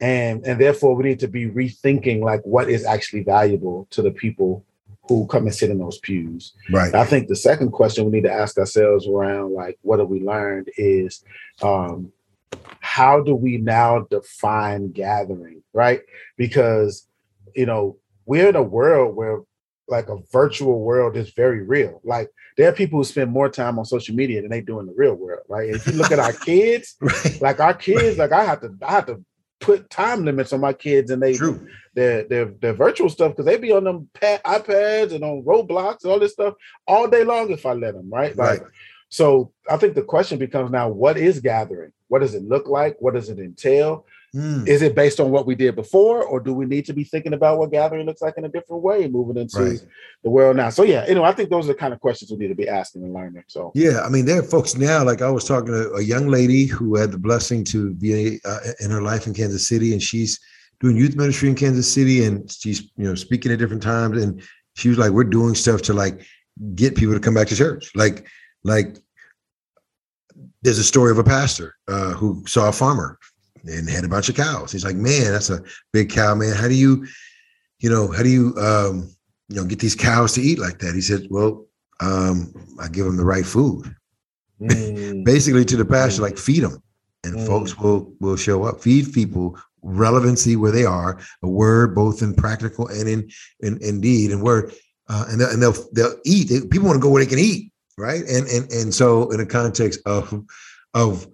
And 0.00 0.44
and 0.46 0.58
therefore 0.58 0.94
we 0.94 1.04
need 1.04 1.20
to 1.20 1.28
be 1.28 1.46
rethinking 1.46 2.22
like 2.22 2.40
what 2.44 2.70
is 2.70 2.86
actually 2.86 3.22
valuable 3.22 3.86
to 3.90 4.00
the 4.00 4.10
people 4.10 4.64
who 5.08 5.26
come 5.26 5.44
and 5.44 5.54
sit 5.54 5.70
in 5.70 5.78
those 5.78 5.98
pews. 5.98 6.54
Right. 6.70 6.94
I 6.94 7.04
think 7.04 7.28
the 7.28 7.36
second 7.36 7.72
question 7.72 8.04
we 8.04 8.12
need 8.12 8.24
to 8.24 8.32
ask 8.32 8.56
ourselves 8.56 9.06
around 9.06 9.52
like 9.52 9.78
what 9.82 9.98
have 9.98 10.08
we 10.08 10.20
learned 10.20 10.70
is 10.76 11.22
um 11.62 12.12
how 12.80 13.20
do 13.20 13.34
we 13.34 13.58
now 13.58 14.06
define 14.10 14.90
gathering, 14.92 15.62
right? 15.74 16.00
Because 16.36 17.06
you 17.54 17.66
know, 17.66 17.98
we're 18.24 18.48
in 18.48 18.56
a 18.56 18.62
world 18.62 19.16
where 19.16 19.40
like 19.90 20.08
a 20.08 20.18
virtual 20.32 20.80
world 20.80 21.16
is 21.16 21.30
very 21.30 21.62
real. 21.62 22.00
Like 22.04 22.30
there 22.56 22.68
are 22.68 22.72
people 22.72 22.98
who 22.98 23.04
spend 23.04 23.30
more 23.30 23.48
time 23.48 23.78
on 23.78 23.84
social 23.84 24.14
media 24.14 24.40
than 24.40 24.50
they 24.50 24.60
do 24.60 24.80
in 24.80 24.86
the 24.86 24.94
real 24.96 25.14
world, 25.14 25.42
right? 25.48 25.68
If 25.68 25.86
you 25.86 25.92
look 25.94 26.12
at 26.12 26.18
our 26.18 26.32
kids, 26.44 26.96
right. 27.00 27.40
like 27.40 27.60
our 27.60 27.74
kids, 27.74 28.18
like 28.18 28.32
I 28.32 28.44
have 28.44 28.60
to, 28.60 28.74
I 28.86 28.92
have 28.92 29.06
to 29.06 29.24
put 29.60 29.90
time 29.90 30.24
limits 30.24 30.52
on 30.52 30.60
my 30.60 30.72
kids 30.72 31.10
and 31.10 31.22
they 31.22 31.34
True. 31.34 31.68
their 31.94 32.24
their 32.24 32.46
their 32.46 32.72
virtual 32.72 33.08
stuff 33.08 33.32
because 33.32 33.44
they 33.44 33.58
be 33.58 33.72
on 33.72 33.84
them 33.84 34.08
pad, 34.14 34.42
iPads 34.44 35.12
and 35.12 35.22
on 35.22 35.42
Roblox 35.42 36.02
and 36.02 36.12
all 36.12 36.18
this 36.18 36.32
stuff 36.32 36.54
all 36.86 37.06
day 37.06 37.24
long 37.24 37.50
if 37.50 37.66
I 37.66 37.74
let 37.74 37.94
them, 37.94 38.10
right? 38.10 38.34
Like, 38.36 38.62
right. 38.62 38.70
so 39.10 39.52
I 39.70 39.76
think 39.76 39.94
the 39.94 40.02
question 40.02 40.38
becomes 40.38 40.70
now: 40.70 40.88
What 40.88 41.18
is 41.18 41.40
gathering? 41.40 41.92
What 42.08 42.20
does 42.20 42.34
it 42.34 42.42
look 42.42 42.68
like? 42.68 42.96
What 43.00 43.14
does 43.14 43.28
it 43.28 43.38
entail? 43.38 44.06
Mm. 44.34 44.68
Is 44.68 44.80
it 44.82 44.94
based 44.94 45.18
on 45.18 45.30
what 45.30 45.44
we 45.44 45.56
did 45.56 45.74
before, 45.74 46.22
or 46.22 46.38
do 46.38 46.52
we 46.52 46.64
need 46.64 46.84
to 46.86 46.92
be 46.92 47.02
thinking 47.02 47.32
about 47.32 47.58
what 47.58 47.72
gathering 47.72 48.06
looks 48.06 48.22
like 48.22 48.34
in 48.36 48.44
a 48.44 48.48
different 48.48 48.82
way, 48.82 49.08
moving 49.08 49.36
into 49.36 49.58
right. 49.58 49.86
the 50.22 50.30
world 50.30 50.56
now? 50.56 50.70
So 50.70 50.84
yeah, 50.84 51.08
you 51.08 51.16
know, 51.16 51.24
I 51.24 51.32
think 51.32 51.50
those 51.50 51.64
are 51.64 51.72
the 51.72 51.78
kind 51.78 51.92
of 51.92 51.98
questions 51.98 52.30
we 52.30 52.36
need 52.36 52.48
to 52.48 52.54
be 52.54 52.68
asking 52.68 53.02
and 53.02 53.12
learning. 53.12 53.42
So 53.48 53.72
yeah, 53.74 54.02
I 54.02 54.08
mean, 54.08 54.26
there 54.26 54.38
are 54.38 54.44
folks 54.44 54.76
now. 54.76 55.04
Like 55.04 55.20
I 55.20 55.30
was 55.30 55.44
talking 55.44 55.72
to 55.72 55.92
a 55.94 56.02
young 56.02 56.28
lady 56.28 56.66
who 56.66 56.96
had 56.96 57.10
the 57.10 57.18
blessing 57.18 57.64
to 57.64 57.92
be 57.94 58.38
uh, 58.44 58.58
in 58.78 58.92
her 58.92 59.02
life 59.02 59.26
in 59.26 59.34
Kansas 59.34 59.66
City, 59.66 59.92
and 59.92 60.02
she's 60.02 60.38
doing 60.78 60.96
youth 60.96 61.16
ministry 61.16 61.48
in 61.48 61.56
Kansas 61.56 61.92
City, 61.92 62.24
and 62.24 62.48
she's 62.50 62.82
you 62.96 63.08
know 63.08 63.16
speaking 63.16 63.50
at 63.50 63.58
different 63.58 63.82
times, 63.82 64.22
and 64.22 64.42
she 64.76 64.90
was 64.90 64.98
like, 64.98 65.10
"We're 65.10 65.24
doing 65.24 65.56
stuff 65.56 65.82
to 65.82 65.92
like 65.92 66.24
get 66.76 66.94
people 66.94 67.14
to 67.14 67.20
come 67.20 67.34
back 67.34 67.48
to 67.48 67.56
church, 67.56 67.90
like 67.96 68.26
like." 68.62 68.96
There's 70.62 70.78
a 70.78 70.84
story 70.84 71.10
of 71.10 71.16
a 71.16 71.24
pastor 71.24 71.74
uh, 71.88 72.12
who 72.12 72.44
saw 72.46 72.68
a 72.68 72.72
farmer 72.72 73.18
and 73.64 73.88
had 73.88 74.04
a 74.04 74.08
bunch 74.08 74.28
of 74.28 74.36
cows. 74.36 74.72
He's 74.72 74.84
like, 74.84 74.96
man, 74.96 75.32
that's 75.32 75.50
a 75.50 75.62
big 75.92 76.10
cow, 76.10 76.34
man. 76.34 76.54
How 76.54 76.68
do 76.68 76.74
you, 76.74 77.06
you 77.78 77.90
know, 77.90 78.10
how 78.10 78.22
do 78.22 78.28
you, 78.28 78.54
um, 78.58 79.10
you 79.48 79.56
know, 79.56 79.64
get 79.64 79.78
these 79.78 79.94
cows 79.94 80.32
to 80.34 80.40
eat 80.40 80.58
like 80.58 80.78
that? 80.78 80.94
He 80.94 81.00
said, 81.00 81.26
well, 81.30 81.66
um, 82.00 82.52
I 82.80 82.88
give 82.88 83.04
them 83.04 83.16
the 83.16 83.24
right 83.24 83.46
food. 83.46 83.94
Mm. 84.60 85.24
Basically, 85.24 85.64
to 85.64 85.76
the 85.76 85.84
pasture, 85.84 86.20
mm. 86.20 86.24
like 86.24 86.38
feed 86.38 86.62
them, 86.62 86.82
and 87.24 87.36
mm. 87.36 87.46
folks 87.46 87.78
will 87.78 88.12
will 88.20 88.36
show 88.36 88.64
up. 88.64 88.80
Feed 88.80 89.12
people 89.12 89.58
relevancy 89.82 90.56
where 90.56 90.72
they 90.72 90.84
are. 90.84 91.18
A 91.42 91.48
word, 91.48 91.94
both 91.94 92.22
in 92.22 92.34
practical 92.34 92.88
and 92.88 93.08
in 93.08 93.30
in, 93.60 93.78
in 93.82 94.00
deed, 94.00 94.32
and 94.32 94.42
word, 94.42 94.72
uh, 95.08 95.26
and 95.28 95.40
they'll, 95.40 95.50
and 95.50 95.62
they'll 95.62 95.90
they'll 95.92 96.16
eat. 96.24 96.48
They, 96.48 96.60
people 96.66 96.86
want 96.86 96.96
to 96.96 97.02
go 97.02 97.10
where 97.10 97.24
they 97.24 97.30
can 97.30 97.38
eat, 97.38 97.72
right? 97.98 98.22
And 98.22 98.46
and 98.48 98.70
and 98.70 98.94
so 98.94 99.30
in 99.30 99.38
the 99.38 99.46
context 99.46 100.00
of 100.06 100.44
of 100.94 101.26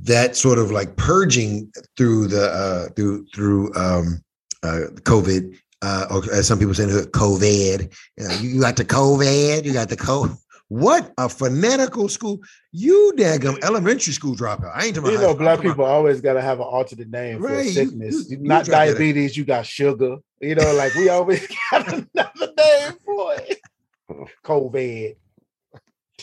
that 0.00 0.36
sort 0.36 0.58
of 0.58 0.70
like 0.70 0.96
purging 0.96 1.72
through 1.96 2.28
the 2.28 2.50
uh, 2.50 2.92
through 2.94 3.26
through 3.26 3.74
um, 3.74 4.22
uh, 4.62 4.86
COVID, 5.02 5.56
uh, 5.82 6.06
or 6.10 6.32
as 6.32 6.46
some 6.46 6.58
people 6.58 6.74
say, 6.74 6.84
COVID. 6.86 7.92
You, 8.16 8.28
know, 8.28 8.34
you 8.40 8.60
got 8.60 8.76
the 8.76 8.84
COVID, 8.84 9.64
you 9.64 9.72
got 9.72 9.88
the 9.88 9.96
COVID. 9.96 10.36
What 10.68 11.12
a 11.18 11.28
phonetical 11.28 12.08
school! 12.08 12.40
You 12.72 13.12
daggum 13.16 13.62
elementary 13.62 14.14
school 14.14 14.34
dropout. 14.34 14.72
I 14.74 14.86
ain't 14.86 14.94
talking. 14.94 15.10
About 15.10 15.20
you 15.20 15.26
know, 15.28 15.34
black 15.34 15.60
people 15.60 15.84
always 15.84 16.22
got 16.22 16.32
to 16.32 16.40
have 16.40 16.60
an 16.60 16.64
alternate 16.64 17.10
name 17.10 17.42
right. 17.42 17.66
for 17.66 17.70
sickness. 17.70 18.30
You, 18.30 18.38
you, 18.38 18.44
Not 18.44 18.64
diabetes, 18.64 19.36
you 19.36 19.44
got 19.44 19.66
sugar. 19.66 20.16
You 20.40 20.54
know, 20.54 20.74
like 20.74 20.94
we 20.94 21.10
always 21.10 21.46
got 21.70 21.88
another 21.88 22.52
name 22.56 22.92
for 23.04 23.34
it. 23.34 23.60
COVID. 24.44 25.16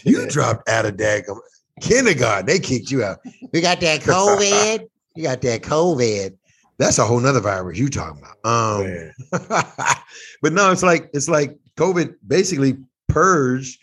You 0.04 0.28
dropped 0.28 0.68
out 0.70 0.86
of 0.86 0.96
daggum 0.96 1.40
kindergarten. 1.82 2.46
They 2.46 2.60
kicked 2.60 2.92
you 2.92 3.04
out. 3.04 3.20
We 3.52 3.62
got 3.62 3.80
that 3.82 4.02
COVID. 4.02 4.88
you 5.16 5.24
got 5.24 5.42
that 5.42 5.62
COVID. 5.62 6.36
That's 6.78 6.98
a 6.98 7.06
whole 7.06 7.20
nother 7.20 7.42
virus 7.42 7.78
you 7.78 7.90
talking 7.90 8.24
about. 8.24 8.38
Um, 8.46 9.12
but 10.42 10.54
no, 10.54 10.72
it's 10.72 10.84
like 10.84 11.10
it's 11.14 11.28
like 11.28 11.58
COVID 11.76 12.16
basically 12.26 12.78
purged 13.08 13.80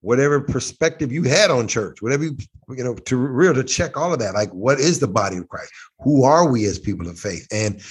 whatever 0.00 0.40
perspective 0.40 1.10
you 1.10 1.24
had 1.24 1.50
on 1.50 1.66
church, 1.66 2.00
whatever 2.00 2.24
you 2.24 2.36
you 2.70 2.84
know 2.84 2.94
to 2.94 3.16
real 3.16 3.54
to 3.54 3.64
check 3.64 3.96
all 3.96 4.12
of 4.12 4.18
that. 4.20 4.34
Like, 4.34 4.50
what 4.50 4.80
is 4.80 5.00
the 5.00 5.08
body 5.08 5.36
of 5.36 5.48
Christ? 5.48 5.72
Who 6.00 6.24
are 6.24 6.50
we 6.50 6.64
as 6.66 6.78
people 6.78 7.08
of 7.08 7.18
faith? 7.18 7.46
And 7.52 7.82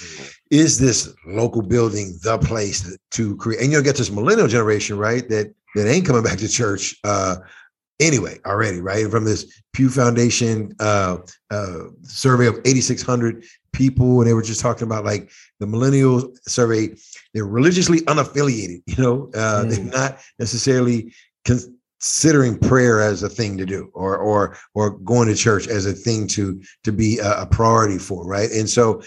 is 0.49 0.79
this 0.79 1.13
local 1.25 1.61
building 1.61 2.17
the 2.23 2.37
place 2.39 2.97
to 3.11 3.35
create? 3.37 3.61
And 3.61 3.71
you'll 3.71 3.83
get 3.83 3.97
this 3.97 4.11
millennial 4.11 4.47
generation, 4.47 4.97
right? 4.97 5.27
That 5.29 5.53
that 5.75 5.87
ain't 5.87 6.05
coming 6.05 6.23
back 6.23 6.37
to 6.39 6.47
church 6.47 6.95
uh, 7.03 7.37
anyway 7.99 8.39
already, 8.45 8.81
right? 8.81 9.09
From 9.09 9.25
this 9.25 9.61
Pew 9.73 9.89
Foundation 9.89 10.75
uh, 10.79 11.17
uh, 11.51 11.83
survey 12.03 12.47
of 12.47 12.55
8,600 12.65 13.43
people, 13.73 14.19
and 14.19 14.29
they 14.29 14.33
were 14.33 14.41
just 14.41 14.61
talking 14.61 14.83
about 14.83 15.05
like 15.05 15.31
the 15.59 15.67
millennial 15.67 16.33
survey. 16.47 16.89
They're 17.33 17.45
religiously 17.45 18.01
unaffiliated, 18.01 18.81
you 18.85 19.03
know, 19.03 19.29
uh, 19.35 19.63
mm. 19.63 19.69
they're 19.69 19.85
not 19.85 20.19
necessarily 20.39 21.13
considering 21.45 22.57
prayer 22.57 23.01
as 23.01 23.23
a 23.23 23.29
thing 23.29 23.57
to 23.57 23.65
do, 23.65 23.89
or 23.93 24.17
or 24.17 24.57
or 24.73 24.91
going 24.99 25.27
to 25.27 25.35
church 25.35 25.67
as 25.67 25.85
a 25.85 25.93
thing 25.93 26.27
to 26.29 26.61
to 26.83 26.91
be 26.91 27.19
a, 27.19 27.41
a 27.41 27.45
priority 27.45 27.97
for, 27.97 28.25
right? 28.25 28.51
And 28.51 28.69
so 28.69 29.01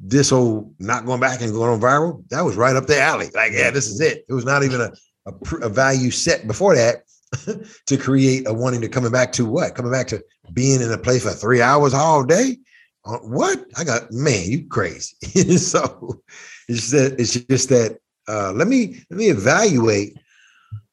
this 0.00 0.30
whole 0.30 0.72
not 0.78 1.04
going 1.04 1.20
back 1.20 1.40
and 1.40 1.52
going 1.52 1.70
on 1.70 1.80
viral, 1.80 2.28
that 2.30 2.42
was 2.42 2.56
right 2.56 2.76
up 2.76 2.86
the 2.86 3.00
alley. 3.00 3.30
Like, 3.34 3.52
yeah, 3.52 3.70
this 3.70 3.88
is 3.88 4.00
it. 4.00 4.24
It 4.28 4.32
was 4.32 4.44
not 4.44 4.62
even 4.62 4.80
a, 4.80 4.92
a, 5.26 5.56
a 5.62 5.68
value 5.68 6.10
set 6.10 6.46
before 6.46 6.76
that 6.76 7.02
to 7.86 7.96
create 7.96 8.46
a 8.46 8.52
wanting 8.52 8.80
to 8.80 8.88
coming 8.88 9.12
back 9.12 9.32
to 9.32 9.44
what? 9.44 9.74
Coming 9.74 9.92
back 9.92 10.08
to 10.08 10.22
being 10.52 10.80
in 10.80 10.92
a 10.92 10.98
place 10.98 11.22
for 11.22 11.30
three 11.30 11.60
hours 11.60 11.94
all 11.94 12.24
day? 12.24 12.56
Uh, 13.04 13.18
what? 13.18 13.64
I 13.76 13.84
got 13.84 14.10
man, 14.10 14.50
you 14.50 14.66
crazy. 14.66 15.14
so 15.58 16.22
it's 16.68 16.90
that 16.90 17.16
it's 17.18 17.34
just 17.34 17.68
that 17.70 17.98
uh, 18.28 18.52
let 18.52 18.68
me 18.68 19.00
let 19.10 19.18
me 19.18 19.28
evaluate, 19.28 20.14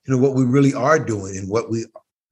you 0.06 0.14
know, 0.14 0.18
what 0.18 0.36
we 0.36 0.44
really 0.44 0.74
are 0.74 1.00
doing 1.00 1.38
and 1.38 1.50
what 1.50 1.70
we 1.70 1.86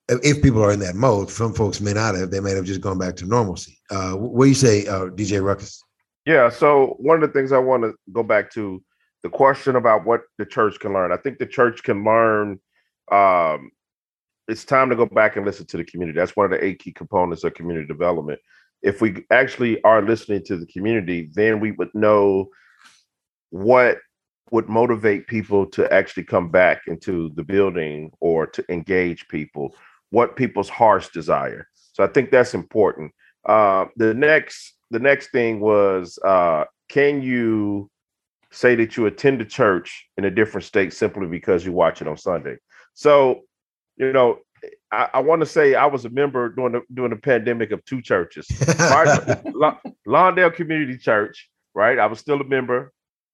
if 0.10 0.42
people 0.42 0.64
are 0.64 0.72
in 0.72 0.80
that 0.80 0.96
mode, 0.96 1.30
some 1.30 1.54
folks 1.54 1.80
may 1.80 1.94
not 1.94 2.16
have, 2.16 2.30
they 2.30 2.40
may 2.40 2.52
have 2.52 2.66
just 2.66 2.82
gone 2.82 2.98
back 2.98 3.16
to 3.18 3.26
normalcy. 3.26 3.80
Uh, 3.90 4.14
what 4.14 4.46
do 4.46 4.50
you 4.50 4.56
say, 4.56 4.86
uh, 4.88 5.06
DJ 5.06 5.42
Ruckus? 5.42 5.82
Yeah. 6.26 6.50
So 6.50 6.96
one 7.00 7.22
of 7.22 7.22
the 7.22 7.34
things 7.34 7.52
I 7.52 7.58
want 7.58 7.84
to 7.84 7.94
go 8.12 8.24
back 8.24 8.52
to 8.52 8.84
the 9.24 9.30
question 9.30 9.76
about 9.76 10.06
what 10.06 10.22
the 10.38 10.46
church 10.46 10.80
can 10.80 10.94
learn. 10.94 11.12
I 11.12 11.18
think 11.18 11.38
the 11.38 11.46
church 11.46 11.84
can 11.84 12.04
learn. 12.04 12.60
Um, 13.12 13.72
it's 14.48 14.66
time 14.66 14.90
to 14.90 14.96
go 14.96 15.06
back 15.06 15.36
and 15.36 15.46
listen 15.46 15.66
to 15.68 15.78
the 15.78 15.84
community. 15.84 16.18
That's 16.18 16.36
one 16.36 16.46
of 16.46 16.52
the 16.52 16.64
eight 16.64 16.80
key 16.80 16.92
components 16.92 17.44
of 17.44 17.54
community 17.54 17.88
development. 17.88 18.40
If 18.82 19.02
we 19.02 19.24
actually 19.32 19.82
are 19.84 20.02
listening 20.02 20.44
to 20.46 20.58
the 20.58 20.66
community, 20.66 21.30
then 21.34 21.60
we 21.60 21.72
would 21.72 21.94
know 21.94 22.50
what 23.50 24.00
would 24.52 24.68
motivate 24.68 25.28
people 25.28 25.66
to 25.66 25.92
actually 25.92 26.24
come 26.24 26.50
back 26.50 26.82
into 26.88 27.32
the 27.36 27.44
building 27.44 28.12
or 28.20 28.46
to 28.46 28.64
engage 28.70 29.28
people, 29.30 29.74
what 30.10 30.36
people's 30.36 30.70
hearts 30.70 31.10
desire. 31.10 31.68
So 31.94 32.04
I 32.04 32.08
think 32.08 32.30
that's 32.30 32.54
important. 32.54 33.12
Uh, 33.46 33.86
the 33.96 34.14
next 34.14 34.76
the 34.92 35.00
next 35.00 35.32
thing 35.32 35.60
was 35.60 36.20
uh, 36.24 36.66
can 36.90 37.22
you 37.22 37.90
say 38.52 38.76
that 38.76 38.96
you 38.96 39.08
attend 39.08 39.42
a 39.42 39.46
church 39.46 40.08
in 40.18 40.26
a 40.26 40.32
different 40.32 40.66
state 40.66 40.94
simply 40.94 41.28
because 41.28 41.66
you 41.66 41.72
watch 41.72 42.02
it 42.02 42.08
on 42.08 42.18
Sunday? 42.18 42.58
So, 42.94 43.42
you 43.98 44.12
know, 44.12 44.40
I, 44.92 45.10
I 45.16 45.20
want 45.22 45.42
to 45.42 45.46
say 45.46 45.76
I 45.76 45.86
was 45.86 46.06
a 46.06 46.10
member 46.10 46.50
during 46.50 46.74
the 46.74 46.82
during 46.94 47.12
the 47.12 47.18
pandemic 47.18 47.72
of 47.72 47.84
two 47.86 48.02
churches, 48.02 48.48
Lawndale 50.08 50.54
Community 50.54 50.98
Church, 50.98 51.50
right? 51.74 52.00
I 52.00 52.06
was 52.06 52.20
still 52.20 52.40
a 52.40 52.44
member, 52.46 52.92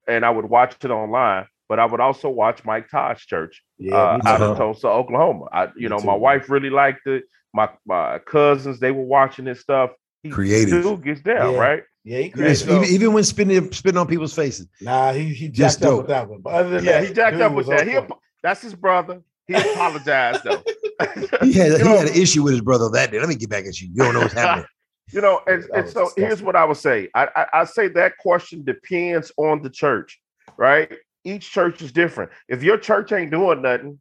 and 0.07 0.25
I 0.25 0.29
would 0.29 0.45
watch 0.45 0.75
it 0.83 0.91
online. 0.91 1.45
But 1.67 1.77
I 1.77 1.85
would 1.85 1.99
also 1.99 2.29
watch 2.29 2.65
Mike 2.65 2.89
Todd's 2.89 3.23
church 3.23 3.61
yeah, 3.77 3.95
uh, 3.95 4.19
out 4.25 4.41
of 4.41 4.57
Tulsa, 4.57 4.87
Oklahoma. 4.87 5.45
I, 5.53 5.67
you 5.77 5.87
know, 5.87 5.99
my 5.99 6.15
wife 6.15 6.49
really 6.49 6.71
liked 6.71 7.05
it. 7.05 7.25
My 7.53 7.69
my 7.85 8.17
cousins, 8.19 8.79
they 8.79 8.89
were 8.89 9.03
watching 9.03 9.45
this 9.45 9.59
stuff. 9.59 9.91
He 10.23 10.29
Creative. 10.29 10.81
Dude 10.81 11.03
gets 11.03 11.21
down, 11.21 11.53
yeah. 11.53 11.59
right? 11.59 11.83
Yeah, 12.03 12.19
he 12.19 12.33
even, 12.33 12.85
even 12.85 13.13
when 13.13 13.23
spitting 13.23 13.71
spitting 13.71 13.99
on 13.99 14.07
people's 14.07 14.33
faces. 14.33 14.67
Nah, 14.81 15.13
he 15.13 15.25
he 15.25 15.49
jacked 15.49 15.83
up 15.83 15.97
with 15.97 16.07
that 16.07 16.27
one. 16.27 16.41
But 16.41 16.53
other 16.53 16.69
than 16.71 16.85
yeah, 16.85 17.01
that, 17.01 17.07
he 17.07 17.13
jacked 17.13 17.37
up 17.37 17.53
with 17.53 17.67
that. 17.67 17.87
He, 17.87 17.99
that's 18.41 18.61
his 18.61 18.73
brother. 18.73 19.21
He 19.49 19.55
apologized 19.55 20.43
though. 20.43 20.61
he 21.41 21.53
had 21.53 21.71
he 21.71 21.83
know, 21.83 21.97
had 21.97 22.07
an 22.07 22.13
issue 22.13 22.43
with 22.43 22.53
his 22.53 22.61
brother 22.61 22.87
that 22.89 23.11
day. 23.11 23.19
Let 23.19 23.27
me 23.27 23.35
get 23.35 23.49
back 23.49 23.65
at 23.65 23.81
you. 23.81 23.89
You 23.91 24.03
don't 24.03 24.13
know 24.13 24.19
what's 24.19 24.33
happening. 24.33 24.67
you 25.11 25.21
know, 25.21 25.41
and, 25.47 25.63
and 25.73 25.89
so 25.89 26.03
disgusting. 26.03 26.23
here's 26.23 26.43
what 26.43 26.55
I 26.55 26.65
would 26.65 26.77
say. 26.77 27.09
I, 27.15 27.27
I 27.35 27.45
I 27.61 27.65
say 27.65 27.87
that 27.87 28.19
question 28.19 28.63
depends 28.63 29.31
on 29.37 29.63
the 29.63 29.69
church, 29.71 30.21
right? 30.55 30.91
Each 31.23 31.49
church 31.49 31.81
is 31.81 31.91
different. 31.91 32.31
If 32.47 32.61
your 32.61 32.77
church 32.77 33.11
ain't 33.11 33.31
doing 33.31 33.63
nothing, 33.63 33.99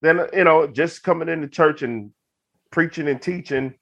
then 0.00 0.28
you 0.32 0.44
know, 0.44 0.68
just 0.68 1.02
coming 1.02 1.28
into 1.28 1.48
church 1.48 1.82
and 1.82 2.12
preaching 2.70 3.08
and 3.08 3.20
teaching, 3.20 3.74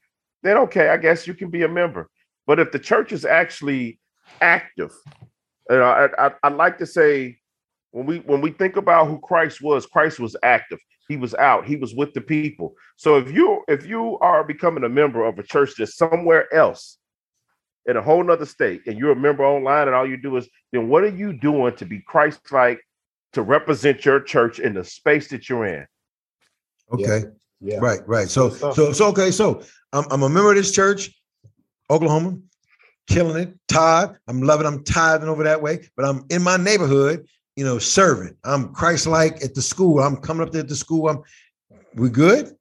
then 0.43 0.57
okay, 0.57 0.89
I 0.89 0.97
guess 0.97 1.27
you 1.27 1.35
can 1.35 1.51
be 1.51 1.65
a 1.65 1.69
member. 1.69 2.09
But 2.47 2.59
if 2.59 2.73
the 2.73 2.79
church 2.79 3.13
is 3.13 3.27
actually 3.27 4.01
active, 4.41 4.93
you 5.69 5.77
know, 5.77 5.85
I, 5.85 6.27
I, 6.27 6.33
I 6.43 6.49
like 6.49 6.79
to 6.79 6.87
say 6.87 7.37
when 7.91 8.07
we 8.07 8.21
when 8.21 8.41
we 8.41 8.51
think 8.51 8.77
about 8.77 9.09
who 9.09 9.19
Christ 9.19 9.61
was, 9.61 9.85
Christ 9.85 10.19
was 10.19 10.35
active. 10.43 10.79
He 11.09 11.17
was 11.17 11.35
out. 11.35 11.67
He 11.67 11.77
was 11.77 11.95
with 11.95 12.15
the 12.15 12.21
people. 12.21 12.75
So 12.97 13.17
if 13.17 13.31
you 13.31 13.63
if 13.69 13.87
you 13.87 14.19
are 14.21 14.45
becoming 14.45 14.85
a 14.85 14.89
member 14.89 15.25
of 15.25 15.39
a 15.39 15.43
church 15.43 15.75
that's 15.77 15.97
somewhere 15.97 16.53
else 16.55 16.99
in 17.87 17.97
a 17.97 18.03
whole 18.03 18.23
nother 18.23 18.47
state, 18.47 18.83
and 18.87 18.99
you're 18.99 19.13
a 19.13 19.17
member 19.17 19.45
online, 19.45 19.89
and 19.89 19.95
all 19.95 20.09
you 20.09 20.17
do 20.17 20.37
is 20.37 20.49
then 20.73 20.89
what 20.89 21.03
are 21.03 21.09
you 21.09 21.33
doing 21.33 21.75
to 21.77 21.85
be 21.85 22.01
Christ-like 22.01 22.81
to 23.33 23.43
represent 23.43 24.05
your 24.05 24.21
church 24.21 24.61
in 24.61 24.75
the 24.75 24.85
space 24.85 25.29
that 25.29 25.49
you're 25.49 25.67
in? 25.67 25.87
Okay. 26.93 27.25
Yeah. 27.61 27.79
Right. 27.79 28.01
Right. 28.07 28.29
So 28.29 28.51
so 28.51 28.93
so 28.93 29.07
okay. 29.09 29.31
So 29.31 29.63
I'm 29.93 30.05
I'm 30.11 30.23
a 30.23 30.29
member 30.29 30.51
of 30.51 30.57
this 30.57 30.73
church. 30.73 31.11
Oklahoma, 31.91 32.39
killing 33.09 33.43
it. 33.43 33.55
Todd, 33.69 34.17
I'm 34.27 34.43
loving. 34.43 34.67
I'm 34.67 34.83
tithing 34.85 35.29
over 35.29 35.45
that 35.45 35.61
way, 35.61 35.89
but 35.97 36.07
I'm 36.07 36.25
in 36.31 36.43
my 36.43 36.57
neighborhood. 36.57 37.27
You 37.57 37.65
know, 37.65 37.79
serving. 37.79 38.37
I'm 38.45 38.73
Christ-like 38.73 39.45
at 39.45 39.55
the 39.55 39.63
school. 39.63 40.01
I'm 40.01 40.17
coming 40.17 40.47
up 40.47 40.53
there 40.53 40.63
at 40.63 40.69
the 40.69 40.77
school. 40.77 41.09
I'm. 41.09 41.23
We 41.95 42.09
good? 42.09 42.57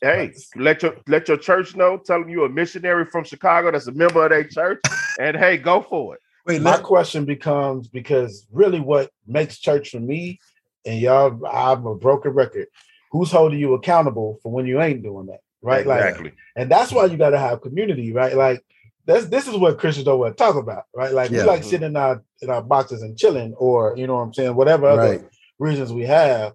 Hey, 0.00 0.32
let 0.56 0.82
your 0.82 0.96
let 1.06 1.28
your 1.28 1.36
church 1.36 1.76
know. 1.76 1.96
Tell 1.98 2.20
them 2.20 2.28
you're 2.28 2.46
a 2.46 2.50
missionary 2.50 3.04
from 3.04 3.24
Chicago 3.24 3.70
that's 3.70 3.86
a 3.86 3.92
member 3.92 4.24
of 4.24 4.30
their 4.30 4.44
church, 4.44 4.80
and 5.20 5.36
hey, 5.36 5.56
go 5.56 5.82
for 5.82 6.14
it. 6.14 6.20
Wait, 6.46 6.62
my 6.62 6.78
question 6.78 7.24
becomes 7.24 7.88
because 7.88 8.46
really, 8.50 8.80
what 8.80 9.10
makes 9.26 9.58
church 9.58 9.90
for 9.90 10.00
me, 10.00 10.40
and 10.84 11.00
y'all, 11.00 11.46
I'm 11.46 11.86
a 11.86 11.94
broken 11.94 12.32
record. 12.32 12.66
Who's 13.12 13.30
holding 13.30 13.58
you 13.58 13.74
accountable 13.74 14.38
for 14.42 14.52
when 14.52 14.66
you 14.66 14.80
ain't 14.80 15.02
doing 15.02 15.26
that? 15.26 15.40
right? 15.62 15.80
Exactly. 15.80 16.24
Like, 16.24 16.34
and 16.56 16.70
that's 16.70 16.92
why 16.92 17.06
you 17.06 17.16
got 17.16 17.30
to 17.30 17.38
have 17.38 17.60
community, 17.60 18.12
right? 18.12 18.34
Like, 18.34 18.64
that's 19.08 19.26
this 19.26 19.48
is 19.48 19.56
what 19.56 19.78
Christians 19.78 20.04
don't 20.04 20.20
want 20.20 20.36
to 20.36 20.44
talk 20.44 20.54
about, 20.54 20.84
right? 20.94 21.12
Like, 21.12 21.30
yeah. 21.30 21.40
we 21.40 21.48
like 21.48 21.64
sitting 21.64 21.86
in 21.86 21.96
our 21.96 22.22
in 22.42 22.50
our 22.50 22.62
boxes 22.62 23.02
and 23.02 23.16
chilling, 23.16 23.54
or 23.54 23.96
you 23.96 24.06
know 24.06 24.16
what 24.16 24.20
I'm 24.20 24.34
saying, 24.34 24.54
whatever 24.54 24.86
other 24.86 25.00
right. 25.00 25.28
reasons 25.58 25.92
we 25.92 26.02
have. 26.02 26.52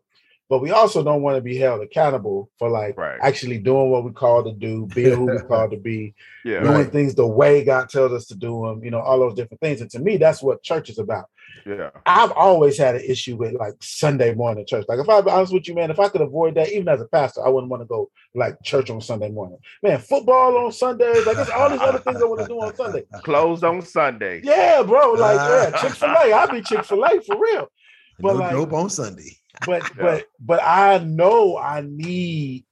But 0.53 0.61
we 0.61 0.69
also 0.69 1.03
don't 1.03 1.23
want 1.23 1.35
to 1.35 1.41
be 1.41 1.57
held 1.57 1.81
accountable 1.81 2.47
for 2.59 2.69
like 2.69 2.95
right. 2.95 3.17
actually 3.23 3.57
doing 3.57 3.89
what 3.89 4.03
we 4.03 4.11
call 4.11 4.43
to 4.43 4.51
do, 4.51 4.85
being 4.93 5.15
who 5.15 5.25
we 5.25 5.39
call 5.47 5.67
to 5.67 5.77
be, 5.77 6.13
yeah, 6.45 6.59
doing 6.59 6.73
right. 6.73 6.91
things 6.91 7.15
the 7.15 7.25
way 7.25 7.63
God 7.63 7.89
tells 7.89 8.11
us 8.11 8.27
to 8.27 8.35
do 8.35 8.63
them, 8.63 8.83
you 8.83 8.91
know, 8.91 8.99
all 8.99 9.17
those 9.17 9.33
different 9.33 9.61
things. 9.61 9.81
And 9.81 9.89
to 9.89 9.97
me, 9.97 10.17
that's 10.17 10.43
what 10.43 10.61
church 10.61 10.91
is 10.91 10.99
about. 10.99 11.25
Yeah. 11.65 11.89
I've 12.05 12.33
always 12.33 12.77
had 12.77 12.93
an 12.93 13.01
issue 13.01 13.35
with 13.35 13.53
like 13.53 13.73
Sunday 13.81 14.35
morning 14.35 14.63
church. 14.67 14.85
Like 14.87 14.99
if 14.99 15.09
I 15.09 15.21
be 15.21 15.31
honest 15.31 15.53
with 15.53 15.67
you, 15.67 15.73
man, 15.73 15.89
if 15.89 15.99
I 15.99 16.07
could 16.07 16.21
avoid 16.21 16.53
that, 16.53 16.69
even 16.69 16.87
as 16.87 17.01
a 17.01 17.05
pastor, 17.05 17.43
I 17.43 17.49
wouldn't 17.49 17.71
want 17.71 17.81
to 17.81 17.87
go 17.87 18.11
like 18.35 18.61
church 18.61 18.91
on 18.91 19.01
Sunday 19.01 19.31
morning. 19.31 19.57
Man, 19.81 19.97
football 19.97 20.55
on 20.55 20.71
Sundays, 20.71 21.25
like 21.25 21.39
it's 21.39 21.49
all 21.49 21.71
these 21.71 21.81
other 21.81 21.97
things 21.97 22.21
I 22.21 22.25
want 22.25 22.41
to 22.41 22.47
do 22.47 22.61
on 22.61 22.75
Sunday. 22.75 23.05
Closed 23.23 23.63
on 23.63 23.81
Sunday. 23.81 24.41
Yeah, 24.43 24.83
bro. 24.83 25.13
Like 25.13 25.37
yeah, 25.37 25.71
Chick-fil-A. 25.81 26.31
I'll 26.31 26.51
be 26.51 26.61
Chick-fil-A 26.61 27.21
for 27.21 27.39
real. 27.39 27.71
But 28.19 28.33
no 28.33 28.39
like 28.39 28.51
dope 28.51 28.73
on 28.73 28.91
Sunday. 28.91 29.39
But 29.65 29.83
yeah. 29.83 30.01
but 30.01 30.25
but 30.39 30.61
I 30.63 30.99
know 30.99 31.57
I 31.57 31.81
need 31.85 32.65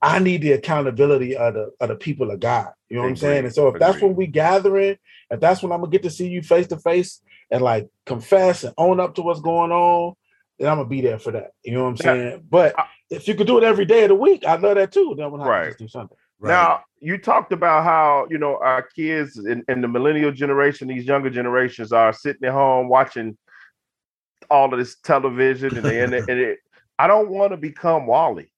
I 0.00 0.18
need 0.18 0.42
the 0.42 0.52
accountability 0.52 1.36
of 1.36 1.54
the 1.54 1.72
of 1.80 1.88
the 1.88 1.96
people 1.96 2.30
of 2.30 2.40
God. 2.40 2.72
You 2.88 2.96
know 2.96 3.02
what 3.02 3.08
I'm 3.08 3.16
saying? 3.16 3.44
And 3.44 3.54
so 3.54 3.68
if 3.68 3.78
that's 3.78 4.00
when 4.00 4.14
we 4.14 4.26
gathering, 4.26 4.96
if 5.30 5.40
that's 5.40 5.62
when 5.62 5.72
I'm 5.72 5.80
gonna 5.80 5.90
get 5.90 6.02
to 6.04 6.10
see 6.10 6.28
you 6.28 6.42
face 6.42 6.68
to 6.68 6.78
face, 6.78 7.20
and 7.50 7.62
like 7.62 7.88
confess 8.04 8.64
and 8.64 8.74
own 8.76 9.00
up 9.00 9.14
to 9.16 9.22
what's 9.22 9.40
going 9.40 9.72
on, 9.72 10.14
then 10.58 10.68
I'm 10.68 10.78
gonna 10.78 10.88
be 10.88 11.00
there 11.00 11.18
for 11.18 11.32
that. 11.32 11.52
You 11.64 11.72
know 11.72 11.84
what 11.84 11.90
I'm 11.90 11.96
saying? 11.96 12.30
Yeah. 12.30 12.36
But 12.48 12.78
I, 12.78 12.86
if 13.10 13.28
you 13.28 13.34
could 13.34 13.46
do 13.46 13.58
it 13.58 13.64
every 13.64 13.84
day 13.84 14.04
of 14.04 14.08
the 14.08 14.14
week, 14.14 14.44
I'd 14.46 14.62
love 14.62 14.76
that 14.76 14.92
too. 14.92 15.14
Then 15.16 15.26
I'm 15.26 15.32
gonna 15.32 15.48
right. 15.48 15.76
do 15.76 15.88
something. 15.88 16.16
Right. 16.38 16.50
Now 16.50 16.84
you 17.00 17.18
talked 17.18 17.52
about 17.52 17.84
how 17.84 18.26
you 18.30 18.38
know 18.38 18.58
our 18.60 18.82
kids 18.82 19.38
in, 19.38 19.64
in, 19.68 19.80
the 19.80 19.88
millennial 19.88 20.32
generation, 20.32 20.88
these 20.88 21.04
younger 21.04 21.30
generations 21.30 21.92
are 21.92 22.12
sitting 22.12 22.44
at 22.44 22.52
home 22.52 22.88
watching 22.88 23.36
all 24.50 24.72
of 24.72 24.78
this 24.78 24.96
television, 25.04 25.76
and 25.76 25.86
and, 25.86 26.14
it, 26.14 26.24
and 26.28 26.40
it, 26.40 26.58
I 26.98 27.06
don't 27.06 27.30
want 27.30 27.52
to 27.52 27.56
become 27.56 28.06
WALL-E. 28.06 28.50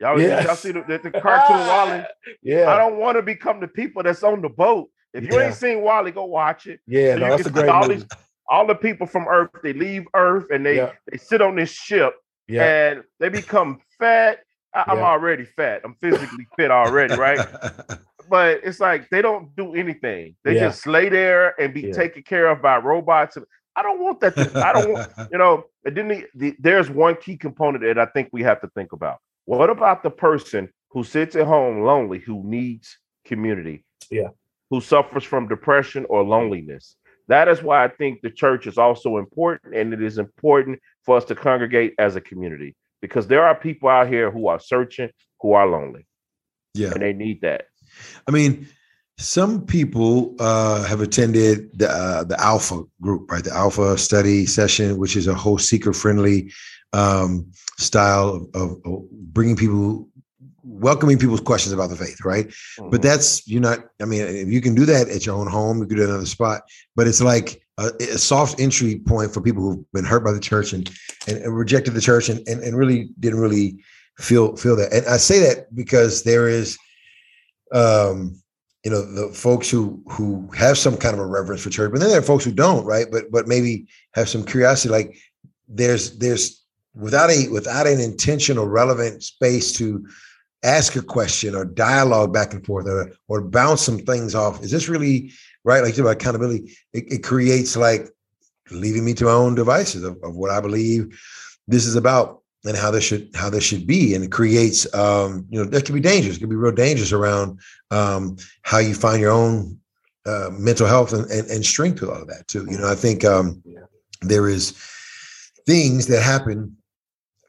Y'all, 0.00 0.20
yes. 0.20 0.46
y'all 0.46 0.56
see 0.56 0.72
the, 0.72 0.82
the, 0.82 0.98
the 0.98 1.10
cartoon 1.20 1.66
WALL-E? 1.66 2.04
Yeah. 2.42 2.70
I 2.70 2.78
don't 2.78 2.96
want 2.96 3.16
to 3.16 3.22
become 3.22 3.60
the 3.60 3.68
people 3.68 4.02
that's 4.02 4.22
on 4.22 4.40
the 4.40 4.48
boat 4.48 4.90
if 5.12 5.24
you 5.24 5.38
yeah. 5.38 5.46
ain't 5.46 5.54
seen 5.54 5.82
WALL-E, 5.82 6.12
go 6.12 6.24
watch 6.24 6.66
it. 6.66 6.80
Yeah, 6.86 7.14
so 7.14 7.20
no, 7.20 7.28
that's 7.30 7.46
a 7.46 7.50
great 7.50 7.68
all. 7.68 7.88
These, 7.88 8.06
all 8.48 8.66
the 8.66 8.74
people 8.74 9.06
from 9.06 9.26
Earth, 9.28 9.50
they 9.62 9.72
leave 9.72 10.06
Earth 10.14 10.46
and 10.50 10.64
they 10.64 10.76
yeah. 10.76 10.92
they 11.10 11.18
sit 11.18 11.40
on 11.40 11.56
this 11.56 11.70
ship 11.70 12.14
yeah. 12.48 12.90
and 12.90 13.02
they 13.18 13.28
become 13.28 13.80
fat. 13.98 14.40
I, 14.72 14.92
am 14.92 14.98
already 14.98 15.44
fat. 15.44 15.82
I'm 15.84 15.96
physically 16.00 16.46
fit 16.56 16.70
already, 16.70 17.16
right? 17.16 17.44
but 18.30 18.60
it's 18.62 18.78
like 18.78 19.08
they 19.10 19.20
don't 19.20 19.54
do 19.56 19.74
anything. 19.74 20.36
They 20.44 20.54
just 20.54 20.86
lay 20.86 21.08
there 21.08 21.60
and 21.60 21.74
be 21.74 21.90
taken 21.92 22.22
care 22.22 22.46
of 22.48 22.62
by 22.62 22.78
robots. 22.78 23.36
I 23.76 23.82
don't 23.82 24.00
want 24.00 24.20
that. 24.20 24.34
To, 24.36 24.66
I 24.66 24.72
don't 24.72 24.92
want, 24.92 25.10
you 25.32 25.38
know, 25.38 25.64
it 25.84 25.94
didn't, 25.94 26.26
the, 26.34 26.56
there's 26.58 26.90
one 26.90 27.16
key 27.16 27.36
component 27.36 27.84
that 27.84 27.98
I 27.98 28.06
think 28.06 28.28
we 28.32 28.42
have 28.42 28.60
to 28.62 28.68
think 28.74 28.92
about. 28.92 29.18
What 29.44 29.70
about 29.70 30.02
the 30.02 30.10
person 30.10 30.68
who 30.90 31.04
sits 31.04 31.36
at 31.36 31.46
home 31.46 31.82
lonely 31.82 32.18
who 32.18 32.42
needs 32.44 32.98
community? 33.24 33.84
Yeah 34.10 34.28
who 34.70 34.80
suffers 34.80 35.24
from 35.24 35.48
depression 35.48 36.06
or 36.08 36.22
loneliness. 36.22 36.96
That 37.28 37.48
is 37.48 37.62
why 37.62 37.84
I 37.84 37.88
think 37.88 38.22
the 38.22 38.30
church 38.30 38.66
is 38.66 38.78
also 38.78 39.18
important, 39.18 39.74
and 39.74 39.92
it 39.92 40.02
is 40.02 40.18
important 40.18 40.80
for 41.04 41.16
us 41.16 41.24
to 41.26 41.34
congregate 41.34 41.94
as 41.98 42.16
a 42.16 42.20
community 42.20 42.74
because 43.02 43.26
there 43.26 43.44
are 43.44 43.54
people 43.54 43.88
out 43.88 44.08
here 44.08 44.30
who 44.30 44.48
are 44.48 44.58
searching, 44.58 45.10
who 45.40 45.52
are 45.52 45.66
lonely. 45.66 46.06
Yeah. 46.74 46.92
And 46.92 47.02
they 47.02 47.12
need 47.12 47.40
that. 47.42 47.66
I 48.26 48.30
mean, 48.30 48.68
some 49.20 49.66
people 49.66 50.34
uh, 50.40 50.82
have 50.84 51.02
attended 51.02 51.78
the 51.78 51.90
uh, 51.90 52.24
the 52.24 52.40
Alpha 52.40 52.82
group, 53.02 53.30
right? 53.30 53.44
The 53.44 53.54
Alpha 53.54 53.98
study 53.98 54.46
session, 54.46 54.96
which 54.96 55.14
is 55.14 55.26
a 55.26 55.34
whole 55.34 55.58
seeker 55.58 55.92
friendly 55.92 56.50
um, 56.94 57.50
style 57.78 58.48
of, 58.54 58.80
of, 58.84 59.10
bringing 59.10 59.56
people 59.56 60.08
welcoming 60.62 61.18
people's 61.18 61.40
questions 61.40 61.72
about 61.72 61.90
the 61.90 61.96
faith, 61.96 62.24
right? 62.24 62.48
Mm-hmm. 62.48 62.90
But 62.90 63.02
that's 63.02 63.46
you're 63.46 63.60
not. 63.60 63.80
I 64.00 64.06
mean, 64.06 64.22
if 64.22 64.48
you 64.48 64.62
can 64.62 64.74
do 64.74 64.86
that 64.86 65.10
at 65.10 65.26
your 65.26 65.36
own 65.36 65.48
home, 65.48 65.80
you 65.80 65.86
could 65.86 65.98
do 65.98 66.04
it 66.04 66.08
another 66.08 66.24
spot. 66.24 66.62
But 66.96 67.06
it's 67.06 67.20
like 67.20 67.62
a, 67.76 67.90
a, 68.00 68.18
soft 68.18 68.58
entry 68.58 69.00
point 69.00 69.34
for 69.34 69.42
people 69.42 69.62
who've 69.62 69.92
been 69.92 70.04
hurt 70.04 70.24
by 70.24 70.32
the 70.32 70.40
church 70.40 70.72
and 70.72 70.90
and, 71.28 71.36
and 71.38 71.54
rejected 71.54 71.92
the 71.92 72.00
church 72.00 72.30
and, 72.30 72.40
and 72.48 72.62
and 72.62 72.74
really 72.74 73.10
didn't 73.20 73.40
really 73.40 73.84
feel 74.18 74.56
feel 74.56 74.76
that. 74.76 74.94
And 74.94 75.06
I 75.06 75.18
say 75.18 75.40
that 75.40 75.74
because 75.74 76.22
there 76.22 76.48
is, 76.48 76.78
um, 77.74 78.40
you 78.84 78.90
know 78.90 79.02
the 79.02 79.32
folks 79.34 79.68
who 79.68 80.02
who 80.08 80.48
have 80.56 80.78
some 80.78 80.96
kind 80.96 81.14
of 81.14 81.20
a 81.20 81.26
reverence 81.26 81.62
for 81.62 81.70
church, 81.70 81.90
but 81.92 82.00
then 82.00 82.08
there 82.10 82.18
are 82.18 82.22
folks 82.22 82.44
who 82.44 82.52
don't, 82.52 82.84
right? 82.84 83.06
But 83.10 83.30
but 83.30 83.46
maybe 83.46 83.86
have 84.14 84.28
some 84.28 84.44
curiosity. 84.44 84.90
Like 84.90 85.18
there's 85.68 86.18
there's 86.18 86.64
without 86.94 87.30
a 87.30 87.48
without 87.48 87.86
an 87.86 88.00
intentional 88.00 88.66
relevant 88.66 89.22
space 89.22 89.72
to 89.74 90.06
ask 90.62 90.96
a 90.96 91.02
question 91.02 91.54
or 91.54 91.64
dialogue 91.64 92.32
back 92.32 92.52
and 92.52 92.64
forth 92.64 92.86
or 92.86 93.12
or 93.28 93.42
bounce 93.42 93.82
some 93.82 93.98
things 93.98 94.34
off. 94.34 94.62
Is 94.62 94.70
this 94.70 94.88
really 94.88 95.32
right? 95.64 95.82
Like 95.82 95.96
about 95.98 96.10
accountability, 96.10 96.76
it, 96.92 97.12
it 97.12 97.22
creates 97.22 97.76
like 97.76 98.08
leaving 98.70 99.04
me 99.04 99.14
to 99.14 99.24
my 99.24 99.32
own 99.32 99.54
devices 99.54 100.04
of, 100.04 100.16
of 100.22 100.36
what 100.36 100.50
I 100.50 100.60
believe 100.60 101.20
this 101.66 101.86
is 101.86 101.96
about 101.96 102.39
and 102.64 102.76
how 102.76 102.90
this 102.90 103.04
should 103.04 103.30
how 103.34 103.48
this 103.48 103.64
should 103.64 103.86
be 103.86 104.14
and 104.14 104.24
it 104.24 104.32
creates 104.32 104.92
um 104.94 105.46
you 105.50 105.62
know 105.62 105.68
that 105.68 105.84
can 105.84 105.94
be 105.94 106.00
dangerous. 106.00 106.36
It 106.36 106.40
can 106.40 106.48
be 106.48 106.56
real 106.56 106.72
dangerous 106.72 107.12
around 107.12 107.60
um 107.90 108.36
how 108.62 108.78
you 108.78 108.94
find 108.94 109.20
your 109.20 109.32
own 109.32 109.78
uh, 110.26 110.50
mental 110.52 110.86
health 110.86 111.14
and, 111.14 111.24
and, 111.30 111.48
and 111.50 111.64
strength 111.64 112.00
with 112.00 112.10
all 112.10 112.22
of 112.22 112.28
that 112.28 112.46
too. 112.46 112.66
You 112.70 112.78
know 112.78 112.90
i 112.90 112.94
think 112.94 113.24
um 113.24 113.62
there 114.22 114.48
is 114.48 114.72
things 115.66 116.06
that 116.08 116.22
happen 116.22 116.76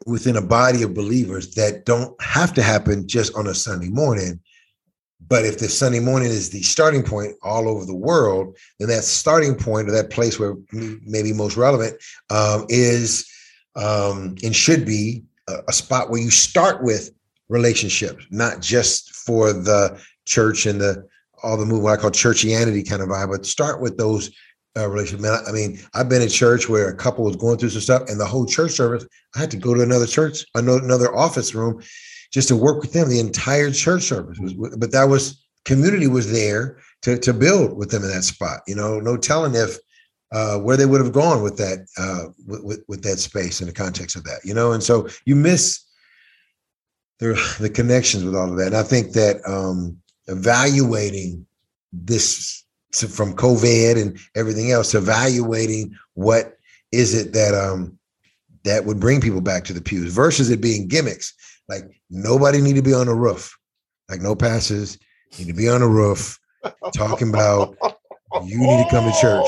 within 0.06 0.38
a 0.38 0.41
body 0.41 0.84
of 0.84 0.93
believers 0.93 1.54
that 1.56 1.86
don't 1.86 2.19
have 2.21 2.54
to 2.54 2.63
happen 2.63 3.08
just 3.08 3.36
on 3.36 3.47
a 3.47 3.54
sunday 3.54 3.89
morning. 3.89 4.39
But 5.28 5.45
if 5.45 5.60
the 5.60 5.67
sunday 5.67 6.00
morning 6.00 6.30
is 6.30 6.50
the 6.50 6.63
starting 6.63 7.04
point 7.04 7.36
all 7.43 7.67
over 7.67 7.86
the 7.86 7.95
world 7.95 8.58
then 8.80 8.88
that 8.88 9.04
starting 9.04 9.56
point 9.56 9.89
or 9.89 9.91
that 9.91 10.10
place 10.10 10.39
where 10.39 10.56
maybe 11.06 11.34
most 11.34 11.58
relevant 11.58 12.02
um, 12.30 12.65
is 12.69 13.28
um, 13.75 14.36
and 14.43 14.55
should 14.55 14.86
be 14.86 15.23
a, 15.47 15.55
a 15.67 15.73
spot 15.73 16.10
where 16.10 16.21
you 16.21 16.29
start 16.29 16.84
with 16.84 17.12
relationships, 17.49 18.25
not 18.31 18.62
just 18.62 19.13
for 19.13 19.53
the 19.53 20.01
church 20.25 20.65
and 20.65 20.79
the 20.79 21.07
all 21.43 21.57
the 21.57 21.65
movement 21.65 21.97
I 21.97 22.01
call 22.01 22.12
churchianity 22.12 22.88
kind 22.88 23.01
of 23.01 23.10
vibe, 23.10 23.31
but 23.31 23.45
start 23.45 23.81
with 23.81 23.97
those 23.97 24.29
uh, 24.77 24.88
relationships. 24.88 25.23
Man, 25.23 25.39
I 25.47 25.51
mean, 25.51 25.79
I've 25.93 26.07
been 26.07 26.21
in 26.21 26.29
church 26.29 26.69
where 26.69 26.89
a 26.89 26.95
couple 26.95 27.25
was 27.25 27.36
going 27.36 27.57
through 27.57 27.69
some 27.69 27.81
stuff, 27.81 28.03
and 28.07 28.19
the 28.19 28.25
whole 28.25 28.45
church 28.45 28.71
service, 28.71 29.05
I 29.36 29.39
had 29.39 29.51
to 29.51 29.57
go 29.57 29.73
to 29.73 29.81
another 29.81 30.07
church, 30.07 30.45
another, 30.55 30.84
another 30.84 31.15
office 31.15 31.55
room, 31.55 31.81
just 32.31 32.47
to 32.49 32.55
work 32.55 32.81
with 32.81 32.93
them. 32.93 33.10
The 33.10 33.19
entire 33.19 33.71
church 33.71 34.03
service 34.03 34.38
was, 34.39 34.53
but 34.77 34.91
that 34.91 35.05
was 35.05 35.43
community 35.65 36.07
was 36.07 36.31
there 36.31 36.77
to 37.01 37.17
to 37.17 37.34
build 37.34 37.77
with 37.77 37.91
them 37.91 38.03
in 38.03 38.10
that 38.10 38.23
spot. 38.23 38.62
You 38.67 38.75
know, 38.75 38.99
no 38.99 39.17
telling 39.17 39.55
if 39.55 39.77
uh, 40.32 40.58
where 40.58 40.78
they 40.78 40.86
would 40.86 41.02
have 41.02 41.13
gone 41.13 41.44
with 41.44 41.58
that 41.58 41.86
uh, 41.98 42.32
with, 42.46 42.84
with 42.88 43.04
that 43.04 43.20
space 43.20 43.62
in 43.62 43.67
the 43.67 43.74
context 43.74 44.15
of 44.15 44.24
that, 44.24 44.39
you 44.44 44.54
know. 44.54 44.72
And 44.72 44.82
so 44.82 45.08
you 45.26 45.36
miss 45.36 45.84
the 47.20 47.39
the 47.60 47.70
connections 47.70 48.24
with 48.24 48.36
all 48.36 48.50
of 48.50 48.58
that. 48.58 48.67
And 48.67 48.78
I 48.78 48.84
think 48.84 49.13
that 49.13 49.38
um, 49.48 49.98
evaluating 50.28 51.46
this 51.91 52.63
from 52.91 53.36
COVID 53.36 54.02
and 54.02 54.17
everything 54.36 54.72
else, 54.72 54.94
evaluating 54.94 55.96
what 56.13 56.58
is 56.91 57.13
it 57.13 57.34
that 57.34 57.54
um, 57.54 57.98
that 58.63 58.86
would 58.86 59.00
bring 59.00 59.22
people 59.22 59.41
back 59.41 59.63
to 59.65 59.74
the 59.74 59.82
pews 59.82 60.13
versus 60.13 60.50
it 60.50 60.62
being 60.62 60.88
gimmicks. 60.88 61.34
Like 61.67 61.84
nobody 62.10 62.62
need 62.62 62.76
to 62.76 62.82
be 62.82 62.94
on 62.94 63.08
the 63.08 63.15
roof. 63.15 63.58
Like 64.10 64.22
no 64.22 64.36
passes 64.36 64.98
need 65.38 65.48
to 65.48 65.54
be 65.54 65.70
on 65.70 65.82
the 65.82 65.88
roof 65.88 66.38
talking 66.94 67.30
about 67.30 67.78
you 68.46 68.60
need 68.60 68.84
to 68.84 68.89
come 68.89 69.10
to 69.10 69.17
church 69.20 69.48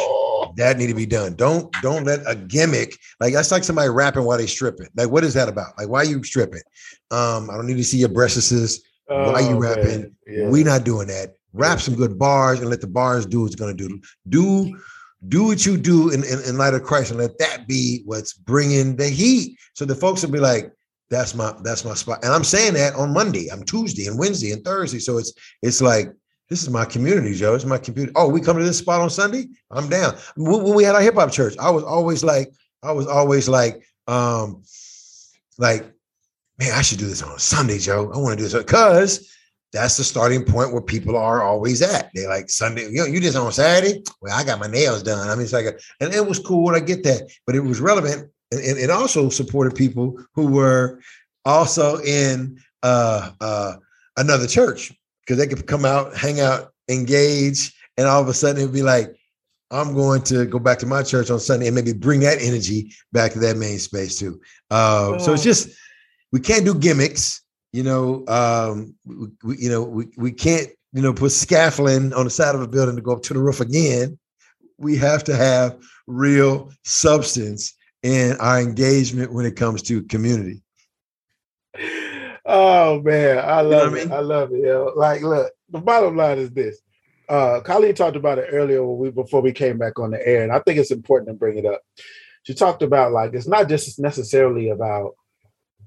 that 0.56 0.78
need 0.78 0.88
to 0.88 0.94
be 0.94 1.06
done. 1.06 1.36
Don't 1.36 1.72
don't 1.82 2.06
let 2.06 2.20
a 2.28 2.36
gimmick 2.36 2.98
like 3.20 3.34
that's 3.34 3.52
like 3.52 3.64
somebody 3.64 3.90
rapping 3.90 4.24
while 4.24 4.38
they 4.38 4.48
stripping. 4.48 4.88
Like, 4.96 5.10
what 5.10 5.24
is 5.24 5.34
that 5.34 5.50
about? 5.50 5.78
Like, 5.78 5.90
why 5.90 6.00
are 6.00 6.06
you 6.06 6.24
stripping? 6.24 6.62
Um, 7.12 7.50
I 7.50 7.56
don't 7.56 7.68
need 7.68 7.78
to 7.78 7.84
see 7.84 7.98
your 7.98 8.10
breasts. 8.10 8.80
Oh, 9.10 9.32
why 9.32 9.44
are 9.44 9.50
you 9.50 9.58
rapping? 9.58 10.16
Yeah. 10.28 10.50
we 10.50 10.64
not 10.64 10.84
doing 10.84 11.08
that. 11.08 11.36
Rap 11.54 11.80
some 11.80 11.96
good 11.96 12.18
bars 12.18 12.60
and 12.60 12.70
let 12.70 12.82
the 12.82 12.88
bars 12.88 13.26
do 13.26 13.42
what's 13.42 13.56
gonna 13.56 13.74
do. 13.74 14.02
Do 14.30 14.80
do 15.30 15.46
what 15.46 15.66
you 15.66 15.78
do 15.78 16.10
in, 16.10 16.24
in, 16.24 16.42
in 16.44 16.58
light 16.58 16.74
of 16.74 16.84
Christ 16.84 17.12
and 17.12 17.20
let 17.20 17.38
that 17.38 17.68
be 17.68 18.02
what's 18.06 18.34
bringing 18.34 18.96
the 18.96 19.08
heat. 19.08 19.58
So 19.74 19.86
the 19.86 19.96
folks 19.96 20.24
will 20.24 20.32
be 20.32 20.40
like, 20.40 20.74
that's 21.10 21.36
my 21.36 21.54
that's 21.64 21.86
my 21.86 21.94
spot. 21.94 22.24
And 22.24 22.34
I'm 22.34 22.44
saying 22.44 22.74
that 22.74 22.96
on 22.96 23.14
Monday, 23.14 23.50
I'm 23.50 23.64
Tuesday 23.64 24.08
and 24.08 24.18
Wednesday 24.18 24.52
and 24.52 24.64
Thursday. 24.66 25.00
So 25.00 25.18
it's 25.18 25.34
it's 25.62 25.82
like 25.82 26.12
this 26.50 26.62
is 26.62 26.70
my 26.70 26.86
community, 26.86 27.34
Joe. 27.34 27.56
It's 27.56 27.66
my 27.66 27.78
community. 27.78 28.14
Oh, 28.16 28.28
we 28.28 28.42
come 28.42 28.58
to 28.58 28.64
this 28.64 28.78
spot 28.78 29.02
on 29.02 29.10
Sunday. 29.10 29.48
I'm 29.72 29.90
down. 29.90 30.16
When 30.36 30.76
we 30.76 30.84
had 30.84 30.96
our 30.96 31.02
hip 31.02 31.16
hop 31.16 31.32
church, 31.32 31.56
I 31.60 31.70
was 31.70 31.84
always 31.84 32.24
like, 32.24 32.52
I 32.84 32.92
was 32.92 33.08
always 33.08 33.48
like, 33.48 33.84
um, 34.08 34.64
like, 35.58 35.84
man, 36.60 36.74
I 36.74 36.82
should 36.82 37.00
do 37.00 37.08
this 37.08 37.24
on 37.24 37.40
Sunday, 37.40 37.80
Joe. 37.80 38.12
I 38.14 38.18
want 38.18 38.38
to 38.38 38.44
do 38.44 38.50
this 38.50 38.62
because 38.62 39.34
that's 39.72 39.98
the 39.98 40.04
starting 40.04 40.44
point 40.44 40.74
where 40.74 40.82
people 40.82 41.18
are 41.18 41.42
always 41.42 41.82
at. 41.82 42.12
They're 42.14 42.30
like 42.30 42.50
Sunday, 42.50 42.84
you 42.84 42.98
know, 42.98 43.06
you 43.06 43.20
just 43.20 43.38
on 43.38 43.52
Saturday. 43.52 44.04
Well, 44.22 44.38
I 44.38 44.44
got 44.44 44.60
my 44.60 44.68
nails 44.68 45.02
done. 45.02 45.28
I 45.28 45.34
mean, 45.36 45.44
it's 45.44 45.54
like, 45.54 45.66
a, 45.66 45.74
and 46.00 46.14
it 46.14 46.26
was 46.26 46.40
cool. 46.40 46.66
When 46.66 46.76
I 46.76 46.80
get 46.80 47.04
that, 47.04 47.32
but 47.48 47.56
it 47.56 47.62
was 47.62 47.82
relevant, 47.82 48.30
and, 48.52 48.62
and 48.62 48.78
it 48.78 48.90
also 48.90 49.30
supported 49.30 49.76
people 49.76 50.20
who 50.36 50.48
were 50.48 51.00
also 51.46 52.00
in 52.02 52.60
uh, 52.84 53.32
uh, 53.42 53.74
another 54.18 54.46
church 54.46 54.94
because 55.26 55.38
they 55.38 55.48
could 55.48 55.66
come 55.68 55.86
out, 55.86 56.16
hang 56.16 56.40
out, 56.40 56.74
engage, 56.90 57.74
and 57.98 58.08
all 58.08 58.22
of 58.22 58.28
a 58.28 58.34
sudden 58.34 58.62
it'd 58.62 58.74
be 58.74 58.82
like, 58.82 59.16
I'm 59.72 59.94
going 59.94 60.22
to 60.24 60.46
go 60.46 60.60
back 60.60 60.78
to 60.80 60.86
my 60.86 61.02
church 61.02 61.32
on 61.32 61.40
Sunday 61.40 61.68
and 61.68 61.76
maybe 61.76 61.94
bring 61.94 62.20
that 62.22 62.42
energy 62.42 62.94
back 63.12 63.32
to 63.34 63.40
that 63.40 63.58
main 63.58 63.80
space 63.80 64.20
too. 64.20 64.40
Uh, 64.70 65.18
So 65.20 65.34
it's 65.34 65.44
just 65.44 65.70
we 66.32 66.40
can't 66.40 66.66
do 66.66 66.76
gimmicks, 66.76 67.42
you 67.72 67.84
know. 67.84 68.26
Um, 68.28 68.96
we, 69.06 69.28
we, 69.44 69.58
you 69.58 69.70
know, 69.70 69.84
we, 69.84 70.08
we 70.18 70.32
can't, 70.32 70.68
you 70.92 71.02
know, 71.02 71.14
put 71.14 71.32
scaffolding 71.32 72.14
on 72.14 72.26
the 72.26 72.30
side 72.30 72.56
of 72.56 72.62
a 72.62 72.68
building 72.68 72.96
to 72.96 73.02
go 73.02 73.14
up 73.14 73.24
to 73.24 73.34
the 73.34 73.40
roof 73.40 73.62
again. 73.62 74.20
We 74.78 74.98
have 74.98 75.24
to 75.26 75.36
have 75.36 75.78
real 76.08 76.72
substance 76.84 77.74
in 78.02 78.36
our 78.38 78.60
engagement 78.60 79.32
when 79.32 79.46
it 79.46 79.56
comes 79.56 79.82
to 79.84 80.04
community. 80.04 80.63
Oh 82.46 83.02
man, 83.02 83.40
I 83.40 83.62
love 83.62 83.92
you 83.92 83.98
know 83.98 84.02
it. 84.02 84.02
I, 84.02 84.06
mean? 84.06 84.14
I, 84.14 84.20
love 84.20 84.52
it. 84.52 84.60
Yo. 84.64 84.92
Like, 84.96 85.22
look, 85.22 85.52
the 85.70 85.80
bottom 85.80 86.18
line 86.18 86.40
is 86.40 86.52
this. 86.52 86.82
Uh 87.30 87.62
Colleen 87.62 87.96
talked 87.96 88.18
about 88.18 88.38
it 88.38 88.50
earlier 88.52 88.86
when 88.86 88.98
we 88.98 89.12
before 89.12 89.42
we 89.42 89.54
came 89.54 89.78
back 89.78 89.98
on 90.00 90.12
the 90.12 90.28
air, 90.28 90.44
and 90.44 90.52
I 90.52 90.60
think 90.60 90.78
it's 90.78 90.92
important 90.92 91.30
to 91.30 91.34
bring 91.34 91.58
it 91.58 91.66
up. 91.66 91.82
She 92.44 92.54
talked 92.54 92.84
about 92.84 93.14
like 93.14 93.34
it's 93.34 93.48
not 93.48 93.70
just 93.70 93.98
necessarily 94.00 94.70
about 94.70 95.16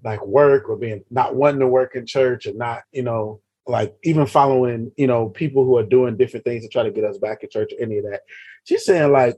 like 0.03 0.25
work 0.27 0.69
or 0.69 0.77
being 0.77 1.05
not 1.11 1.35
wanting 1.35 1.61
to 1.61 1.67
work 1.67 1.95
in 1.95 2.07
church 2.07 2.47
or 2.47 2.55
not, 2.55 2.83
you 2.93 3.03
know, 3.03 3.41
like 3.67 3.95
even 4.05 4.25
following, 4.27 4.93
you 4.97 5.07
know, 5.07 5.29
people 5.29 5.65
who 5.65 5.77
are 5.77 5.83
doing 5.83 6.17
different 6.17 6.45
things 6.45 6.63
to 6.63 6.69
try 6.69 6.83
to 6.83 6.91
get 6.91 7.05
us 7.05 7.19
back 7.19 7.43
in 7.43 7.51
church 7.51 7.73
or 7.73 7.83
any 7.83 7.99
of 7.99 8.05
that. 8.05 8.23
She's 8.65 8.85
saying 8.85 9.13
like 9.13 9.37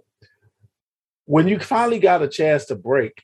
when 1.25 1.49
you 1.49 1.59
finally 1.59 1.99
got 1.99 2.23
a 2.23 2.29
chance 2.29 2.67
to 2.67 2.77
break 2.77 3.23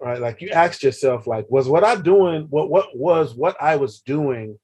right? 0.00 0.20
Like 0.20 0.40
you 0.40 0.50
asked 0.50 0.82
yourself, 0.82 1.26
like, 1.26 1.46
was 1.48 1.68
what 1.68 1.84
I 1.84 1.96
doing, 1.96 2.46
what 2.50 2.70
what 2.70 2.96
was 2.96 3.34
what 3.34 3.56
I 3.60 3.76
was 3.76 4.00
doing 4.00 4.58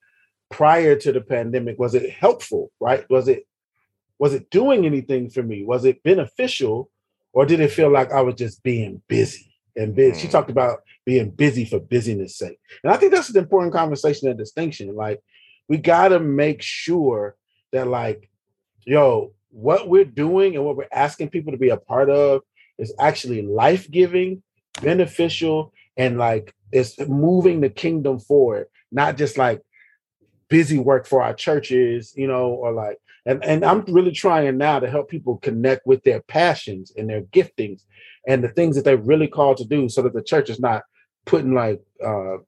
prior 0.50 0.94
to 0.96 1.12
the 1.12 1.20
pandemic, 1.20 1.78
was 1.78 1.94
it 1.94 2.10
helpful, 2.10 2.70
right? 2.80 3.08
Was 3.10 3.28
it 3.28 3.46
was 4.18 4.34
it 4.34 4.50
doing 4.50 4.86
anything 4.86 5.30
for 5.30 5.42
me? 5.42 5.64
Was 5.64 5.84
it 5.84 6.02
beneficial, 6.02 6.90
or 7.32 7.46
did 7.46 7.60
it 7.60 7.72
feel 7.72 7.90
like 7.90 8.12
I 8.12 8.20
was 8.20 8.36
just 8.36 8.62
being 8.62 9.02
busy 9.08 9.52
and 9.74 9.94
busy? 9.94 10.16
Mm. 10.16 10.20
She 10.20 10.28
talked 10.28 10.50
about 10.50 10.82
being 11.04 11.30
busy 11.30 11.64
for 11.64 11.80
busyness 11.80 12.36
sake. 12.38 12.58
And 12.84 12.92
I 12.92 12.96
think 12.96 13.12
that's 13.12 13.30
an 13.30 13.38
important 13.38 13.72
conversation 13.72 14.28
and 14.28 14.38
distinction. 14.38 14.94
Like, 14.94 15.20
we 15.68 15.78
gotta 15.78 16.20
make 16.20 16.62
sure 16.62 17.34
that, 17.72 17.88
like, 17.88 18.28
yo, 18.84 19.32
what 19.50 19.88
we're 19.88 20.04
doing 20.04 20.54
and 20.54 20.64
what 20.64 20.76
we're 20.76 20.86
asking 20.92 21.30
people 21.30 21.52
to 21.52 21.58
be 21.58 21.70
a 21.70 21.76
part 21.76 22.08
of 22.08 22.42
is 22.78 22.94
actually 23.00 23.42
life-giving 23.42 24.42
beneficial 24.80 25.72
and 25.96 26.18
like 26.18 26.54
it's 26.72 26.98
moving 27.00 27.60
the 27.60 27.68
kingdom 27.68 28.18
forward, 28.18 28.66
not 28.90 29.16
just 29.16 29.36
like 29.36 29.60
busy 30.48 30.78
work 30.78 31.06
for 31.06 31.22
our 31.22 31.34
churches, 31.34 32.12
you 32.16 32.26
know, 32.26 32.48
or 32.48 32.72
like 32.72 32.98
and, 33.24 33.44
and 33.44 33.64
I'm 33.64 33.84
really 33.86 34.10
trying 34.10 34.58
now 34.58 34.80
to 34.80 34.90
help 34.90 35.08
people 35.08 35.36
connect 35.38 35.86
with 35.86 36.02
their 36.02 36.22
passions 36.22 36.92
and 36.96 37.08
their 37.08 37.22
giftings 37.22 37.82
and 38.26 38.42
the 38.42 38.48
things 38.48 38.74
that 38.76 38.84
they're 38.84 38.96
really 38.96 39.28
called 39.28 39.58
to 39.58 39.64
do 39.64 39.88
so 39.88 40.02
that 40.02 40.12
the 40.12 40.22
church 40.22 40.50
is 40.50 40.58
not 40.58 40.82
putting 41.24 41.54
like 41.54 41.80
uh 42.04 42.38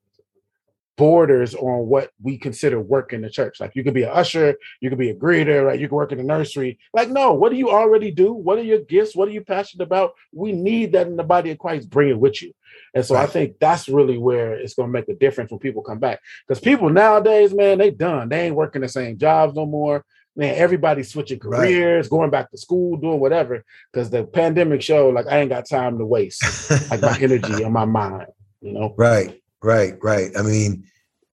borders 0.97 1.53
on 1.55 1.87
what 1.87 2.11
we 2.21 2.37
consider 2.37 2.79
work 2.79 3.13
in 3.13 3.21
the 3.21 3.29
church. 3.29 3.59
Like 3.59 3.71
you 3.75 3.83
could 3.83 3.93
be 3.93 4.03
an 4.03 4.11
usher, 4.11 4.55
you 4.79 4.89
could 4.89 4.99
be 4.99 5.09
a 5.09 5.15
greeter, 5.15 5.65
right? 5.65 5.79
You 5.79 5.87
could 5.87 5.95
work 5.95 6.11
in 6.11 6.17
the 6.17 6.23
nursery. 6.23 6.79
Like, 6.93 7.09
no, 7.09 7.33
what 7.33 7.51
do 7.51 7.57
you 7.57 7.69
already 7.69 8.11
do? 8.11 8.33
What 8.33 8.57
are 8.57 8.63
your 8.63 8.79
gifts? 8.79 9.15
What 9.15 9.27
are 9.27 9.31
you 9.31 9.43
passionate 9.43 9.83
about? 9.83 10.13
We 10.33 10.51
need 10.51 10.93
that 10.93 11.07
in 11.07 11.17
the 11.17 11.23
body 11.23 11.51
of 11.51 11.59
Christ. 11.59 11.89
Bring 11.89 12.09
it 12.09 12.19
with 12.19 12.41
you. 12.41 12.53
And 12.93 13.05
so 13.05 13.15
right. 13.15 13.23
I 13.23 13.31
think 13.31 13.59
that's 13.59 13.89
really 13.89 14.17
where 14.17 14.53
it's 14.53 14.73
going 14.73 14.89
to 14.89 14.93
make 14.93 15.09
a 15.09 15.15
difference 15.15 15.51
when 15.51 15.59
people 15.59 15.81
come 15.81 15.99
back. 15.99 16.21
Because 16.47 16.61
people 16.61 16.89
nowadays, 16.89 17.53
man, 17.53 17.77
they 17.77 17.91
done. 17.91 18.29
They 18.29 18.47
ain't 18.47 18.55
working 18.55 18.81
the 18.81 18.89
same 18.89 19.17
jobs 19.17 19.55
no 19.55 19.65
more. 19.65 20.05
Man, 20.37 20.55
everybody's 20.55 21.11
switching 21.11 21.39
careers, 21.39 22.05
right. 22.05 22.09
going 22.09 22.29
back 22.29 22.51
to 22.51 22.57
school, 22.57 22.97
doing 22.97 23.21
whatever. 23.21 23.63
Because 23.91 24.09
the 24.09 24.25
pandemic 24.25 24.81
showed 24.81 25.13
like 25.13 25.27
I 25.27 25.39
ain't 25.39 25.49
got 25.49 25.67
time 25.67 25.97
to 25.97 26.05
waste, 26.05 26.69
like 26.91 27.01
my 27.01 27.17
energy 27.21 27.63
and 27.63 27.73
my 27.73 27.85
mind. 27.85 28.27
You 28.61 28.73
know, 28.73 28.93
right. 28.97 29.41
Right, 29.65 29.95
right. 30.03 30.29
I 30.37 30.43
mean, 30.43 30.85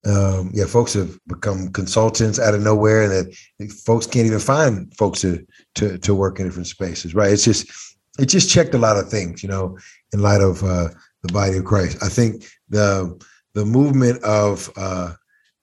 um, 0.07 0.51
yeah, 0.55 0.65
folks 0.65 0.95
have 0.95 1.19
become 1.27 1.69
consultants 1.69 2.39
out 2.39 2.55
of 2.55 2.63
nowhere, 2.63 3.03
and 3.03 3.13
that 3.13 3.73
folks 3.73 4.07
can't 4.07 4.27
even 4.27 4.39
find 4.39 4.93
folks 4.97 5.21
to 5.21 5.47
to 5.75 5.99
to 5.99 6.15
work 6.15 6.41
in 6.41 6.47
different 6.47 6.67
spaces. 6.67 7.15
Right? 7.15 7.31
It's 7.31 7.45
just 7.45 7.71
it 8.19 8.27
just 8.27 8.49
checked 8.49 8.73
a 8.73 8.79
lot 8.79 8.97
of 8.97 9.11
things, 9.11 9.43
you 9.43 9.51
know, 9.51 9.77
in 10.15 10.23
light 10.23 10.41
of 10.41 10.65
uh, 10.65 10.89
the 11.23 11.31
body 11.31 11.59
of 11.59 11.67
Christ. 11.67 12.03
I 12.03 12.09
think 12.09 12.51
the 12.71 13.23
the 13.53 13.67
movement 13.67 14.23
of 14.25 14.73
uh, 14.77 15.13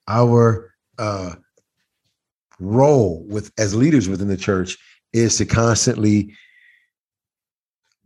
our 0.06 0.72
uh, 0.96 1.34
role 2.60 3.26
with 3.28 3.50
as 3.58 3.74
leaders 3.74 4.08
within 4.08 4.28
the 4.28 4.36
church 4.36 4.78
is 5.12 5.36
to 5.38 5.44
constantly 5.44 6.36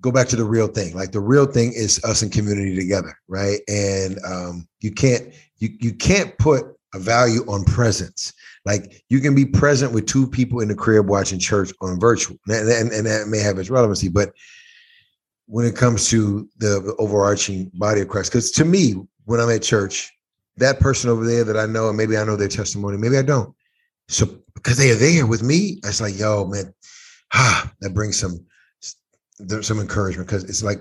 go 0.05 0.13
back 0.13 0.29
to 0.29 0.37
the 0.37 0.45
real 0.45 0.67
thing. 0.67 0.95
Like 0.95 1.13
the 1.13 1.21
real 1.21 1.47
thing 1.47 1.73
is 1.73 1.99
us 2.05 2.23
in 2.23 2.29
community 2.29 2.77
together, 2.77 3.19
right? 3.27 3.61
And 3.69 4.19
um, 4.27 4.69
you 4.81 4.93
can't 4.93 5.33
you 5.59 5.71
you 5.81 5.95
can't 5.95 6.37
put 6.37 6.67
a 6.93 6.99
value 6.99 7.41
on 7.49 7.65
presence. 7.65 8.35
Like 8.67 9.03
you 9.09 9.21
can 9.21 9.35
be 9.35 9.47
present 9.47 9.95
with 9.95 10.05
two 10.05 10.27
people 10.27 10.61
in 10.61 10.69
the 10.69 10.75
crib 10.75 11.09
watching 11.09 11.39
church 11.39 11.73
on 11.81 11.99
virtual, 11.99 12.37
and, 12.49 12.69
and, 12.69 12.93
and 12.93 13.07
that 13.07 13.29
may 13.29 13.39
have 13.39 13.59
its 13.59 13.71
relevancy, 13.71 14.09
but 14.09 14.35
when 15.47 15.65
it 15.65 15.75
comes 15.75 16.09
to 16.11 16.49
the, 16.59 16.95
overarching 16.99 17.71
body 17.75 18.01
of 18.03 18.09
Christ, 18.09 18.31
because 18.31 18.51
to 18.53 18.65
me, 18.65 18.95
when 19.25 19.41
I'm 19.41 19.51
at 19.51 19.63
church, 19.63 20.11
that 20.57 20.81
person 20.81 21.11
over 21.11 21.27
there 21.27 21.45
that 21.45 21.57
I 21.59 21.67
know, 21.67 21.89
and 21.89 21.97
maybe 21.97 22.17
I 22.17 22.25
know 22.25 22.37
their 22.37 22.49
testimony, 22.49 22.97
maybe 22.97 23.19
I 23.19 23.23
don't. 23.23 23.55
So 24.09 24.27
because 24.55 24.79
they 24.79 24.91
are 24.91 24.97
there 24.97 25.27
with 25.27 25.43
me, 25.43 25.81
it's 25.85 26.01
like, 26.01 26.19
yo, 26.19 26.47
man, 26.47 26.75
ah, 27.33 27.71
that 27.81 27.95
brings 27.95 28.19
some 28.19 28.47
some 29.63 29.81
encouragement 29.81 30.29
because 30.29 30.45
it's 30.45 30.63
like 30.63 30.79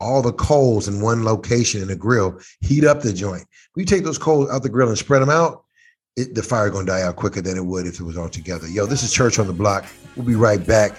all 0.00 0.20
the 0.20 0.32
coals 0.32 0.88
in 0.88 1.00
one 1.00 1.24
location 1.24 1.80
in 1.80 1.90
a 1.90 1.96
grill, 1.96 2.38
heat 2.60 2.84
up 2.84 3.00
the 3.02 3.12
joint. 3.12 3.44
We 3.76 3.84
take 3.84 4.04
those 4.04 4.18
coals 4.18 4.50
out 4.50 4.62
the 4.62 4.68
grill 4.68 4.88
and 4.88 4.98
spread 4.98 5.22
them 5.22 5.30
out. 5.30 5.64
It, 6.16 6.34
the 6.34 6.42
fire 6.42 6.68
gonna 6.68 6.86
die 6.86 7.02
out 7.02 7.16
quicker 7.16 7.40
than 7.40 7.56
it 7.56 7.64
would 7.64 7.86
if 7.86 7.98
it 8.00 8.04
was 8.04 8.18
all 8.18 8.28
together. 8.28 8.68
Yo, 8.68 8.84
this 8.84 9.02
is 9.02 9.12
Church 9.12 9.38
on 9.38 9.46
the 9.46 9.52
Block. 9.52 9.86
We'll 10.16 10.26
be 10.26 10.34
right 10.34 10.64
back. 10.64 10.98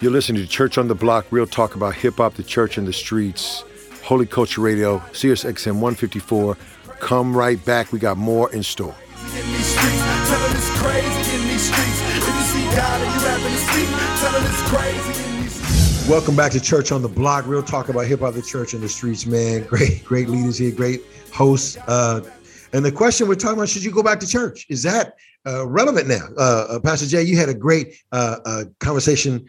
You're 0.00 0.10
listening 0.10 0.42
to 0.42 0.48
Church 0.48 0.76
on 0.76 0.88
the 0.88 0.94
Block, 0.94 1.26
real 1.30 1.46
talk 1.46 1.76
about 1.76 1.94
hip 1.94 2.16
hop, 2.16 2.34
the 2.34 2.42
church, 2.42 2.78
and 2.78 2.86
the 2.86 2.92
streets. 2.92 3.62
Holy 4.02 4.26
Culture 4.26 4.60
Radio, 4.60 5.02
Sirius 5.12 5.44
XM 5.44 5.74
154. 5.74 6.56
Come 6.98 7.36
right 7.36 7.64
back. 7.64 7.92
We 7.92 7.98
got 7.98 8.18
more 8.18 8.52
in 8.52 8.62
store. 8.62 8.94
Welcome 16.06 16.36
back 16.36 16.52
to 16.52 16.60
Church 16.60 16.92
on 16.92 17.00
the 17.00 17.08
Block. 17.08 17.46
Real 17.46 17.62
talk 17.62 17.88
about 17.88 18.04
hip 18.04 18.20
hop, 18.20 18.34
the 18.34 18.42
church, 18.42 18.74
and 18.74 18.82
the 18.82 18.90
streets, 18.90 19.24
man. 19.24 19.62
Great, 19.64 20.04
great 20.04 20.28
leaders 20.28 20.58
here, 20.58 20.70
great 20.70 21.00
hosts. 21.32 21.78
Uh, 21.88 22.20
and 22.74 22.84
the 22.84 22.92
question 22.92 23.26
we're 23.26 23.36
talking 23.36 23.56
about: 23.56 23.70
Should 23.70 23.84
you 23.84 23.90
go 23.90 24.02
back 24.02 24.20
to 24.20 24.28
church? 24.28 24.66
Is 24.68 24.82
that 24.82 25.14
uh, 25.46 25.66
relevant 25.66 26.06
now? 26.06 26.28
Uh, 26.36 26.66
uh 26.68 26.80
Pastor 26.80 27.06
Jay, 27.06 27.22
you 27.22 27.38
had 27.38 27.48
a 27.48 27.54
great 27.54 27.94
uh, 28.12 28.36
uh, 28.44 28.64
conversation 28.80 29.46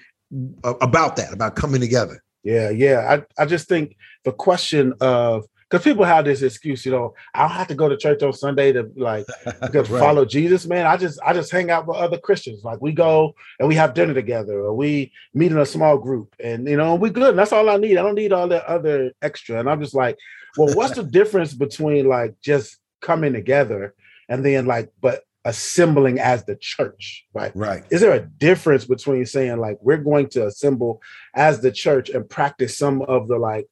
about 0.63 1.17
that, 1.17 1.33
about 1.33 1.57
coming 1.57 1.81
together. 1.81 2.23
Yeah, 2.43 2.69
yeah. 2.69 3.19
I, 3.37 3.41
I 3.43 3.45
just 3.45 3.67
think 3.67 3.97
the 4.23 4.31
question 4.31 4.93
of 5.01 5.43
because 5.69 5.83
people 5.83 6.05
have 6.05 6.25
this 6.25 6.41
excuse, 6.41 6.85
you 6.85 6.91
know, 6.91 7.15
I 7.33 7.41
don't 7.41 7.51
have 7.51 7.67
to 7.69 7.75
go 7.75 7.89
to 7.89 7.97
church 7.97 8.21
on 8.21 8.33
Sunday 8.33 8.71
to 8.71 8.89
like 8.95 9.25
right. 9.73 9.87
follow 9.87 10.23
Jesus, 10.23 10.65
man. 10.65 10.85
I 10.85 10.95
just 10.95 11.19
I 11.25 11.33
just 11.33 11.51
hang 11.51 11.71
out 11.71 11.87
with 11.87 11.97
other 11.97 12.17
Christians. 12.17 12.63
Like 12.63 12.81
we 12.81 12.91
go 12.91 13.33
and 13.59 13.67
we 13.67 13.75
have 13.75 13.93
dinner 13.93 14.13
together, 14.13 14.59
or 14.59 14.73
we 14.73 15.11
meet 15.33 15.51
in 15.51 15.57
a 15.57 15.65
small 15.65 15.97
group, 15.97 16.35
and 16.39 16.67
you 16.67 16.77
know, 16.77 16.95
we 16.95 17.09
good. 17.09 17.29
And 17.29 17.39
that's 17.39 17.51
all 17.51 17.69
I 17.69 17.77
need. 17.77 17.97
I 17.97 18.03
don't 18.03 18.15
need 18.15 18.33
all 18.33 18.47
that 18.49 18.65
other 18.65 19.11
extra. 19.21 19.59
And 19.59 19.69
I'm 19.69 19.81
just 19.81 19.95
like, 19.95 20.17
well, 20.57 20.73
what's 20.75 20.95
the 20.95 21.03
difference 21.03 21.53
between 21.53 22.07
like 22.07 22.35
just 22.41 22.77
coming 23.01 23.33
together 23.33 23.95
and 24.29 24.45
then 24.45 24.65
like, 24.65 24.91
but 25.01 25.23
assembling 25.45 26.19
as 26.19 26.43
the 26.45 26.55
church, 26.55 27.25
right? 27.33 27.55
Right. 27.55 27.83
Is 27.91 28.01
there 28.01 28.13
a 28.13 28.25
difference 28.25 28.85
between 28.85 29.25
saying 29.25 29.57
like 29.57 29.77
we're 29.81 29.97
going 29.97 30.27
to 30.29 30.47
assemble 30.47 31.01
as 31.35 31.61
the 31.61 31.71
church 31.71 32.09
and 32.09 32.27
practice 32.27 32.77
some 32.77 33.03
of 33.03 33.27
the 33.27 33.37
like 33.37 33.67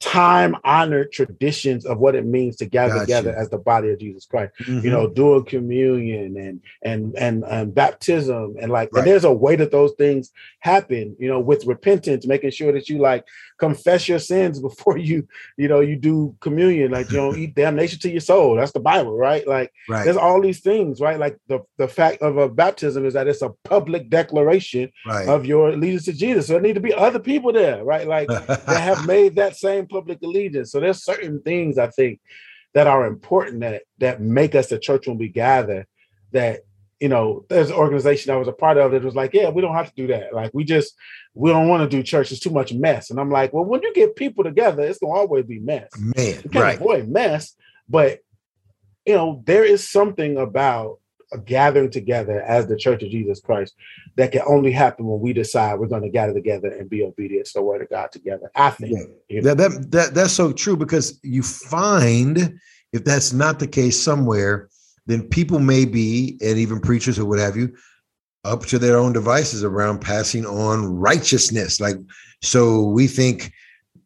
time 0.00 0.54
honored 0.64 1.12
traditions 1.12 1.86
of 1.86 1.98
what 1.98 2.14
it 2.14 2.26
means 2.26 2.56
to 2.56 2.66
gather 2.66 2.94
gotcha. 2.94 3.06
together 3.06 3.34
as 3.36 3.48
the 3.48 3.58
body 3.58 3.90
of 3.90 3.98
Jesus 3.98 4.26
Christ. 4.26 4.52
Mm-hmm. 4.60 4.84
You 4.84 4.90
know, 4.90 5.08
dual 5.08 5.42
communion 5.42 6.36
and 6.36 6.60
and 6.82 7.14
and, 7.16 7.44
and 7.44 7.74
baptism 7.74 8.56
and 8.60 8.70
like 8.70 8.92
right. 8.92 9.00
and 9.00 9.10
there's 9.10 9.24
a 9.24 9.32
way 9.32 9.56
that 9.56 9.70
those 9.70 9.92
things 9.92 10.30
happen. 10.60 11.16
You 11.18 11.28
know, 11.28 11.40
with 11.40 11.66
repentance, 11.66 12.26
making 12.26 12.50
sure 12.50 12.72
that 12.72 12.88
you 12.88 12.98
like 12.98 13.26
confess 13.58 14.08
your 14.08 14.18
sins 14.18 14.60
before 14.60 14.98
you 14.98 15.26
you 15.56 15.68
know 15.68 15.80
you 15.80 15.96
do 15.96 16.36
communion. 16.40 16.92
Like 16.92 17.10
you 17.10 17.16
don't 17.16 17.38
eat 17.38 17.54
damnation 17.54 17.98
to 18.00 18.10
your 18.10 18.20
soul. 18.20 18.56
That's 18.56 18.72
the 18.72 18.80
Bible, 18.80 19.16
right? 19.16 19.46
Like 19.46 19.72
right. 19.88 20.04
there's 20.04 20.16
all 20.16 20.40
these 20.40 20.60
things, 20.60 21.00
right? 21.00 21.18
Like 21.18 21.38
the 21.48 21.60
the 21.78 21.88
fact 21.88 22.22
of 22.22 22.36
a 22.36 22.48
baptism 22.48 23.04
is 23.04 23.14
that 23.14 23.28
it's 23.28 23.42
a 23.42 23.54
public 23.64 24.10
declaration 24.10 24.90
right. 25.06 25.28
of 25.28 25.46
your 25.46 25.70
allegiance 25.70 26.04
to 26.06 26.12
Jesus. 26.12 26.46
So 26.46 26.54
there 26.54 26.62
need 26.62 26.74
to 26.74 26.80
be 26.80 26.94
other 26.94 27.18
people 27.18 27.52
there, 27.52 27.84
right? 27.84 28.06
Like 28.06 28.28
that 28.46 28.66
have 28.66 29.06
made 29.06 29.36
that 29.36 29.56
same 29.56 29.86
public 29.86 30.22
allegiance. 30.22 30.72
So 30.72 30.80
there's 30.80 31.04
certain 31.04 31.40
things 31.42 31.78
I 31.78 31.88
think 31.88 32.20
that 32.74 32.86
are 32.86 33.06
important 33.06 33.60
that 33.60 33.82
that 33.98 34.20
make 34.20 34.54
us 34.54 34.68
the 34.68 34.78
church 34.78 35.06
when 35.06 35.18
we 35.18 35.28
gather. 35.28 35.86
That 36.32 36.60
you 37.00 37.08
know, 37.08 37.44
there's 37.48 37.70
an 37.70 37.76
organization 37.76 38.32
I 38.32 38.36
was 38.36 38.48
a 38.48 38.52
part 38.52 38.78
of 38.78 38.92
that 38.92 39.02
was 39.02 39.14
like, 39.14 39.34
yeah, 39.34 39.50
we 39.50 39.62
don't 39.62 39.74
have 39.74 39.88
to 39.88 39.94
do 39.96 40.06
that. 40.08 40.32
Like 40.32 40.52
we 40.54 40.64
just 40.64 40.94
we 41.34 41.50
don't 41.50 41.68
want 41.68 41.88
to 41.88 41.96
do 41.96 42.02
church. 42.02 42.30
It's 42.30 42.40
too 42.40 42.50
much 42.50 42.72
mess. 42.72 43.10
And 43.10 43.20
I'm 43.20 43.30
like, 43.30 43.52
well, 43.52 43.64
when 43.64 43.82
you 43.82 43.92
get 43.94 44.16
people 44.16 44.44
together, 44.44 44.82
it's 44.82 44.98
gonna 44.98 45.12
always 45.12 45.44
be 45.44 45.58
mess. 45.58 45.90
Man, 45.98 46.14
you 46.16 46.50
can't 46.50 46.54
right. 46.54 46.76
avoid 46.76 47.08
mess, 47.08 47.54
but 47.88 48.20
you 49.04 49.14
know, 49.14 49.42
there 49.44 49.64
is 49.64 49.88
something 49.88 50.38
about 50.38 50.98
gathering 51.44 51.90
together 51.90 52.40
as 52.42 52.66
the 52.66 52.76
Church 52.76 53.02
of 53.02 53.10
Jesus 53.10 53.40
Christ 53.40 53.74
that 54.16 54.32
can 54.32 54.42
only 54.46 54.70
happen 54.72 55.06
when 55.06 55.20
we 55.20 55.32
decide 55.32 55.78
we're 55.78 55.86
going 55.86 56.02
to 56.02 56.08
gather 56.08 56.32
together 56.32 56.68
and 56.68 56.88
be 56.88 57.02
obedient 57.02 57.46
to 57.46 57.54
the 57.54 57.62
Word 57.62 57.82
of 57.82 57.90
God 57.90 58.12
together. 58.12 58.50
I 58.54 58.70
think 58.70 58.92
yeah. 58.92 59.04
you 59.28 59.42
know? 59.42 59.54
that, 59.54 59.70
that 59.70 59.90
that 59.90 60.14
that's 60.14 60.32
so 60.32 60.52
true 60.52 60.76
because 60.76 61.18
you 61.22 61.42
find 61.42 62.58
if 62.92 63.04
that's 63.04 63.32
not 63.32 63.58
the 63.58 63.66
case 63.66 64.00
somewhere, 64.00 64.68
then 65.06 65.28
people 65.28 65.58
may 65.58 65.84
be, 65.84 66.38
and 66.40 66.58
even 66.58 66.80
preachers 66.80 67.18
or 67.18 67.24
what 67.24 67.38
have 67.38 67.56
you, 67.56 67.74
up 68.44 68.66
to 68.66 68.78
their 68.78 68.98
own 68.98 69.12
devices 69.12 69.64
around 69.64 70.00
passing 70.00 70.44
on 70.44 70.84
righteousness. 70.84 71.80
Like, 71.80 71.96
so 72.42 72.82
we 72.82 73.06
think 73.06 73.52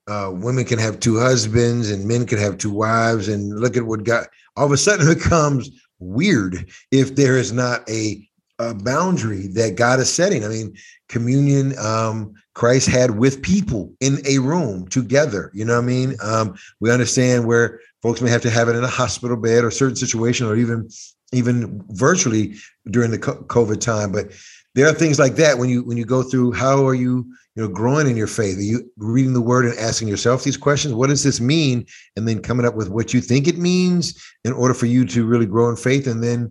uh, 0.07 0.31
women 0.33 0.65
can 0.65 0.79
have 0.79 1.01
two 1.01 1.19
husbands 1.19 1.91
and 1.91 2.07
men 2.07 2.27
can 2.27 2.39
have 2.39 2.59
two 2.59 2.71
wives, 2.71 3.29
and 3.29 3.59
look 3.59 3.77
at 3.77 3.87
what 3.87 4.05
God. 4.05 4.27
All 4.57 4.67
of 4.67 4.73
a 4.73 4.77
sudden, 4.77 5.09
it 5.09 5.15
becomes 5.15 5.71
weird 5.99 6.71
if 6.91 7.15
there 7.15 7.37
is 7.37 7.53
not 7.53 7.89
a, 7.89 8.27
a 8.59 8.75
boundary 8.75 9.49
that 9.49 9.77
God 9.77 10.01
is 10.01 10.13
setting. 10.13 10.45
I 10.45 10.49
mean, 10.49 10.75
communion 11.09 11.79
um, 11.79 12.35
Christ 12.55 12.89
had 12.89 13.19
with 13.19 13.43
people 13.43 13.93
in 14.01 14.19
a 14.27 14.39
room 14.39 14.89
together. 14.89 15.51
You 15.55 15.65
know 15.65 15.75
what 15.75 15.85
I 15.85 15.87
mean? 15.87 16.17
Um, 16.23 16.57
we 16.81 16.91
understand 16.91 17.47
where 17.47 17.81
folks 18.03 18.21
may 18.21 18.31
have 18.31 18.43
to 18.43 18.51
have 18.51 18.69
it 18.69 18.77
in 18.77 18.85
a 18.85 18.89
hospital 18.89 19.37
bed 19.37 19.65
or 19.65 19.71
certain 19.71 19.97
situation, 19.97 20.47
or 20.47 20.57
even 20.57 20.89
even 21.33 21.83
virtually 21.91 22.55
during 22.91 23.11
the 23.11 23.19
COVID 23.19 23.81
time. 23.81 24.13
But 24.13 24.33
there 24.75 24.89
are 24.89 24.95
things 24.95 25.19
like 25.19 25.35
that 25.37 25.59
when 25.59 25.69
you 25.69 25.83
when 25.83 25.97
you 25.97 26.05
go 26.05 26.23
through. 26.23 26.53
How 26.53 26.87
are 26.87 26.95
you 26.95 27.27
you 27.57 27.63
know 27.63 27.69
growing 27.69 28.09
in 28.09 28.17
your 28.17 28.27
faith? 28.27 28.59
Are 28.59 28.63
you 28.63 28.91
reading 28.97 29.33
the 29.33 29.41
Word 29.41 29.67
and 29.67 29.79
asking 29.79 30.09
yourself 30.09 30.45
these 30.45 30.57
questions? 30.57 30.95
What 30.95 31.09
does 31.09 31.25
this 31.25 31.41
mean? 31.41 31.87
And 32.17 32.29
then 32.29 32.41
coming 32.41 32.67
up 32.67 32.75
with 32.75 32.89
what 32.89 33.13
you 33.13 33.21
think 33.21 33.49
it 33.49 33.59
means 33.59 34.23
in 34.45 34.53
order 34.53 34.75
for 34.75 34.87
you 34.87 35.05
to 35.07 35.27
really 35.27 35.47
grow 35.47 35.69
in 35.69 35.77
faith. 35.77 36.07
And 36.07 36.23
then 36.23 36.51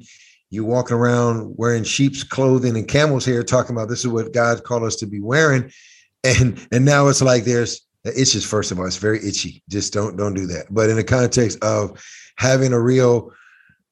you 0.49 0.63
walking 0.63 0.95
around 0.95 1.53
wearing 1.57 1.83
sheep's 1.83 2.23
clothing 2.23 2.75
and 2.75 2.87
camel's 2.87 3.25
hair, 3.25 3.43
talking 3.43 3.75
about 3.75 3.89
this 3.89 3.99
is 3.99 4.07
what 4.07 4.33
God 4.33 4.63
called 4.63 4.83
us 4.83 4.95
to 4.97 5.05
be 5.05 5.19
wearing. 5.21 5.71
And 6.23 6.65
and 6.71 6.83
now 6.83 7.07
it's 7.07 7.21
like 7.21 7.45
there's 7.45 7.86
it's 8.15 8.31
just 8.31 8.47
first 8.47 8.71
of 8.71 8.79
all, 8.79 8.85
it's 8.85 8.97
very 8.97 9.19
itchy. 9.25 9.63
Just 9.69 9.93
don't 9.93 10.17
don't 10.17 10.33
do 10.33 10.47
that. 10.47 10.67
But 10.69 10.89
in 10.89 10.95
the 10.95 11.03
context 11.03 11.63
of 11.63 12.03
having 12.37 12.73
a 12.73 12.79
real 12.79 13.31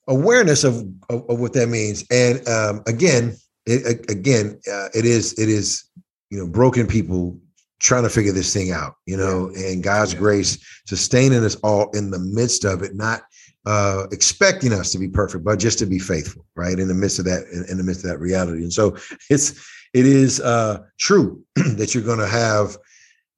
awareness 0.08 0.64
of, 0.64 0.86
of, 1.10 1.28
of 1.30 1.40
what 1.40 1.54
that 1.54 1.68
means, 1.68 2.06
and 2.12 2.48
um, 2.48 2.84
again, 2.88 3.36
it, 3.66 4.10
again, 4.12 4.60
uh, 4.72 4.90
it 4.94 5.06
is 5.06 5.38
it 5.40 5.50
is 5.50 5.86
you 6.30 6.40
know, 6.40 6.48
broken 6.48 6.88
people 6.88 7.40
trying 7.80 8.04
to 8.04 8.10
figure 8.10 8.32
this 8.32 8.54
thing 8.54 8.72
out, 8.72 8.96
you 9.06 9.18
know, 9.18 9.52
yeah. 9.56 9.68
and 9.68 9.84
God's 9.84 10.14
yeah. 10.14 10.20
grace 10.20 10.82
sustaining 10.86 11.44
us 11.44 11.56
all 11.64 11.90
in 11.92 12.12
the 12.12 12.20
midst 12.20 12.66
of 12.66 12.82
it, 12.82 12.96
not 12.96 13.22
uh, 13.66 14.06
expecting 14.12 14.74
us 14.74 14.92
to 14.92 15.00
be 15.00 15.08
perfect, 15.08 15.44
but 15.44 15.60
just 15.60 15.80
to 15.80 15.86
be 15.86 16.00
faithful, 16.00 16.46
right? 16.56 16.80
In 16.80 16.88
the 16.88 16.94
midst 16.94 17.20
of 17.20 17.26
that, 17.26 17.46
in, 17.52 17.66
in 17.70 17.78
the 17.78 17.84
midst 17.84 18.04
of 18.04 18.10
that 18.10 18.20
reality. 18.20 18.64
And 18.64 18.74
so 18.74 18.96
it's, 19.30 19.52
it 19.94 20.06
is 20.06 20.42
uh, 20.42 20.84
true 21.00 21.44
that 21.56 21.94
you're 21.94 22.04
going 22.04 22.20
to 22.20 22.28
have 22.28 22.78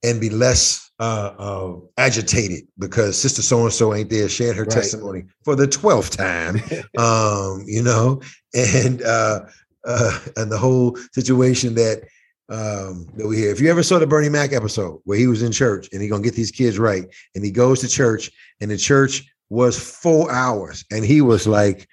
and 0.08 0.22
be 0.22 0.30
less 0.30 0.89
uh, 0.99 1.34
uh, 1.38 1.76
agitated 1.97 2.68
because 2.80 3.20
sister 3.20 3.41
so 3.41 3.64
and 3.64 3.74
so 3.74 3.93
ain't 3.93 4.10
there 4.10 4.28
sharing 4.30 4.55
her 4.55 4.64
right. 4.64 4.72
testimony 4.72 5.26
for 5.43 5.55
the 5.55 5.68
twelfth 5.68 6.18
time, 6.18 6.55
um, 6.97 7.64
you 7.68 7.84
know, 7.84 8.22
and 8.53 9.01
uh, 9.03 9.41
uh, 9.86 10.20
and 10.36 10.51
the 10.51 10.58
whole 10.58 10.97
situation 11.12 11.76
that 11.76 12.03
um, 12.49 13.08
that 13.16 13.28
we 13.28 13.38
hear. 13.38 13.51
If 13.51 13.60
you 13.60 13.70
ever 13.70 13.84
saw 13.84 13.99
the 13.99 14.08
Bernie 14.08 14.30
Mac 14.30 14.53
episode 14.53 14.99
where 15.03 15.18
he 15.18 15.28
was 15.28 15.43
in 15.43 15.51
church 15.51 15.89
and 15.91 16.01
he 16.01 16.08
gonna 16.08 16.24
get 16.24 16.36
these 16.36 16.51
kids 16.51 16.80
right, 16.80 17.05
and 17.36 17.43
he 17.43 17.51
goes 17.51 17.82
to 17.82 17.88
church 17.88 18.32
and 18.62 18.72
the 18.72 18.78
church 18.78 19.24
was 19.49 19.78
four 19.80 20.32
hours, 20.32 20.84
and 20.91 21.05
he 21.05 21.22
was 21.22 21.47
like, 21.47 21.88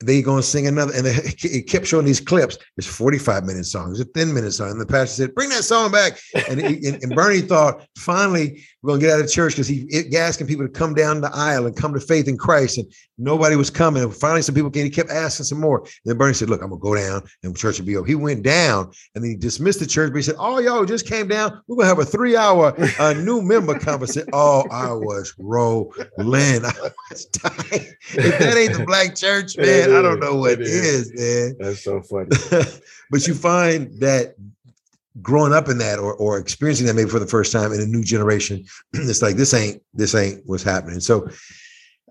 they 0.00 0.22
gonna 0.22 0.42
sing 0.42 0.66
another, 0.66 0.92
and 0.94 1.06
it 1.06 1.68
kept 1.68 1.86
showing 1.86 2.06
these 2.06 2.20
clips. 2.20 2.58
It's 2.76 2.86
45 2.86 3.44
minute 3.44 3.66
songs, 3.66 4.00
a 4.00 4.04
10 4.04 4.32
minute 4.32 4.52
song. 4.52 4.70
And 4.70 4.80
the 4.80 4.86
pastor 4.86 5.24
said, 5.24 5.34
"Bring 5.34 5.48
that 5.50 5.64
song 5.64 5.90
back." 5.90 6.18
And, 6.48 6.60
and, 6.60 7.02
and 7.02 7.14
Bernie 7.14 7.40
thought, 7.40 7.86
finally, 7.96 8.64
we're 8.82 8.92
gonna 8.92 9.00
get 9.00 9.10
out 9.10 9.20
of 9.20 9.30
church 9.30 9.54
because 9.54 9.66
he 9.66 9.88
asking 10.16 10.46
people 10.46 10.66
to 10.66 10.72
come 10.72 10.94
down 10.94 11.20
the 11.20 11.34
aisle 11.34 11.66
and 11.66 11.76
come 11.76 11.92
to 11.94 12.00
faith 12.00 12.28
in 12.28 12.36
Christ, 12.36 12.78
and 12.78 12.90
nobody 13.16 13.56
was 13.56 13.70
coming. 13.70 14.02
And 14.04 14.14
finally, 14.14 14.42
some 14.42 14.54
people 14.54 14.70
came. 14.70 14.84
He 14.84 14.90
kept 14.90 15.10
asking 15.10 15.46
some 15.46 15.60
more. 15.60 15.80
And 15.80 15.88
then 16.04 16.16
Bernie 16.16 16.34
said, 16.34 16.48
"Look, 16.48 16.62
I'm 16.62 16.70
gonna 16.70 16.80
go 16.80 16.94
down, 16.94 17.22
and 17.42 17.56
church 17.56 17.78
will 17.78 17.86
be 17.86 17.96
over." 17.96 18.06
He 18.06 18.14
went 18.14 18.44
down, 18.44 18.90
and 19.14 19.24
then 19.24 19.30
he 19.32 19.36
dismissed 19.36 19.80
the 19.80 19.86
church. 19.86 20.12
But 20.12 20.18
he 20.18 20.22
said, 20.22 20.36
"Oh, 20.38 20.60
y'all 20.60 20.84
just 20.84 21.06
came 21.06 21.26
down. 21.26 21.60
We're 21.66 21.76
gonna 21.76 21.88
have 21.88 21.98
a 21.98 22.04
three 22.04 22.36
hour 22.36 22.72
uh, 23.00 23.12
new 23.16 23.42
member 23.42 23.76
conversation." 23.78 24.28
Oh, 24.32 24.64
I 24.70 24.92
was 24.92 25.34
rolling. 25.38 25.92
I 26.64 26.90
was 27.10 27.26
dying. 27.26 27.86
If 28.14 28.38
that 28.38 28.56
ain't 28.56 28.78
the 28.78 28.84
black 28.86 29.16
church, 29.16 29.56
man. 29.58 29.90
I 29.90 30.02
don't 30.02 30.20
know 30.20 30.36
what 30.36 30.52
it 30.52 30.60
is. 30.60 31.10
is, 31.10 31.12
man. 31.14 31.56
That's 31.58 31.82
so 31.82 32.00
funny. 32.02 32.28
but 33.10 33.26
you 33.26 33.34
find 33.34 33.92
that 34.00 34.34
growing 35.22 35.52
up 35.52 35.68
in 35.68 35.78
that 35.78 35.98
or, 35.98 36.14
or 36.14 36.38
experiencing 36.38 36.86
that 36.86 36.94
maybe 36.94 37.10
for 37.10 37.18
the 37.18 37.26
first 37.26 37.52
time 37.52 37.72
in 37.72 37.80
a 37.80 37.86
new 37.86 38.02
generation, 38.02 38.64
it's 38.92 39.22
like 39.22 39.36
this 39.36 39.54
ain't 39.54 39.82
this 39.94 40.14
ain't 40.14 40.42
what's 40.46 40.62
happening. 40.62 41.00
So 41.00 41.28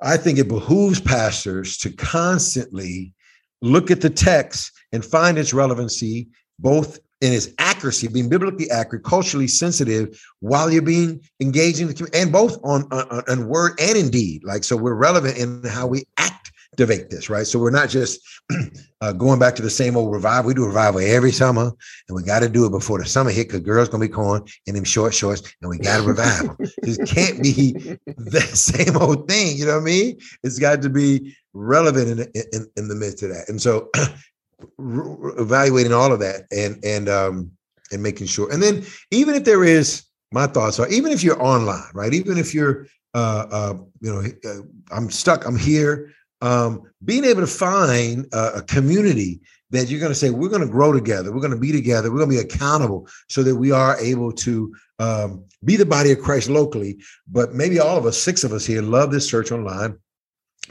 I 0.01 0.17
think 0.17 0.37
it 0.37 0.47
behooves 0.47 0.99
pastors 0.99 1.77
to 1.79 1.91
constantly 1.91 3.13
look 3.61 3.89
at 3.89 4.01
the 4.01 4.09
text 4.09 4.71
and 4.91 5.03
find 5.03 5.37
its 5.37 5.53
relevancy, 5.53 6.27
both 6.59 6.99
in 7.21 7.33
its 7.33 7.49
accuracy, 7.57 8.07
being 8.07 8.29
biblically 8.29 8.69
accurate, 8.69 9.03
culturally 9.03 9.47
sensitive, 9.47 10.21
while 10.39 10.71
you're 10.71 10.83
being 10.83 11.19
engaging 11.39 11.87
the 11.87 11.93
community, 11.93 12.19
and 12.19 12.31
both 12.31 12.59
on, 12.63 12.83
on, 12.91 13.23
on 13.27 13.47
word 13.47 13.73
and 13.79 13.97
indeed. 13.97 14.43
Like 14.43 14.63
so, 14.63 14.77
we're 14.77 14.93
relevant 14.93 15.37
in 15.37 15.63
how 15.63 15.87
we 15.87 16.03
act 16.17 16.46
activate 16.77 17.09
this, 17.09 17.27
right? 17.27 17.47
So 17.47 17.57
we're 17.57 17.71
not 17.71 17.89
just 17.89 18.19
uh, 19.01 19.11
going 19.13 19.39
back 19.39 19.55
to 19.55 19.63
the 19.63 19.69
same 19.69 19.97
old 19.97 20.13
revival. 20.13 20.47
We 20.47 20.53
do 20.53 20.65
revival 20.65 21.01
every 21.01 21.31
summer, 21.31 21.71
and 22.07 22.15
we 22.15 22.21
got 22.21 22.41
to 22.41 22.49
do 22.49 22.67
it 22.67 22.71
before 22.71 22.99
the 22.99 23.05
summer 23.05 23.31
hit 23.31 23.47
because 23.47 23.61
girls 23.61 23.89
gonna 23.89 24.05
be 24.05 24.09
calling 24.13 24.47
in 24.67 24.75
them 24.75 24.83
short 24.83 25.15
shorts, 25.15 25.41
and 25.61 25.71
we 25.71 25.79
got 25.79 25.97
to 25.97 26.03
revival. 26.03 26.55
it 26.59 27.09
can't 27.09 27.41
be 27.41 27.71
the 28.05 28.41
same 28.41 28.95
old 28.97 29.27
thing. 29.27 29.57
You 29.57 29.65
know 29.65 29.73
what 29.73 29.81
I 29.81 29.85
mean? 29.85 30.19
It's 30.43 30.59
got 30.59 30.83
to 30.83 30.89
be 30.89 31.35
relevant 31.53 32.19
in, 32.19 32.43
in, 32.53 32.67
in 32.77 32.87
the 32.87 32.95
midst 32.95 33.23
of 33.23 33.29
that. 33.29 33.49
And 33.49 33.59
so, 33.59 33.89
evaluating 35.39 35.93
all 35.93 36.13
of 36.13 36.19
that 36.19 36.45
and 36.51 36.83
and 36.83 37.09
um 37.09 37.51
and 37.91 38.03
making 38.03 38.27
sure. 38.27 38.51
And 38.51 38.61
then 38.61 38.85
even 39.09 39.33
if 39.33 39.45
there 39.45 39.63
is, 39.63 40.03
my 40.31 40.45
thoughts 40.45 40.79
are 40.79 40.87
even 40.89 41.11
if 41.11 41.23
you're 41.23 41.41
online, 41.41 41.89
right? 41.95 42.13
Even 42.13 42.37
if 42.37 42.53
you're 42.53 42.85
uh, 43.15 43.47
uh, 43.49 43.73
you 44.01 44.13
know, 44.13 44.21
uh, 44.47 44.61
I'm 44.91 45.09
stuck. 45.09 45.47
I'm 45.47 45.57
here 45.57 46.13
um, 46.41 46.83
being 47.03 47.25
able 47.25 47.41
to 47.41 47.47
find 47.47 48.27
a, 48.33 48.57
a 48.57 48.61
community 48.63 49.41
that 49.69 49.89
you're 49.89 49.99
going 49.99 50.11
to 50.11 50.15
say 50.15 50.29
we're 50.29 50.49
going 50.49 50.61
to 50.61 50.71
grow 50.71 50.93
together. 50.93 51.33
We're 51.33 51.41
going 51.41 51.51
to 51.51 51.59
be 51.59 51.71
together. 51.71 52.09
We're 52.09 52.19
going 52.19 52.29
to 52.31 52.35
be 52.37 52.41
accountable 52.41 53.07
so 53.29 53.43
that 53.43 53.55
we 53.55 53.71
are 53.71 53.99
able 53.99 54.31
to 54.31 54.73
um, 54.99 55.43
be 55.63 55.75
the 55.75 55.85
body 55.85 56.11
of 56.11 56.19
christ 56.19 56.49
locally. 56.49 56.97
But 57.27 57.53
maybe 57.53 57.79
all 57.79 57.97
of 57.97 58.05
us 58.05 58.17
six 58.17 58.43
of 58.43 58.53
us 58.53 58.65
here 58.65 58.81
love 58.81 59.11
this 59.11 59.29
church 59.29 59.51
online 59.51 59.97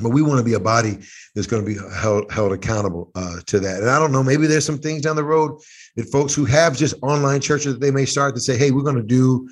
but 0.00 0.10
we 0.10 0.22
want 0.22 0.38
to 0.38 0.44
be 0.44 0.54
a 0.54 0.60
body 0.60 0.98
that's 1.34 1.46
going 1.46 1.64
to 1.64 1.66
be 1.66 1.78
held, 1.94 2.30
held 2.30 2.52
accountable 2.52 3.10
uh, 3.14 3.40
to 3.46 3.58
that. 3.60 3.80
And 3.80 3.90
i 3.90 3.98
don't 3.98 4.12
know 4.12 4.22
maybe 4.22 4.46
there's 4.46 4.64
some 4.64 4.78
things 4.78 5.02
down 5.02 5.16
the 5.16 5.24
road 5.24 5.60
that 5.96 6.10
folks 6.10 6.34
who 6.34 6.44
have 6.44 6.76
just 6.76 6.94
online 7.02 7.40
churches 7.40 7.74
that 7.74 7.80
they 7.80 7.90
may 7.90 8.04
start 8.04 8.34
to 8.34 8.40
say 8.40 8.56
hey 8.56 8.70
we're 8.70 8.82
going 8.82 8.96
to 8.96 9.02
do 9.02 9.48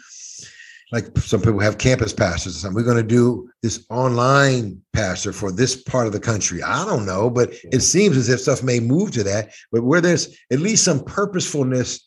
like 0.94 1.18
some 1.18 1.40
people 1.42 1.58
have 1.58 1.78
campus 1.78 2.12
pastors 2.12 2.54
or 2.54 2.58
something. 2.60 2.76
We're 2.76 2.86
going 2.88 3.02
to 3.02 3.02
do 3.02 3.50
this 3.62 3.84
online 3.90 4.80
pastor 4.92 5.32
for 5.32 5.50
this 5.50 5.74
part 5.82 6.06
of 6.06 6.12
the 6.12 6.20
country. 6.20 6.62
I 6.62 6.84
don't 6.84 7.04
know, 7.04 7.28
but 7.28 7.52
it 7.72 7.80
seems 7.80 8.16
as 8.16 8.28
if 8.28 8.40
stuff 8.40 8.62
may 8.62 8.78
move 8.78 9.10
to 9.12 9.24
that. 9.24 9.52
But 9.72 9.82
where 9.82 10.00
there's 10.00 10.38
at 10.52 10.60
least 10.60 10.84
some 10.84 11.02
purposefulness 11.02 12.06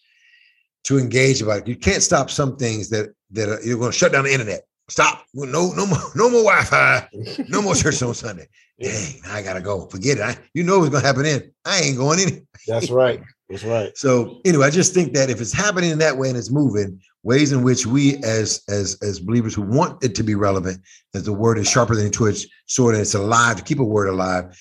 to 0.86 0.98
engage 0.98 1.42
about 1.42 1.64
it, 1.64 1.68
you 1.68 1.76
can't 1.76 2.02
stop 2.02 2.30
some 2.30 2.56
things 2.56 2.90
that 2.92 3.10
that 3.32 3.50
are, 3.50 3.62
you're 3.62 3.78
going 3.78 3.92
to 3.92 3.98
shut 3.98 4.14
down 4.14 4.24
the 4.24 4.32
internet. 4.32 4.62
Stop. 4.90 5.26
No, 5.34 5.74
no 5.74 5.86
more, 5.86 6.00
no 6.16 6.30
more 6.30 6.44
Wi-Fi. 6.44 7.10
No 7.50 7.62
more 7.62 7.76
church 7.76 8.02
on 8.02 8.14
Sunday. 8.14 8.48
Dang, 8.80 9.20
I 9.28 9.42
gotta 9.42 9.60
go. 9.60 9.88
Forget 9.88 10.20
it. 10.20 10.22
I, 10.22 10.38
you 10.54 10.64
know 10.64 10.80
what's 10.80 10.92
gonna 10.92 11.06
happen 11.06 11.26
in. 11.26 11.52
I 11.66 11.80
ain't 11.80 11.98
going 11.98 12.20
in. 12.20 12.48
That's 12.68 12.90
right. 12.92 13.22
That's 13.50 13.64
right. 13.64 13.98
So 13.98 14.42
anyway, 14.44 14.68
I 14.68 14.70
just 14.70 14.94
think 14.94 15.14
that 15.14 15.30
if 15.30 15.40
it's 15.40 15.54
happening 15.54 15.92
in 15.92 16.00
that 16.00 16.18
way 16.18 16.28
and 16.28 16.38
it's 16.38 16.52
moving, 16.52 17.00
ways 17.24 17.54
in 17.54 17.64
which 17.64 17.86
we 17.86 18.18
as 18.24 18.62
as 18.68 18.98
as 19.02 19.20
believers 19.20 19.56
who 19.56 19.62
want 19.62 20.04
it 20.04 20.16
to 20.16 20.24
be 20.24 20.36
relevant, 20.36 20.82
that 21.14 21.24
the 21.24 21.34
word 21.34 21.58
is 21.58 21.70
sharper 21.70 21.96
than 21.96 22.08
a 22.08 22.10
two-edged 22.10 22.50
sword 22.66 22.96
and 22.96 23.02
it's 23.02 23.14
alive 23.14 23.56
to 23.56 23.64
keep 23.64 23.80
a 23.80 23.86
word 23.86 24.10
alive, 24.10 24.58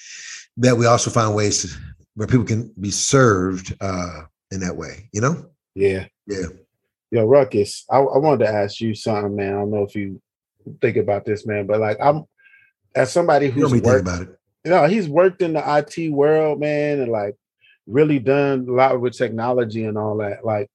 that 0.56 0.76
we 0.76 0.86
also 0.86 1.10
find 1.10 1.34
ways 1.34 1.62
to, 1.62 1.78
where 2.14 2.28
people 2.28 2.44
can 2.44 2.72
be 2.80 2.90
served 2.90 3.76
uh 3.80 4.22
in 4.52 4.60
that 4.60 4.76
way, 4.76 5.08
you 5.12 5.20
know? 5.20 5.46
Yeah. 5.74 6.06
Yeah. 6.26 6.46
Yo, 7.10 7.24
Ruckus, 7.24 7.84
I, 7.90 7.98
I 7.98 8.18
wanted 8.18 8.44
to 8.44 8.52
ask 8.52 8.80
you 8.80 8.94
something, 8.94 9.36
man. 9.36 9.54
I 9.54 9.58
don't 9.58 9.70
know 9.70 9.82
if 9.82 9.94
you 9.94 10.20
think 10.80 10.96
about 10.96 11.24
this, 11.24 11.46
man, 11.46 11.66
but 11.66 11.80
like 11.80 11.98
I'm 12.00 12.24
as 12.94 13.12
somebody 13.12 13.50
who's 13.50 13.72
worked 13.72 14.02
about 14.02 14.22
it. 14.22 14.38
You 14.64 14.70
know, 14.72 14.86
he's 14.86 15.08
worked 15.08 15.42
in 15.42 15.52
the 15.52 15.62
IT 15.78 16.10
world, 16.10 16.58
man, 16.58 17.00
and 17.00 17.12
like 17.12 17.36
really 17.86 18.18
done 18.18 18.66
a 18.68 18.72
lot 18.72 19.00
with 19.00 19.16
technology 19.16 19.84
and 19.84 19.96
all 19.96 20.16
that. 20.18 20.44
Like, 20.44 20.70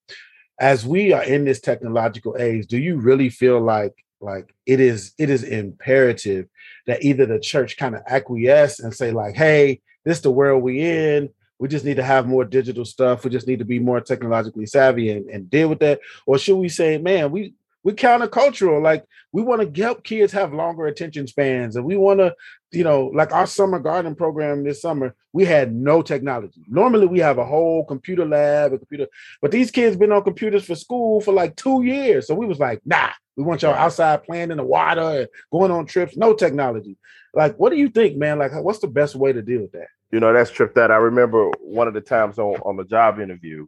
as 0.60 0.86
we 0.86 1.14
are 1.14 1.24
in 1.24 1.46
this 1.46 1.60
technological 1.60 2.36
age, 2.38 2.68
do 2.68 2.78
you 2.78 2.98
really 2.98 3.30
feel 3.30 3.60
like 3.60 3.94
like 4.22 4.54
it 4.68 4.80
is 4.80 5.14
it 5.18 5.30
is 5.30 5.44
imperative 5.44 6.48
that 6.86 7.04
either 7.04 7.26
the 7.26 7.40
church 7.40 7.78
kind 7.78 7.96
of 7.96 8.02
acquiesce 8.08 8.80
and 8.80 8.94
say 8.94 9.12
like, 9.12 9.36
hey, 9.36 9.82
this 10.06 10.18
is 10.18 10.24
the 10.24 10.32
world 10.32 10.64
we 10.64 10.82
in. 10.82 11.30
We 11.60 11.68
just 11.68 11.86
need 11.86 11.98
to 11.98 12.04
have 12.04 12.28
more 12.28 12.46
digital 12.46 12.86
stuff. 12.86 13.24
We 13.24 13.30
just 13.30 13.48
need 13.48 13.60
to 13.60 13.66
be 13.66 13.80
more 13.80 14.02
technologically 14.02 14.66
savvy 14.66 15.12
and, 15.12 15.30
and 15.30 15.50
deal 15.50 15.70
with 15.70 15.80
that. 15.80 16.00
Or 16.26 16.38
should 16.38 16.58
we 16.58 16.70
say, 16.70 16.98
man, 16.98 17.32
we 17.32 17.54
we 17.84 17.94
countercultural. 17.94 18.82
Like 18.82 19.06
we 19.32 19.42
want 19.42 19.62
to 19.62 19.82
help 19.82 20.04
kids 20.04 20.34
have 20.34 20.54
longer 20.54 20.88
attention 20.88 21.28
spans, 21.28 21.76
and 21.76 21.86
we 21.86 21.98
want 21.98 22.20
to, 22.20 22.36
you 22.72 22.84
know, 22.84 23.12
like 23.14 23.32
our 23.32 23.48
summer 23.48 23.80
garden 23.80 24.16
program 24.16 24.64
this 24.64 24.82
summer, 24.82 25.16
we 25.34 25.46
had 25.46 25.74
no 25.74 26.02
technology. 26.02 26.62
Normally, 26.68 27.08
we 27.08 27.20
have 27.20 27.38
a 27.38 27.46
whole 27.46 27.86
computer 27.86 28.26
lab, 28.26 28.74
a 28.74 28.78
computer, 28.78 29.08
but 29.42 29.52
these 29.52 29.72
kids 29.72 29.96
been 29.96 30.12
on 30.12 30.24
computers 30.24 30.66
for 30.66 30.76
school 30.76 31.22
for 31.22 31.34
like 31.34 31.56
two 31.56 31.84
years. 31.84 32.28
So 32.28 32.36
we 32.36 32.46
was 32.46 32.60
like, 32.60 32.82
nah, 32.86 33.10
we 33.36 33.44
want 33.44 33.62
y'all 33.62 33.74
outside 33.74 34.24
playing 34.24 34.52
in 34.52 34.58
the 34.58 34.64
water 34.64 35.22
and 35.22 35.28
going 35.52 35.72
on 35.72 35.86
trips. 35.86 36.18
No 36.18 36.34
technology. 36.34 36.98
Like, 37.34 37.58
what 37.58 37.70
do 37.70 37.78
you 37.78 37.90
think, 37.90 38.18
man? 38.18 38.40
Like, 38.40 38.52
what's 38.62 38.80
the 38.80 38.88
best 38.88 39.16
way 39.16 39.32
to 39.32 39.42
deal 39.42 39.62
with 39.62 39.72
that? 39.72 39.88
You 40.12 40.20
know, 40.20 40.34
that's 40.34 40.52
trip 40.52 40.76
that 40.76 40.92
I 40.92 40.98
remember 40.98 41.50
one 41.62 41.88
of 41.88 41.94
the 41.94 42.02
times 42.02 42.38
on 42.38 42.56
on 42.58 42.76
the 42.76 42.84
job 42.84 43.20
interview, 43.20 43.66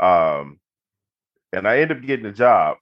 um, 0.00 0.58
and 1.52 1.68
I 1.68 1.80
ended 1.80 1.98
up 1.98 2.06
getting 2.06 2.24
the 2.24 2.32
job 2.32 2.78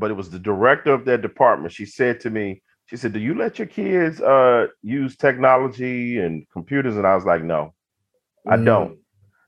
but 0.00 0.10
it 0.10 0.14
was 0.14 0.30
the 0.30 0.38
director 0.38 0.92
of 0.92 1.04
that 1.04 1.22
department. 1.22 1.72
She 1.72 1.84
said 1.84 2.20
to 2.20 2.30
me, 2.30 2.62
she 2.86 2.96
said, 2.96 3.12
"Do 3.12 3.20
you 3.20 3.34
let 3.34 3.58
your 3.58 3.68
kids 3.68 4.20
uh, 4.20 4.66
use 4.82 5.16
technology 5.16 6.18
and 6.18 6.44
computers?" 6.52 6.96
And 6.96 7.06
I 7.06 7.14
was 7.14 7.24
like, 7.24 7.44
"No, 7.44 7.72
I 8.48 8.56
mm. 8.56 8.64
don't." 8.64 8.98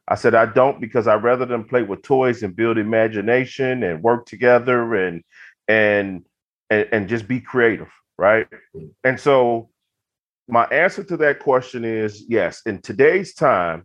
I 0.06 0.14
said, 0.14 0.36
"I 0.36 0.46
don't 0.46 0.80
because 0.80 1.08
I 1.08 1.14
rather 1.14 1.44
them 1.44 1.64
play 1.64 1.82
with 1.82 2.02
toys 2.02 2.44
and 2.44 2.54
build 2.54 2.78
imagination 2.78 3.82
and 3.82 4.00
work 4.00 4.26
together 4.26 4.94
and 4.94 5.24
and 5.66 6.24
and, 6.70 6.88
and 6.92 7.08
just 7.08 7.26
be 7.26 7.40
creative, 7.40 7.90
right?" 8.16 8.46
Mm. 8.76 8.90
And 9.02 9.18
so, 9.18 9.70
my 10.46 10.64
answer 10.66 11.02
to 11.02 11.16
that 11.16 11.40
question 11.40 11.84
is 11.84 12.24
yes. 12.28 12.62
In 12.64 12.80
today's 12.80 13.34
time, 13.34 13.84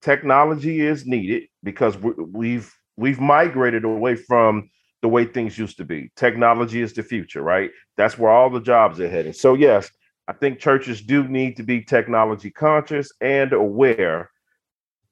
technology 0.00 0.80
is 0.80 1.04
needed 1.04 1.48
because 1.62 1.94
we've 1.98 2.72
we've 2.96 3.20
migrated 3.20 3.84
away 3.84 4.16
from 4.16 4.70
the 5.02 5.08
way 5.08 5.24
things 5.24 5.58
used 5.58 5.76
to 5.78 5.84
be. 5.84 6.10
Technology 6.16 6.80
is 6.82 6.92
the 6.92 7.02
future, 7.02 7.42
right? 7.42 7.70
That's 7.96 8.18
where 8.18 8.30
all 8.30 8.50
the 8.50 8.60
jobs 8.60 9.00
are 9.00 9.08
heading. 9.08 9.32
So, 9.32 9.54
yes, 9.54 9.90
I 10.26 10.32
think 10.32 10.58
churches 10.58 11.00
do 11.00 11.26
need 11.26 11.56
to 11.56 11.62
be 11.62 11.82
technology 11.82 12.50
conscious 12.50 13.12
and 13.20 13.52
aware. 13.52 14.30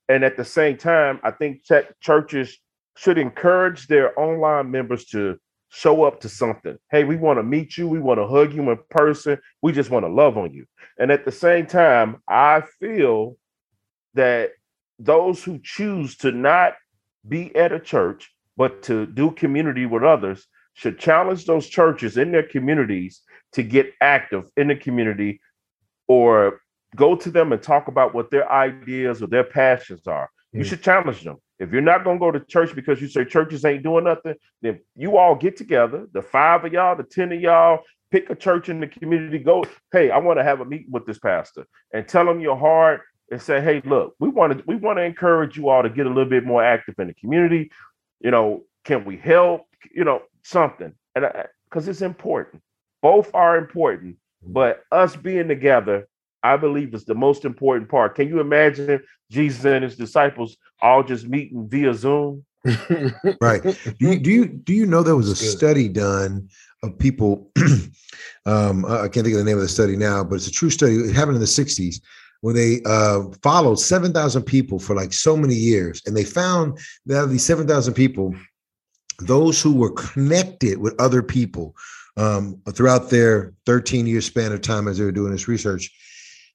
And 0.08 0.24
at 0.24 0.36
the 0.36 0.44
same 0.44 0.76
time, 0.76 1.20
I 1.22 1.30
think 1.30 1.64
tech 1.64 1.98
churches 2.00 2.58
should 2.96 3.18
encourage 3.18 3.86
their 3.86 4.18
online 4.18 4.70
members 4.70 5.04
to 5.06 5.38
show 5.68 6.04
up 6.04 6.20
to 6.20 6.28
something. 6.28 6.78
Hey, 6.90 7.04
we 7.04 7.16
want 7.16 7.38
to 7.38 7.42
meet 7.42 7.76
you. 7.76 7.88
We 7.88 7.98
want 7.98 8.18
to 8.18 8.26
hug 8.26 8.52
you 8.54 8.70
in 8.70 8.78
person. 8.90 9.38
We 9.62 9.72
just 9.72 9.90
want 9.90 10.04
to 10.04 10.10
love 10.10 10.38
on 10.38 10.52
you. 10.52 10.66
And 10.98 11.10
at 11.10 11.24
the 11.24 11.32
same 11.32 11.66
time, 11.66 12.22
I 12.28 12.62
feel 12.80 13.36
that 14.14 14.50
those 14.98 15.44
who 15.44 15.60
choose 15.62 16.16
to 16.18 16.32
not 16.32 16.74
be 17.26 17.54
at 17.56 17.72
a 17.72 17.80
church 17.80 18.32
but 18.56 18.82
to 18.84 19.06
do 19.06 19.30
community 19.32 19.86
with 19.86 20.02
others 20.02 20.46
should 20.74 20.98
challenge 20.98 21.46
those 21.46 21.66
churches 21.66 22.16
in 22.16 22.32
their 22.32 22.42
communities 22.42 23.22
to 23.52 23.62
get 23.62 23.92
active 24.00 24.50
in 24.56 24.68
the 24.68 24.76
community 24.76 25.40
or 26.08 26.60
go 26.94 27.16
to 27.16 27.30
them 27.30 27.52
and 27.52 27.62
talk 27.62 27.88
about 27.88 28.14
what 28.14 28.30
their 28.30 28.50
ideas 28.50 29.22
or 29.22 29.26
their 29.26 29.44
passions 29.44 30.06
are. 30.06 30.30
Mm. 30.54 30.58
You 30.58 30.64
should 30.64 30.82
challenge 30.82 31.22
them. 31.22 31.36
If 31.58 31.72
you're 31.72 31.80
not 31.80 32.04
going 32.04 32.18
to 32.18 32.20
go 32.20 32.30
to 32.30 32.40
church 32.40 32.74
because 32.74 33.00
you 33.00 33.08
say 33.08 33.24
churches 33.24 33.64
ain't 33.64 33.82
doing 33.82 34.04
nothing, 34.04 34.34
then 34.60 34.80
you 34.94 35.16
all 35.16 35.34
get 35.34 35.56
together, 35.56 36.06
the 36.12 36.20
five 36.20 36.64
of 36.64 36.72
y'all, 36.72 36.96
the 36.96 37.02
10 37.02 37.32
of 37.32 37.40
y'all, 37.40 37.80
pick 38.10 38.28
a 38.30 38.34
church 38.34 38.68
in 38.68 38.80
the 38.80 38.86
community. 38.86 39.38
Go, 39.38 39.64
hey, 39.92 40.10
I 40.10 40.18
want 40.18 40.38
to 40.38 40.44
have 40.44 40.60
a 40.60 40.64
meeting 40.64 40.90
with 40.90 41.06
this 41.06 41.18
pastor, 41.18 41.66
and 41.92 42.06
tell 42.06 42.26
them 42.26 42.40
your 42.40 42.56
heart, 42.56 43.02
and 43.30 43.40
say, 43.40 43.60
hey, 43.60 43.82
look, 43.84 44.14
we 44.20 44.28
want 44.28 44.56
to 44.56 44.64
we 44.66 44.76
want 44.76 44.98
to 44.98 45.02
encourage 45.02 45.56
you 45.56 45.68
all 45.68 45.82
to 45.82 45.90
get 45.90 46.06
a 46.06 46.08
little 46.08 46.28
bit 46.28 46.44
more 46.44 46.62
active 46.62 46.94
in 46.98 47.08
the 47.08 47.14
community. 47.14 47.70
You 48.20 48.30
know, 48.30 48.64
can 48.84 49.04
we 49.04 49.16
help? 49.16 49.66
You 49.94 50.04
know, 50.04 50.22
something, 50.42 50.92
and 51.14 51.26
because 51.68 51.88
it's 51.88 52.02
important. 52.02 52.62
Both 53.02 53.30
are 53.34 53.56
important, 53.56 54.16
but 54.42 54.84
us 54.90 55.16
being 55.16 55.48
together, 55.48 56.08
I 56.42 56.56
believe, 56.56 56.94
is 56.94 57.04
the 57.04 57.14
most 57.14 57.44
important 57.44 57.90
part. 57.90 58.14
Can 58.14 58.28
you 58.28 58.40
imagine 58.40 59.00
Jesus 59.30 59.64
and 59.64 59.84
his 59.84 59.96
disciples 59.96 60.56
all 60.82 61.02
just 61.02 61.28
meeting 61.28 61.68
via 61.68 61.94
Zoom? 61.94 62.44
right. 63.40 63.62
Do 63.62 63.94
you 64.00 64.18
do 64.18 64.30
you 64.30 64.46
do 64.46 64.72
you 64.72 64.86
know 64.86 65.02
there 65.02 65.16
was 65.16 65.28
a 65.28 65.36
study 65.36 65.88
done 65.88 66.48
of 66.82 66.98
people? 66.98 67.52
um, 68.46 68.84
I 68.86 69.08
can't 69.08 69.24
think 69.24 69.34
of 69.34 69.38
the 69.38 69.44
name 69.44 69.56
of 69.56 69.62
the 69.62 69.68
study 69.68 69.96
now, 69.96 70.24
but 70.24 70.36
it's 70.36 70.48
a 70.48 70.52
true 70.52 70.70
study. 70.70 70.96
It 70.96 71.14
happened 71.14 71.36
in 71.36 71.40
the 71.40 71.46
'60s 71.46 72.00
when 72.40 72.54
they 72.54 72.80
uh, 72.84 73.22
followed 73.42 73.80
7,000 73.80 74.42
people 74.42 74.78
for 74.78 74.94
like 74.94 75.12
so 75.12 75.36
many 75.36 75.54
years, 75.54 76.02
and 76.06 76.16
they 76.16 76.24
found 76.24 76.78
that 77.06 77.24
of 77.24 77.30
these 77.30 77.44
7,000 77.44 77.94
people, 77.94 78.34
those 79.20 79.60
who 79.60 79.74
were 79.74 79.92
connected 79.92 80.78
with 80.78 81.00
other 81.00 81.22
people 81.22 81.74
um, 82.16 82.60
throughout 82.70 83.10
their 83.10 83.52
13 83.66 84.06
year 84.06 84.20
span 84.20 84.52
of 84.52 84.60
time 84.60 84.88
as 84.88 84.98
they 84.98 85.04
were 85.04 85.12
doing 85.12 85.32
this 85.32 85.48
research, 85.48 85.90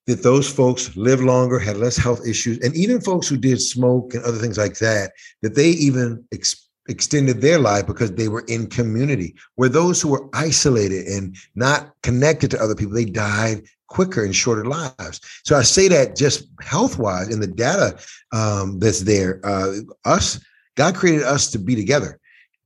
that 0.07 0.23
those 0.23 0.49
folks 0.49 0.95
lived 0.95 1.23
longer, 1.23 1.59
had 1.59 1.77
less 1.77 1.97
health 1.97 2.25
issues, 2.27 2.57
and 2.59 2.75
even 2.75 3.01
folks 3.01 3.27
who 3.27 3.37
did 3.37 3.61
smoke 3.61 4.13
and 4.13 4.23
other 4.23 4.37
things 4.37 4.57
like 4.57 4.77
that, 4.79 5.11
that 5.41 5.55
they 5.55 5.69
even 5.69 6.23
ex- 6.33 6.67
extended 6.87 7.41
their 7.41 7.59
life 7.59 7.87
because 7.87 8.13
they 8.13 8.27
were 8.27 8.43
in 8.47 8.67
community. 8.67 9.35
Where 9.55 9.69
those 9.69 10.01
who 10.01 10.09
were 10.09 10.29
isolated 10.33 11.07
and 11.07 11.35
not 11.55 11.93
connected 12.03 12.51
to 12.51 12.61
other 12.61 12.75
people, 12.75 12.93
they 12.93 13.05
died 13.05 13.63
quicker 13.87 14.23
and 14.23 14.35
shorter 14.35 14.65
lives. 14.65 15.19
So 15.43 15.57
I 15.57 15.63
say 15.63 15.87
that 15.89 16.15
just 16.15 16.47
health 16.61 16.97
wise 16.97 17.29
in 17.29 17.41
the 17.41 17.47
data 17.47 17.99
um, 18.31 18.79
that's 18.79 19.01
there, 19.01 19.41
uh, 19.43 19.73
us, 20.05 20.39
God 20.75 20.95
created 20.95 21.23
us 21.23 21.51
to 21.51 21.59
be 21.59 21.75
together, 21.75 22.19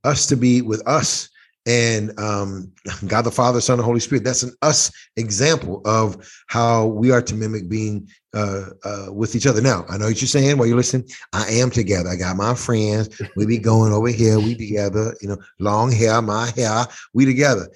us 0.03 0.27
to 0.27 0.37
be 0.37 0.61
with 0.61 0.87
us 0.87 1.29
and 1.65 2.17
um, 2.19 2.71
God 3.07 3.23
the 3.23 3.31
Father, 3.31 3.61
Son, 3.61 3.79
and 3.79 3.85
Holy 3.85 3.99
Spirit. 3.99 4.23
That's 4.23 4.43
an 4.43 4.53
us 4.61 4.91
example 5.17 5.81
of 5.85 6.17
how 6.47 6.87
we 6.87 7.11
are 7.11 7.21
to 7.21 7.35
mimic 7.35 7.67
being 7.69 8.07
uh, 8.33 8.65
uh, 8.83 9.07
with 9.11 9.35
each 9.35 9.47
other. 9.47 9.61
Now, 9.61 9.85
I 9.89 9.97
know 9.97 10.05
what 10.05 10.21
you're 10.21 10.27
saying 10.27 10.57
while 10.57 10.67
you're 10.67 10.77
listening. 10.77 11.09
I 11.33 11.49
am 11.49 11.69
together. 11.69 12.09
I 12.09 12.15
got 12.15 12.35
my 12.35 12.53
friends. 12.53 13.21
We 13.35 13.45
be 13.45 13.57
going 13.57 13.93
over 13.93 14.09
here. 14.09 14.37
We 14.37 14.55
together. 14.55 15.15
You 15.21 15.29
know, 15.29 15.37
long 15.59 15.91
hair, 15.91 16.21
my 16.21 16.51
hair. 16.55 16.85
We 17.13 17.25
together. 17.25 17.69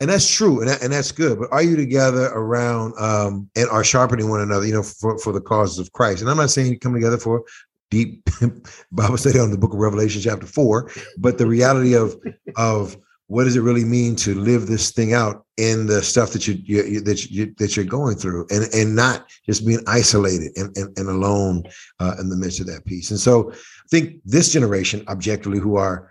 And 0.00 0.08
that's 0.08 0.34
true, 0.34 0.60
and, 0.60 0.70
that, 0.70 0.82
and 0.82 0.90
that's 0.90 1.12
good. 1.12 1.38
But 1.38 1.52
are 1.52 1.62
you 1.62 1.76
together 1.76 2.30
around 2.32 2.94
um, 2.98 3.50
and 3.54 3.68
are 3.68 3.84
sharpening 3.84 4.30
one 4.30 4.40
another? 4.40 4.66
You 4.66 4.72
know, 4.72 4.82
for, 4.82 5.18
for 5.18 5.30
the 5.30 5.42
causes 5.42 5.78
of 5.78 5.92
Christ. 5.92 6.22
And 6.22 6.30
I'm 6.30 6.38
not 6.38 6.48
saying 6.48 6.72
you 6.72 6.78
come 6.78 6.94
together 6.94 7.18
for 7.18 7.44
deep 7.90 8.26
Bible 8.92 9.18
study 9.18 9.38
on 9.38 9.50
the 9.50 9.58
Book 9.58 9.74
of 9.74 9.78
Revelation, 9.78 10.22
chapter 10.22 10.46
four, 10.46 10.90
but 11.18 11.36
the 11.36 11.46
reality 11.46 11.94
of 11.94 12.16
of 12.56 12.96
what 13.30 13.44
does 13.44 13.54
it 13.54 13.60
really 13.60 13.84
mean 13.84 14.16
to 14.16 14.34
live 14.34 14.66
this 14.66 14.90
thing 14.90 15.14
out 15.14 15.46
in 15.56 15.86
the 15.86 16.02
stuff 16.02 16.32
that 16.32 16.48
you, 16.48 16.54
you, 16.64 16.82
you 16.82 17.00
that 17.00 17.30
you 17.30 17.54
that 17.58 17.76
you're 17.76 17.84
going 17.84 18.16
through 18.16 18.44
and 18.50 18.64
and 18.74 18.96
not 18.96 19.30
just 19.46 19.64
being 19.64 19.78
isolated 19.86 20.50
and, 20.56 20.76
and, 20.76 20.98
and 20.98 21.08
alone 21.08 21.62
uh, 22.00 22.16
in 22.18 22.28
the 22.28 22.36
midst 22.36 22.58
of 22.58 22.66
that 22.66 22.84
peace? 22.84 23.12
And 23.12 23.20
so 23.20 23.52
i 23.52 23.88
think 23.88 24.20
this 24.24 24.52
generation 24.52 25.04
objectively 25.06 25.60
who 25.60 25.76
are 25.76 26.10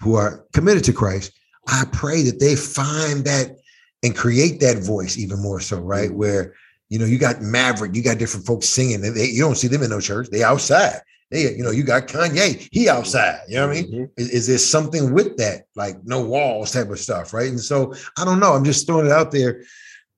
who 0.00 0.14
are 0.14 0.46
committed 0.54 0.84
to 0.84 0.92
christ 0.92 1.32
i 1.68 1.84
pray 1.92 2.22
that 2.22 2.40
they 2.40 2.56
find 2.56 3.24
that 3.24 3.56
and 4.02 4.16
create 4.16 4.60
that 4.60 4.78
voice 4.78 5.18
even 5.18 5.40
more 5.42 5.60
so 5.60 5.78
right? 5.80 6.08
Mm-hmm. 6.08 6.18
where 6.18 6.54
you 6.88 6.98
know 6.98 7.04
you 7.04 7.18
got 7.18 7.42
maverick 7.42 7.94
you 7.94 8.02
got 8.02 8.18
different 8.18 8.46
folks 8.46 8.68
singing 8.68 9.02
they, 9.02 9.26
you 9.26 9.42
don't 9.42 9.56
see 9.56 9.68
them 9.68 9.82
in 9.82 9.90
no 9.90 10.00
church. 10.00 10.28
They 10.30 10.42
outside 10.42 11.00
Hey, 11.34 11.56
you 11.56 11.64
know, 11.64 11.72
you 11.72 11.82
got 11.82 12.06
Kanye, 12.06 12.68
he 12.70 12.88
outside. 12.88 13.40
You 13.48 13.56
know 13.56 13.66
what 13.66 13.76
I 13.76 13.80
mean? 13.80 13.92
Mm-hmm. 13.92 14.04
Is, 14.16 14.30
is, 14.30 14.46
there 14.46 14.58
something 14.58 15.12
with 15.12 15.36
that, 15.38 15.64
like 15.74 15.96
no 16.04 16.24
walls 16.24 16.70
type 16.70 16.88
of 16.90 16.98
stuff, 17.00 17.34
right? 17.34 17.48
And 17.48 17.60
so 17.60 17.92
I 18.16 18.24
don't 18.24 18.38
know. 18.38 18.52
I'm 18.52 18.64
just 18.64 18.86
throwing 18.86 19.06
it 19.06 19.12
out 19.12 19.32
there. 19.32 19.64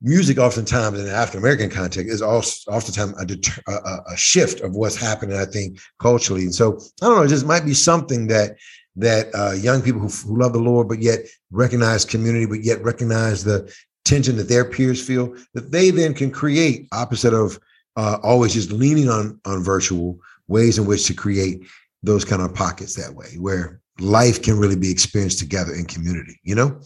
Music, 0.02 0.36
oftentimes 0.36 0.98
in 0.98 1.06
the 1.06 1.12
African 1.12 1.40
American 1.40 1.70
context, 1.70 2.12
is 2.12 2.20
also 2.20 2.70
oftentimes 2.70 3.14
a, 3.18 3.24
deter- 3.24 3.62
a, 3.66 4.12
a 4.12 4.16
shift 4.16 4.60
of 4.60 4.76
what's 4.76 4.94
happening. 4.94 5.38
I 5.38 5.46
think 5.46 5.80
culturally, 5.98 6.42
and 6.42 6.54
so 6.54 6.78
I 7.00 7.06
don't 7.06 7.16
know. 7.16 7.22
It 7.22 7.28
just 7.28 7.46
might 7.46 7.64
be 7.64 7.72
something 7.72 8.26
that 8.26 8.56
that 8.96 9.34
uh, 9.34 9.52
young 9.52 9.80
people 9.80 10.02
who, 10.02 10.08
who 10.08 10.38
love 10.38 10.52
the 10.52 10.58
Lord, 10.58 10.86
but 10.86 11.00
yet 11.00 11.20
recognize 11.50 12.04
community, 12.04 12.44
but 12.44 12.62
yet 12.62 12.82
recognize 12.84 13.42
the 13.42 13.74
tension 14.04 14.36
that 14.36 14.48
their 14.48 14.64
peers 14.64 15.04
feel, 15.04 15.34
that 15.54 15.70
they 15.72 15.90
then 15.90 16.12
can 16.12 16.30
create 16.30 16.88
opposite 16.92 17.32
of 17.32 17.58
uh, 17.96 18.18
always 18.22 18.52
just 18.52 18.72
leaning 18.72 19.08
on 19.08 19.40
on 19.46 19.62
virtual, 19.62 20.18
ways 20.49 20.78
in 20.78 20.86
which 20.86 21.07
to 21.07 21.14
create 21.14 21.66
those 22.03 22.24
kind 22.24 22.42
of 22.42 22.55
pockets 22.55 22.94
that 22.94 23.14
way 23.14 23.34
where 23.38 23.80
life 23.99 24.42
can 24.42 24.59
really 24.59 24.76
be 24.76 24.90
experienced 24.90 25.38
together 25.38 25.74
in 25.74 25.84
community 25.84 26.38
you 26.42 26.55
know? 26.55 26.80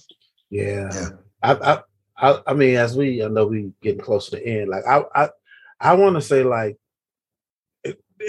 Yeah, 0.51 0.91
yeah. 0.93 1.09
I, 1.43 1.83
I 2.17 2.41
i 2.47 2.55
mean 2.55 2.77
as 2.77 2.97
we 2.97 3.25
i 3.25 3.29
know 3.29 3.47
we 3.47 3.73
getting 3.83 4.01
close 4.01 4.29
to 4.29 4.37
the 4.37 4.47
end 4.47 4.69
like 4.69 4.85
i 4.87 5.03
i, 5.15 5.29
I 5.81 5.95
want 5.95 6.17
to 6.17 6.21
say 6.21 6.43
like 6.43 6.77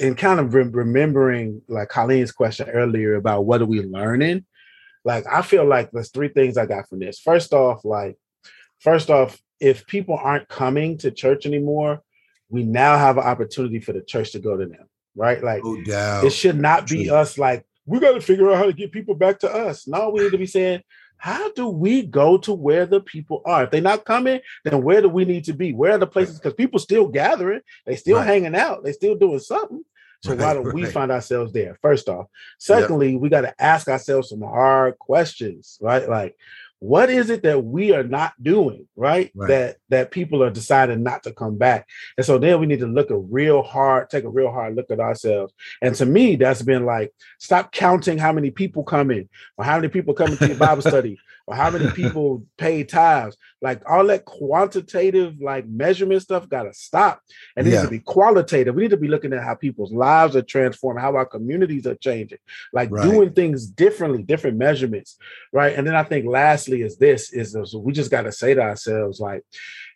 and 0.02 0.18
kind 0.18 0.40
of 0.40 0.54
re- 0.54 0.64
remembering 0.64 1.62
like 1.68 1.90
colleen's 1.90 2.32
question 2.32 2.70
earlier 2.70 3.16
about 3.16 3.46
what 3.46 3.62
are 3.62 3.66
we 3.66 3.82
learning? 3.82 4.46
Like 5.04 5.26
i 5.28 5.42
feel 5.42 5.66
like 5.66 5.92
there's 5.92 6.12
three 6.12 6.30
things 6.30 6.58
i 6.58 6.66
got 6.66 6.88
from 6.88 7.00
this. 7.00 7.20
First 7.20 7.54
off 7.54 7.84
like 7.84 8.18
first 8.80 9.10
off 9.10 9.40
if 9.60 9.86
people 9.88 10.18
aren't 10.18 10.48
coming 10.48 10.98
to 11.00 11.12
church 11.12 11.46
anymore 11.46 12.02
we 12.50 12.64
now 12.64 12.98
have 12.98 13.18
an 13.18 13.24
opportunity 13.24 13.80
for 13.80 13.94
the 13.94 14.02
church 14.02 14.32
to 14.32 14.40
go 14.40 14.58
to 14.58 14.66
them 14.66 14.88
right? 15.16 15.43
Like, 15.43 15.64
no 15.64 15.82
doubt. 15.84 16.26
it 16.26 16.32
should 16.32 16.59
not 16.59 16.88
be 16.88 17.07
True. 17.07 17.16
us 17.16 17.38
like, 17.38 17.66
we 17.86 17.99
got 17.99 18.14
to 18.14 18.22
figure 18.22 18.51
out 18.51 18.57
how 18.57 18.66
to 18.66 18.74
get 18.74 18.91
people 18.91 19.16
back 19.16 19.39
to 19.39 19.51
us. 19.51 19.88
Now 19.88 20.09
we 20.09 20.22
need 20.22 20.32
to 20.32 20.38
be 20.38 20.45
saying, 20.45 20.82
how 21.18 21.51
do 21.51 21.68
we 21.68 22.03
go 22.03 22.38
to 22.39 22.53
where 22.53 22.86
the 22.86 22.99
people 22.99 23.41
are? 23.45 23.66
If 23.66 23.72
they're 23.72 23.82
not 23.82 24.05
coming, 24.05 24.39
then 24.64 24.82
where 24.82 25.01
do 25.01 25.09
we 25.09 25.24
need 25.24 25.45
to 25.45 25.53
be? 25.53 25.72
Where 25.72 25.93
are 25.93 25.97
the 25.99 26.07
places? 26.07 26.39
Because 26.39 26.55
people 26.55 26.80
still 26.80 27.07
gathering, 27.07 27.62
they 27.86 27.95
still 27.95 28.18
right. 28.18 28.26
hanging 28.26 28.55
out, 28.55 28.84
they 28.84 28.91
still 28.91 29.16
doing 29.16 29.39
something. 29.39 29.84
So 30.24 30.32
right, 30.32 30.39
why 30.39 30.53
don't 30.53 30.66
right. 30.66 30.76
we 30.76 30.86
find 30.86 31.12
ourselves 31.12 31.51
there? 31.53 31.78
First 31.82 32.09
off. 32.09 32.28
Secondly, 32.57 33.14
yep. 33.14 33.22
we 33.22 33.30
got 33.30 33.41
to 33.41 33.62
ask 33.62 33.88
ourselves 33.88 34.30
some 34.30 34.41
hard 34.41 34.97
questions, 34.99 35.78
right? 35.82 36.07
Like, 36.07 36.36
what 36.82 37.12
is 37.12 37.30
it 37.30 37.44
that 37.44 37.64
we 37.64 37.94
are 37.94 38.04
not 38.04 38.34
doing 38.42 38.88
right? 38.96 39.32
right, 39.36 39.48
that 39.48 39.78
that 39.90 40.10
people 40.10 40.44
are 40.44 40.50
deciding 40.50 41.04
not 41.04 41.22
to 41.24 41.32
come 41.32 41.56
back. 41.56 41.88
And 42.18 42.26
so 42.26 42.40
then 42.40 42.60
we 42.60 42.66
need 42.66 42.80
to 42.80 42.88
look 42.88 43.12
a 43.12 43.18
real 43.18 43.62
hard 43.62 44.10
take 44.10 44.24
a 44.24 44.30
real 44.30 44.52
hard 44.52 44.76
look 44.76 44.90
at 44.90 45.00
ourselves. 45.00 45.54
And 45.84 45.94
to 45.96 46.08
me 46.08 46.38
that's 46.38 46.64
been 46.64 46.84
like 46.88 47.14
stop 47.38 47.72
counting 47.72 48.18
how 48.18 48.34
many 48.34 48.50
people 48.50 48.84
come 48.84 49.12
in 49.12 49.30
or 49.58 49.64
how 49.64 49.76
many 49.76 49.90
people 49.90 50.16
come 50.16 50.32
into 50.32 50.48
your 50.48 50.58
bible 50.58 50.82
study 50.94 51.20
or 51.52 51.56
how 51.56 51.70
many 51.70 51.89
people 51.91 52.43
pay 52.58 52.84
tithes 52.84 53.36
like 53.62 53.82
all 53.89 54.06
that 54.08 54.26
quantitative 54.26 55.36
like 55.41 55.68
measurement 55.68 56.22
stuff 56.22 56.47
got 56.47 56.64
to 56.64 56.74
stop 56.74 57.22
and 57.56 57.68
it 57.68 57.72
yeah. 57.72 57.78
needs 57.78 57.88
to 57.88 57.91
be 57.91 57.99
qualitative 57.99 58.74
we 58.74 58.84
need 58.84 58.91
to 58.91 58.97
be 58.97 59.08
looking 59.08 59.34
at 59.34 59.43
how 59.43 59.54
people's 59.54 59.91
lives 59.91 60.36
are 60.36 60.41
transformed, 60.41 60.99
how 60.99 61.16
our 61.16 61.26
communities 61.26 61.86
are 61.86 61.95
changing 61.95 62.38
like 62.74 62.89
right. 62.91 63.04
doing 63.04 63.34
things 63.34 63.68
differently 63.68 64.24
different 64.24 64.58
measurements 64.58 65.18
right 65.52 65.76
and 65.76 65.86
then 65.86 65.95
i 65.95 66.04
think 66.04 66.26
lastly 66.26 66.82
is 66.82 66.97
this 66.97 67.34
is 67.34 67.54
this, 67.54 67.74
we 67.74 67.91
just 67.91 68.12
got 68.12 68.24
to 68.24 68.32
say 68.32 68.54
to 68.54 68.62
ourselves 68.62 69.20
like 69.20 69.43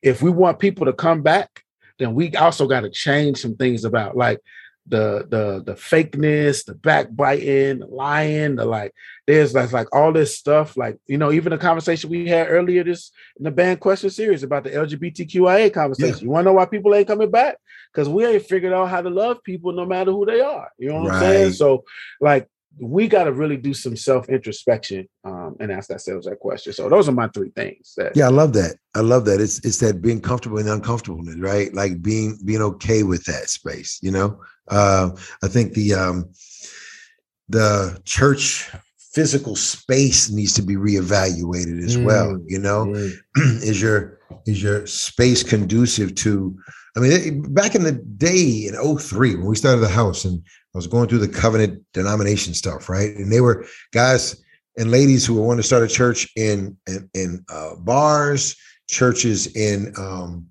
if 0.02 0.22
we 0.22 0.30
want 0.30 0.60
people 0.60 0.86
to 0.86 0.94
come 0.94 1.22
back 1.22 1.64
then 1.98 2.14
we 2.14 2.36
also 2.36 2.68
got 2.68 2.82
to 2.82 2.90
change 2.90 3.38
some 3.38 3.56
things 3.56 3.86
about 3.86 4.18
like 4.18 4.40
the 4.88 5.26
the 5.30 5.64
the 5.66 5.74
fakeness, 5.74 6.66
the 6.66 6.76
backbiting, 6.76 7.80
the 7.80 7.88
lying, 7.88 8.56
the 8.56 8.66
like. 8.66 8.94
There's 9.28 9.54
like 9.54 9.72
like 9.72 9.94
all 9.96 10.14
this 10.14 10.38
stuff. 10.38 10.78
Like 10.78 11.00
you 11.08 11.18
know, 11.18 11.32
even 11.32 11.52
the 11.52 11.58
conversation 11.58 12.10
we 12.10 12.28
had 12.28 12.48
earlier 12.50 12.84
this 12.84 13.12
in 13.38 13.44
the 13.44 13.52
band 13.52 13.80
question 13.80 14.10
series 14.10 14.44
about 14.44 14.64
the 14.64 14.72
LGBTQIA 14.72 15.74
conversation. 15.74 16.18
Yeah. 16.18 16.24
You 16.24 16.30
want 16.30 16.46
to 16.46 16.52
know 16.52 16.54
why 16.54 16.66
people 16.66 16.94
ain't 16.94 17.08
coming 17.08 17.32
back? 17.32 17.58
Because 17.92 18.08
we 18.08 18.26
ain't 18.26 18.46
figured 18.46 18.74
out 18.74 18.90
how 18.90 19.02
to 19.02 19.10
love 19.10 19.44
people 19.44 19.72
no 19.72 19.86
matter 19.86 20.12
who 20.12 20.26
they 20.26 20.42
are. 20.42 20.70
You 20.78 20.90
know 20.90 21.02
what 21.02 21.10
right. 21.10 21.16
I'm 21.16 21.22
saying? 21.22 21.54
So 21.54 21.86
like 22.22 22.48
we 22.80 23.08
got 23.08 23.26
to 23.26 23.32
really 23.32 23.58
do 23.58 23.74
some 23.74 23.96
self 23.96 24.28
introspection 24.30 25.08
um, 25.24 25.56
and 25.60 25.72
ask 25.72 25.90
ourselves 25.90 26.26
that 26.26 26.40
question. 26.40 26.74
So 26.74 26.90
those 26.90 27.08
are 27.08 27.14
my 27.14 27.28
three 27.30 27.52
things. 27.56 27.94
That- 27.98 28.16
yeah, 28.16 28.26
I 28.26 28.32
love 28.32 28.54
that. 28.54 28.78
I 28.94 29.00
love 29.02 29.26
that. 29.26 29.40
It's 29.40 29.64
it's 29.66 29.80
that 29.80 30.02
being 30.02 30.22
comfortable 30.22 30.58
and 30.58 30.70
uncomfortableness, 30.70 31.38
right? 31.38 31.74
Like 31.74 32.02
being 32.02 32.38
being 32.46 32.62
okay 32.62 33.04
with 33.04 33.26
that 33.26 33.50
space. 33.50 34.00
You 34.02 34.12
know, 34.12 34.42
uh, 34.68 35.12
I 35.44 35.48
think 35.48 35.74
the 35.74 35.94
um, 35.94 36.30
the 37.50 38.00
church 38.06 38.70
physical 38.98 39.56
space 39.56 40.30
needs 40.30 40.54
to 40.54 40.62
be 40.62 40.76
reevaluated 40.76 41.84
as 41.84 41.98
mm, 41.98 42.04
well. 42.04 42.40
You 42.46 42.60
know, 42.60 42.86
mm. 42.86 43.14
is 43.64 43.82
your 43.82 44.20
is 44.46 44.62
your 44.62 44.86
space 44.86 45.44
conducive 45.44 46.16
to? 46.16 46.58
I 46.98 47.02
mean, 47.02 47.54
back 47.54 47.76
in 47.76 47.84
the 47.84 47.92
day 47.92 48.68
in 48.68 48.98
03, 48.98 49.36
when 49.36 49.46
we 49.46 49.56
started 49.56 49.82
the 49.82 49.90
house 49.90 50.24
and 50.24 50.42
I 50.74 50.78
was 50.78 50.88
going 50.88 51.10
through 51.10 51.20
the 51.20 51.28
covenant 51.28 51.84
denomination 51.94 52.54
stuff, 52.54 52.90
right? 52.90 53.16
And 53.16 53.32
they 53.32 53.42
were 53.42 53.66
guys 53.92 54.42
and 54.78 54.92
ladies 54.92 55.26
who 55.26 55.36
want 55.36 55.58
to 55.60 55.64
start 55.64 55.84
a 55.84 55.88
church 55.88 56.30
in 56.36 56.78
in, 56.88 57.10
in 57.14 57.46
uh, 57.50 57.76
bars, 57.76 58.56
churches 58.90 59.48
in 59.56 59.94
um, 59.98 60.48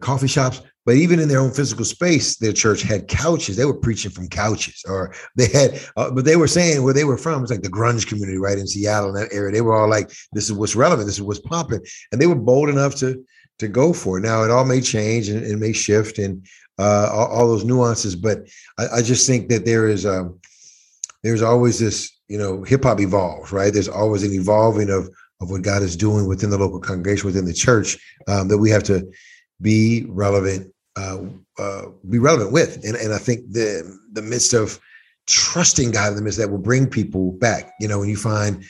coffee 0.00 0.28
shops, 0.28 0.62
but 0.84 0.96
even 0.96 1.20
in 1.20 1.28
their 1.28 1.40
own 1.40 1.52
physical 1.52 1.84
space, 1.84 2.36
their 2.36 2.52
church 2.52 2.82
had 2.82 3.08
couches. 3.08 3.56
They 3.56 3.64
were 3.64 3.78
preaching 3.78 4.10
from 4.10 4.28
couches, 4.28 4.82
or 4.88 5.14
they 5.36 5.48
had, 5.48 5.80
uh, 5.96 6.10
but 6.10 6.24
they 6.24 6.36
were 6.36 6.48
saying 6.48 6.82
where 6.82 6.94
they 6.94 7.04
were 7.04 7.18
from. 7.18 7.42
It's 7.42 7.52
like 7.52 7.62
the 7.62 7.68
grunge 7.68 8.06
community, 8.06 8.38
right 8.38 8.58
in 8.58 8.66
Seattle, 8.66 9.10
in 9.10 9.14
that 9.14 9.32
area. 9.32 9.52
They 9.52 9.60
were 9.60 9.74
all 9.74 9.88
like, 9.88 10.10
"This 10.32 10.44
is 10.44 10.52
what's 10.52 10.74
relevant. 10.74 11.06
This 11.06 11.16
is 11.16 11.22
what's 11.22 11.40
popping," 11.40 11.80
and 12.10 12.20
they 12.20 12.26
were 12.26 12.34
bold 12.34 12.68
enough 12.68 12.96
to 12.96 13.24
to 13.62 13.68
go 13.68 13.92
for. 13.92 14.20
Now 14.20 14.44
it 14.44 14.50
all 14.50 14.64
may 14.64 14.80
change 14.80 15.28
and 15.28 15.44
it 15.44 15.56
may 15.56 15.72
shift 15.72 16.18
and 16.18 16.46
uh, 16.78 17.10
all, 17.12 17.26
all, 17.26 17.48
those 17.48 17.64
nuances, 17.64 18.16
but 18.16 18.46
I, 18.78 18.86
I, 18.96 19.02
just 19.02 19.26
think 19.26 19.48
that 19.50 19.64
there 19.64 19.88
is 19.88 20.06
um, 20.06 20.38
there's 21.22 21.42
always 21.42 21.78
this, 21.78 22.18
you 22.28 22.38
know, 22.38 22.62
hip 22.62 22.84
hop 22.84 22.98
evolves, 22.98 23.52
right? 23.52 23.72
There's 23.72 23.88
always 23.88 24.22
an 24.22 24.32
evolving 24.32 24.90
of 24.90 25.08
of 25.40 25.50
what 25.50 25.62
God 25.62 25.82
is 25.82 25.96
doing 25.96 26.26
within 26.26 26.50
the 26.50 26.58
local 26.58 26.80
congregation, 26.80 27.26
within 27.26 27.44
the 27.44 27.52
church, 27.52 27.98
um, 28.28 28.48
that 28.48 28.58
we 28.58 28.70
have 28.70 28.84
to 28.84 29.10
be 29.60 30.06
relevant, 30.08 30.72
uh, 30.96 31.18
uh, 31.58 31.82
be 32.08 32.18
relevant 32.18 32.52
with. 32.52 32.84
And, 32.84 32.96
and 32.96 33.12
I 33.12 33.18
think 33.18 33.52
the 33.52 33.98
the 34.12 34.22
midst 34.22 34.54
of 34.54 34.80
trusting 35.26 35.90
God 35.90 36.10
in 36.10 36.16
the 36.16 36.22
midst 36.22 36.38
that 36.38 36.50
will 36.50 36.58
bring 36.58 36.88
people 36.88 37.32
back. 37.32 37.72
You 37.80 37.88
know, 37.88 37.98
when 37.98 38.08
you 38.08 38.16
find 38.16 38.64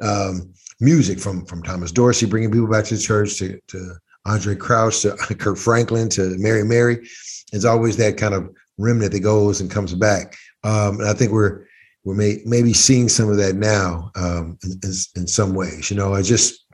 um, 0.00 0.52
music 0.80 1.18
from 1.18 1.44
from 1.44 1.62
Thomas 1.62 1.92
Dorsey 1.92 2.26
bringing 2.26 2.52
people 2.52 2.68
back 2.68 2.84
to 2.86 2.94
the 2.94 3.02
church, 3.02 3.38
to, 3.38 3.60
to 3.68 3.96
Andraé 4.26 4.58
Crouch, 4.58 5.00
to 5.02 5.16
Kirk 5.34 5.56
Franklin, 5.56 6.08
to 6.10 6.36
Mary 6.38 6.64
Mary, 6.64 7.08
it's 7.52 7.64
always 7.64 7.96
that 7.96 8.16
kind 8.16 8.34
of 8.34 8.54
remnant 8.76 9.12
that 9.12 9.20
goes 9.20 9.60
and 9.60 9.70
comes 9.70 9.94
back. 9.94 10.36
Um, 10.64 11.00
and 11.00 11.08
I 11.08 11.14
think 11.14 11.32
we're 11.32 11.66
we're 12.04 12.14
may, 12.14 12.38
maybe 12.44 12.72
seeing 12.72 13.08
some 13.08 13.28
of 13.28 13.36
that 13.36 13.56
now 13.56 14.10
um, 14.16 14.58
in, 14.62 14.72
in, 14.82 14.92
in, 15.16 15.26
some 15.26 15.54
ways. 15.54 15.90
You 15.90 15.96
know, 15.96 16.14
I 16.14 16.22
just 16.22 16.64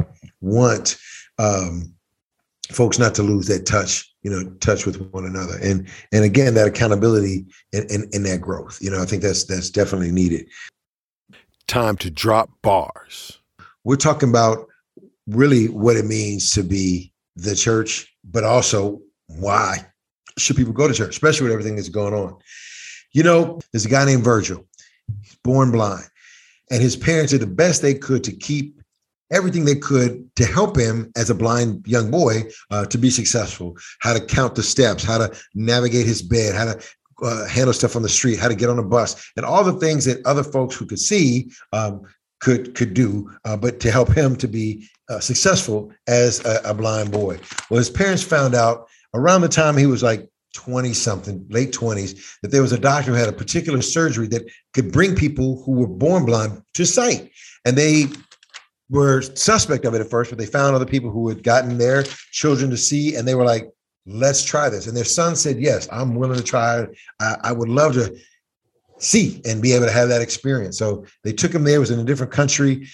want 0.41 0.97
um, 1.39 1.95
folks 2.71 2.99
not 2.99 3.15
to 3.17 3.23
lose 3.23 3.47
that 3.49 3.67
touch 3.67 4.15
you 4.25 4.31
know 4.31 4.51
touch 4.59 4.87
with 4.87 4.97
one 5.13 5.27
another. 5.27 5.57
And 5.63 5.87
and 6.11 6.25
again 6.25 6.55
that 6.55 6.67
accountability 6.67 7.47
and, 7.73 7.89
and, 7.91 8.13
and 8.13 8.27
that 8.27 8.41
growth 8.41 8.79
you 8.81 8.91
know? 8.91 9.01
I 9.01 9.05
think 9.05 9.23
that's 9.23 9.45
that's 9.45 9.71
definitely 9.71 10.11
needed. 10.11 10.49
Time 11.69 11.97
to 11.99 12.11
drop 12.11 12.51
bars. 12.63 13.39
We're 13.85 13.97
talking 13.97 14.31
about 14.31 14.67
really 15.27 15.69
what 15.69 15.97
it 15.97 16.07
means 16.07 16.51
to 16.53 16.63
be 16.63 17.13
the 17.37 17.55
church 17.55 18.13
but 18.25 18.45
also 18.45 19.01
why 19.27 19.79
should 20.39 20.57
people 20.57 20.73
go 20.73 20.89
to 20.89 20.95
church 20.95 21.11
especially 21.11 21.45
with 21.45 21.53
everything 21.53 21.77
that's 21.77 21.89
going 21.89 22.15
on? 22.15 22.37
You 23.13 23.23
know 23.23 23.61
there's 23.73 23.87
a 23.87 23.91
guy 23.91 24.05
named 24.05 24.25
virgil. 24.25 24.67
He's 25.23 25.37
born 25.37 25.71
blind 25.71 26.05
and 26.71 26.83
his 26.83 26.97
parents 26.97 27.33
did 27.33 27.41
the 27.41 27.47
best 27.47 27.83
they 27.83 27.95
could 27.95 28.25
to 28.25 28.33
keep 28.35 28.81
everything 29.31 29.65
they 29.65 29.75
could 29.75 30.29
to 30.37 30.45
help 30.45 30.77
him 30.77 31.11
as 31.17 31.31
a 31.31 31.35
blind 31.35 31.87
young 31.87 32.11
boy 32.11 32.43
uh, 32.71 32.85
to 32.87 32.99
be 32.99 33.11
successful 33.11 33.77
how 34.01 34.13
to 34.13 34.25
count 34.25 34.55
the 34.55 34.63
steps 34.63 35.03
how 35.03 35.19
to 35.19 35.33
navigate 35.55 36.07
his 36.07 36.23
bed 36.23 36.55
how 36.55 36.65
to 36.65 36.81
uh, 37.23 37.47
handle 37.47 37.73
stuff 37.73 37.97
on 37.97 38.03
the 38.03 38.09
street 38.09 38.39
how 38.39 38.49
to 38.49 38.55
get 38.55 38.69
on 38.69 38.79
a 38.79 38.83
bus 38.83 39.31
and 39.37 39.47
all 39.47 39.65
the 39.65 39.79
things 39.81 40.05
that 40.05 40.25
other 40.27 40.43
folks 40.43 40.77
who 40.77 40.87
could 40.87 40.99
see 40.99 41.51
um, 41.73 42.03
could 42.45 42.75
could 42.75 42.95
do 42.95 43.31
uh, 43.45 43.57
but 43.57 43.81
to 43.81 43.91
help 43.91 44.11
him 44.21 44.37
to 44.37 44.47
be 44.47 44.87
uh, 45.09 45.21
successful 45.21 45.93
as 46.07 46.45
a, 46.45 46.61
a 46.65 46.75
blind 46.75 47.11
boy 47.11 47.39
well 47.71 47.79
his 47.79 47.91
parents 47.91 48.23
found 48.23 48.55
out 48.55 48.87
around 49.15 49.41
the 49.41 49.49
time 49.49 49.77
he 49.77 49.87
was 49.87 50.03
like 50.03 50.29
20 50.55 50.93
something, 50.93 51.45
late 51.51 51.73
20s, 51.73 52.39
that 52.41 52.51
there 52.51 52.63
was 52.63 52.73
a 52.73 52.79
doctor 52.79 53.11
who 53.11 53.17
had 53.17 53.29
a 53.29 53.33
particular 53.33 53.83
surgery 53.83 54.29
that 54.29 54.49
could 54.73 54.93
bring 54.93 55.15
people 55.15 55.63
who 55.65 55.73
were 55.73 55.87
born 55.87 56.25
blind 56.25 56.63
to 56.75 56.87
sight. 56.87 57.31
And 57.65 57.77
they 57.77 58.07
were 58.89 59.23
suspect 59.23 59.85
of 59.85 59.95
it 59.95 60.01
at 60.01 60.11
first, 60.11 60.31
but 60.31 60.39
they 60.39 60.47
found 60.47 60.75
other 60.75 60.87
people 60.87 61.11
who 61.11 61.29
had 61.29 61.43
gotten 61.43 61.79
their 61.79 62.05
children 62.31 62.71
to 62.71 62.77
see, 62.77 63.17
and 63.17 63.27
they 63.27 63.35
were 63.35 63.45
like, 63.45 63.69
"Let's 64.07 64.45
try 64.45 64.69
this." 64.69 64.87
And 64.87 64.97
their 64.97 65.05
son 65.05 65.37
said, 65.37 65.59
"Yes, 65.59 65.89
I'm 65.91 66.15
willing 66.15 66.39
to 66.39 66.45
try. 66.45 66.87
I, 67.21 67.37
I 67.45 67.53
would 67.53 67.69
love 67.69 67.95
to 67.95 68.17
see 69.05 69.41
and 69.45 69.63
be 69.63 69.73
able 69.73 69.87
to 69.87 69.93
have 69.93 70.09
that 70.09 70.23
experience." 70.23 70.79
So 70.79 71.05
they 71.23 71.33
took 71.33 71.53
him 71.53 71.65
there. 71.65 71.81
Was 71.81 71.91
in 71.91 72.01
a 72.01 72.05
different 72.05 72.33
country. 72.33 72.89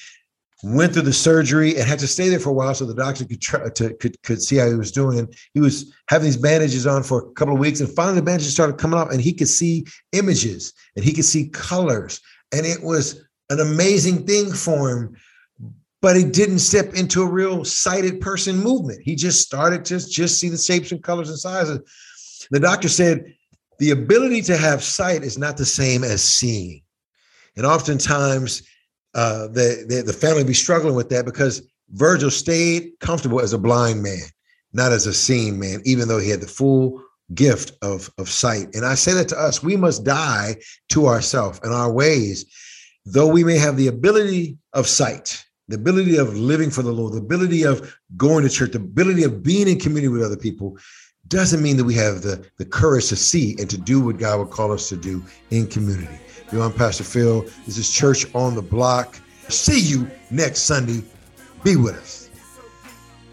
Went 0.62 0.92
through 0.92 1.02
the 1.02 1.12
surgery 1.12 1.78
and 1.78 1.88
had 1.88 1.98
to 2.00 2.06
stay 2.06 2.28
there 2.28 2.38
for 2.38 2.50
a 2.50 2.52
while 2.52 2.74
so 2.74 2.84
the 2.84 2.92
doctor 2.94 3.24
could 3.24 3.40
try 3.40 3.70
to 3.70 3.94
could, 3.94 4.22
could 4.22 4.42
see 4.42 4.56
how 4.56 4.68
he 4.68 4.74
was 4.74 4.92
doing. 4.92 5.18
And 5.18 5.34
he 5.54 5.60
was 5.60 5.90
having 6.08 6.26
these 6.26 6.36
bandages 6.36 6.86
on 6.86 7.02
for 7.02 7.20
a 7.20 7.32
couple 7.32 7.54
of 7.54 7.60
weeks, 7.60 7.80
and 7.80 7.88
finally 7.88 8.16
the 8.16 8.22
bandages 8.22 8.52
started 8.52 8.76
coming 8.76 8.98
off, 8.98 9.10
and 9.10 9.22
he 9.22 9.32
could 9.32 9.48
see 9.48 9.86
images 10.12 10.74
and 10.96 11.04
he 11.04 11.14
could 11.14 11.24
see 11.24 11.48
colors, 11.48 12.20
and 12.52 12.66
it 12.66 12.82
was 12.82 13.22
an 13.48 13.60
amazing 13.60 14.26
thing 14.26 14.52
for 14.52 14.90
him 14.90 15.16
but 16.02 16.16
he 16.16 16.24
didn't 16.24 16.60
step 16.60 16.94
into 16.94 17.22
a 17.22 17.30
real 17.30 17.64
sighted 17.64 18.20
person 18.20 18.56
movement. 18.56 19.02
He 19.02 19.14
just 19.14 19.40
started 19.40 19.84
to 19.86 19.98
just 20.06 20.38
see 20.38 20.48
the 20.48 20.56
shapes 20.56 20.92
and 20.92 21.02
colors 21.02 21.28
and 21.28 21.38
sizes. 21.38 21.80
The 22.50 22.60
doctor 22.60 22.88
said 22.88 23.34
the 23.80 23.90
ability 23.90 24.42
to 24.42 24.56
have 24.58 24.84
sight 24.84 25.24
is 25.24 25.38
not 25.38 25.56
the 25.56 25.64
same 25.64 26.04
as 26.04 26.22
seeing. 26.22 26.82
And 27.56 27.64
oftentimes 27.64 28.62
uh, 29.14 29.48
the, 29.48 29.84
the, 29.88 30.02
the 30.02 30.12
family 30.12 30.44
be 30.44 30.54
struggling 30.54 30.94
with 30.94 31.08
that 31.08 31.24
because 31.24 31.62
Virgil 31.92 32.30
stayed 32.30 32.92
comfortable 33.00 33.40
as 33.40 33.54
a 33.54 33.58
blind 33.58 34.02
man, 34.02 34.22
not 34.74 34.92
as 34.92 35.06
a 35.06 35.14
seeing 35.14 35.58
man, 35.58 35.80
even 35.84 36.08
though 36.08 36.20
he 36.20 36.28
had 36.28 36.42
the 36.42 36.46
full 36.46 37.02
gift 37.34 37.72
of, 37.82 38.10
of 38.18 38.28
sight. 38.28 38.68
And 38.74 38.84
I 38.84 38.94
say 38.94 39.14
that 39.14 39.28
to 39.28 39.40
us, 39.40 39.62
we 39.62 39.76
must 39.76 40.04
die 40.04 40.56
to 40.90 41.06
ourselves 41.06 41.58
and 41.62 41.72
our 41.72 41.90
ways, 41.90 42.44
though 43.06 43.28
we 43.28 43.44
may 43.44 43.56
have 43.56 43.78
the 43.78 43.88
ability 43.88 44.58
of 44.74 44.86
sight 44.86 45.44
the 45.68 45.76
ability 45.76 46.16
of 46.16 46.36
living 46.36 46.68
for 46.68 46.82
the 46.82 46.90
Lord, 46.90 47.12
the 47.12 47.18
ability 47.18 47.62
of 47.62 47.96
going 48.16 48.42
to 48.42 48.50
church, 48.50 48.72
the 48.72 48.78
ability 48.78 49.22
of 49.22 49.40
being 49.40 49.68
in 49.68 49.78
community 49.78 50.08
with 50.08 50.24
other 50.24 50.36
people 50.36 50.76
doesn't 51.30 51.62
mean 51.62 51.76
that 51.78 51.84
we 51.84 51.94
have 51.94 52.22
the, 52.22 52.44
the 52.58 52.64
courage 52.64 53.08
to 53.08 53.16
see 53.16 53.56
and 53.58 53.70
to 53.70 53.78
do 53.78 54.00
what 54.00 54.18
God 54.18 54.40
would 54.40 54.50
call 54.50 54.72
us 54.72 54.88
to 54.90 54.96
do 54.96 55.24
in 55.50 55.66
community. 55.68 56.18
Yo, 56.52 56.60
I'm 56.60 56.72
Pastor 56.72 57.04
Phil. 57.04 57.42
This 57.64 57.78
is 57.78 57.88
Church 57.90 58.26
on 58.34 58.56
the 58.56 58.62
Block. 58.62 59.16
See 59.48 59.80
you 59.80 60.10
next 60.30 60.62
Sunday. 60.62 61.02
Be 61.62 61.76
with 61.76 61.94
us. 61.94 62.28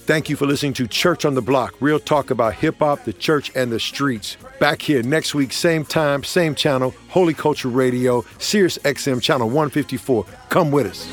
Thank 0.02 0.30
you 0.30 0.36
for 0.36 0.46
listening 0.46 0.74
to 0.74 0.88
Church 0.88 1.26
on 1.26 1.34
the 1.34 1.42
Block, 1.42 1.74
real 1.82 2.00
talk 2.00 2.30
about 2.30 2.54
hip 2.54 2.78
hop, 2.80 3.04
the 3.04 3.12
church, 3.12 3.52
and 3.56 3.72
the 3.72 3.80
streets. 3.80 4.38
Back 4.60 4.82
here 4.82 5.04
next 5.04 5.36
week, 5.36 5.52
same 5.52 5.84
time, 5.84 6.24
same 6.24 6.56
channel, 6.56 6.94
Holy 7.10 7.34
Culture 7.34 7.68
Radio, 7.68 8.24
Sirius 8.38 8.78
XM, 8.80 9.22
channel 9.22 9.48
154. 9.48 10.26
Come 10.50 10.72
with 10.72 10.88
us. 10.88 11.08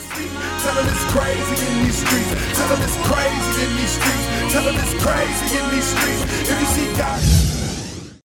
Tell 4.54 4.68
it's 4.68 4.94
crazy 5.04 5.58
in 5.58 5.70
these 5.72 5.84
streets. 5.84 6.48
If 6.48 6.60
you 6.60 6.66
see 6.66 6.96
God. 6.96 7.53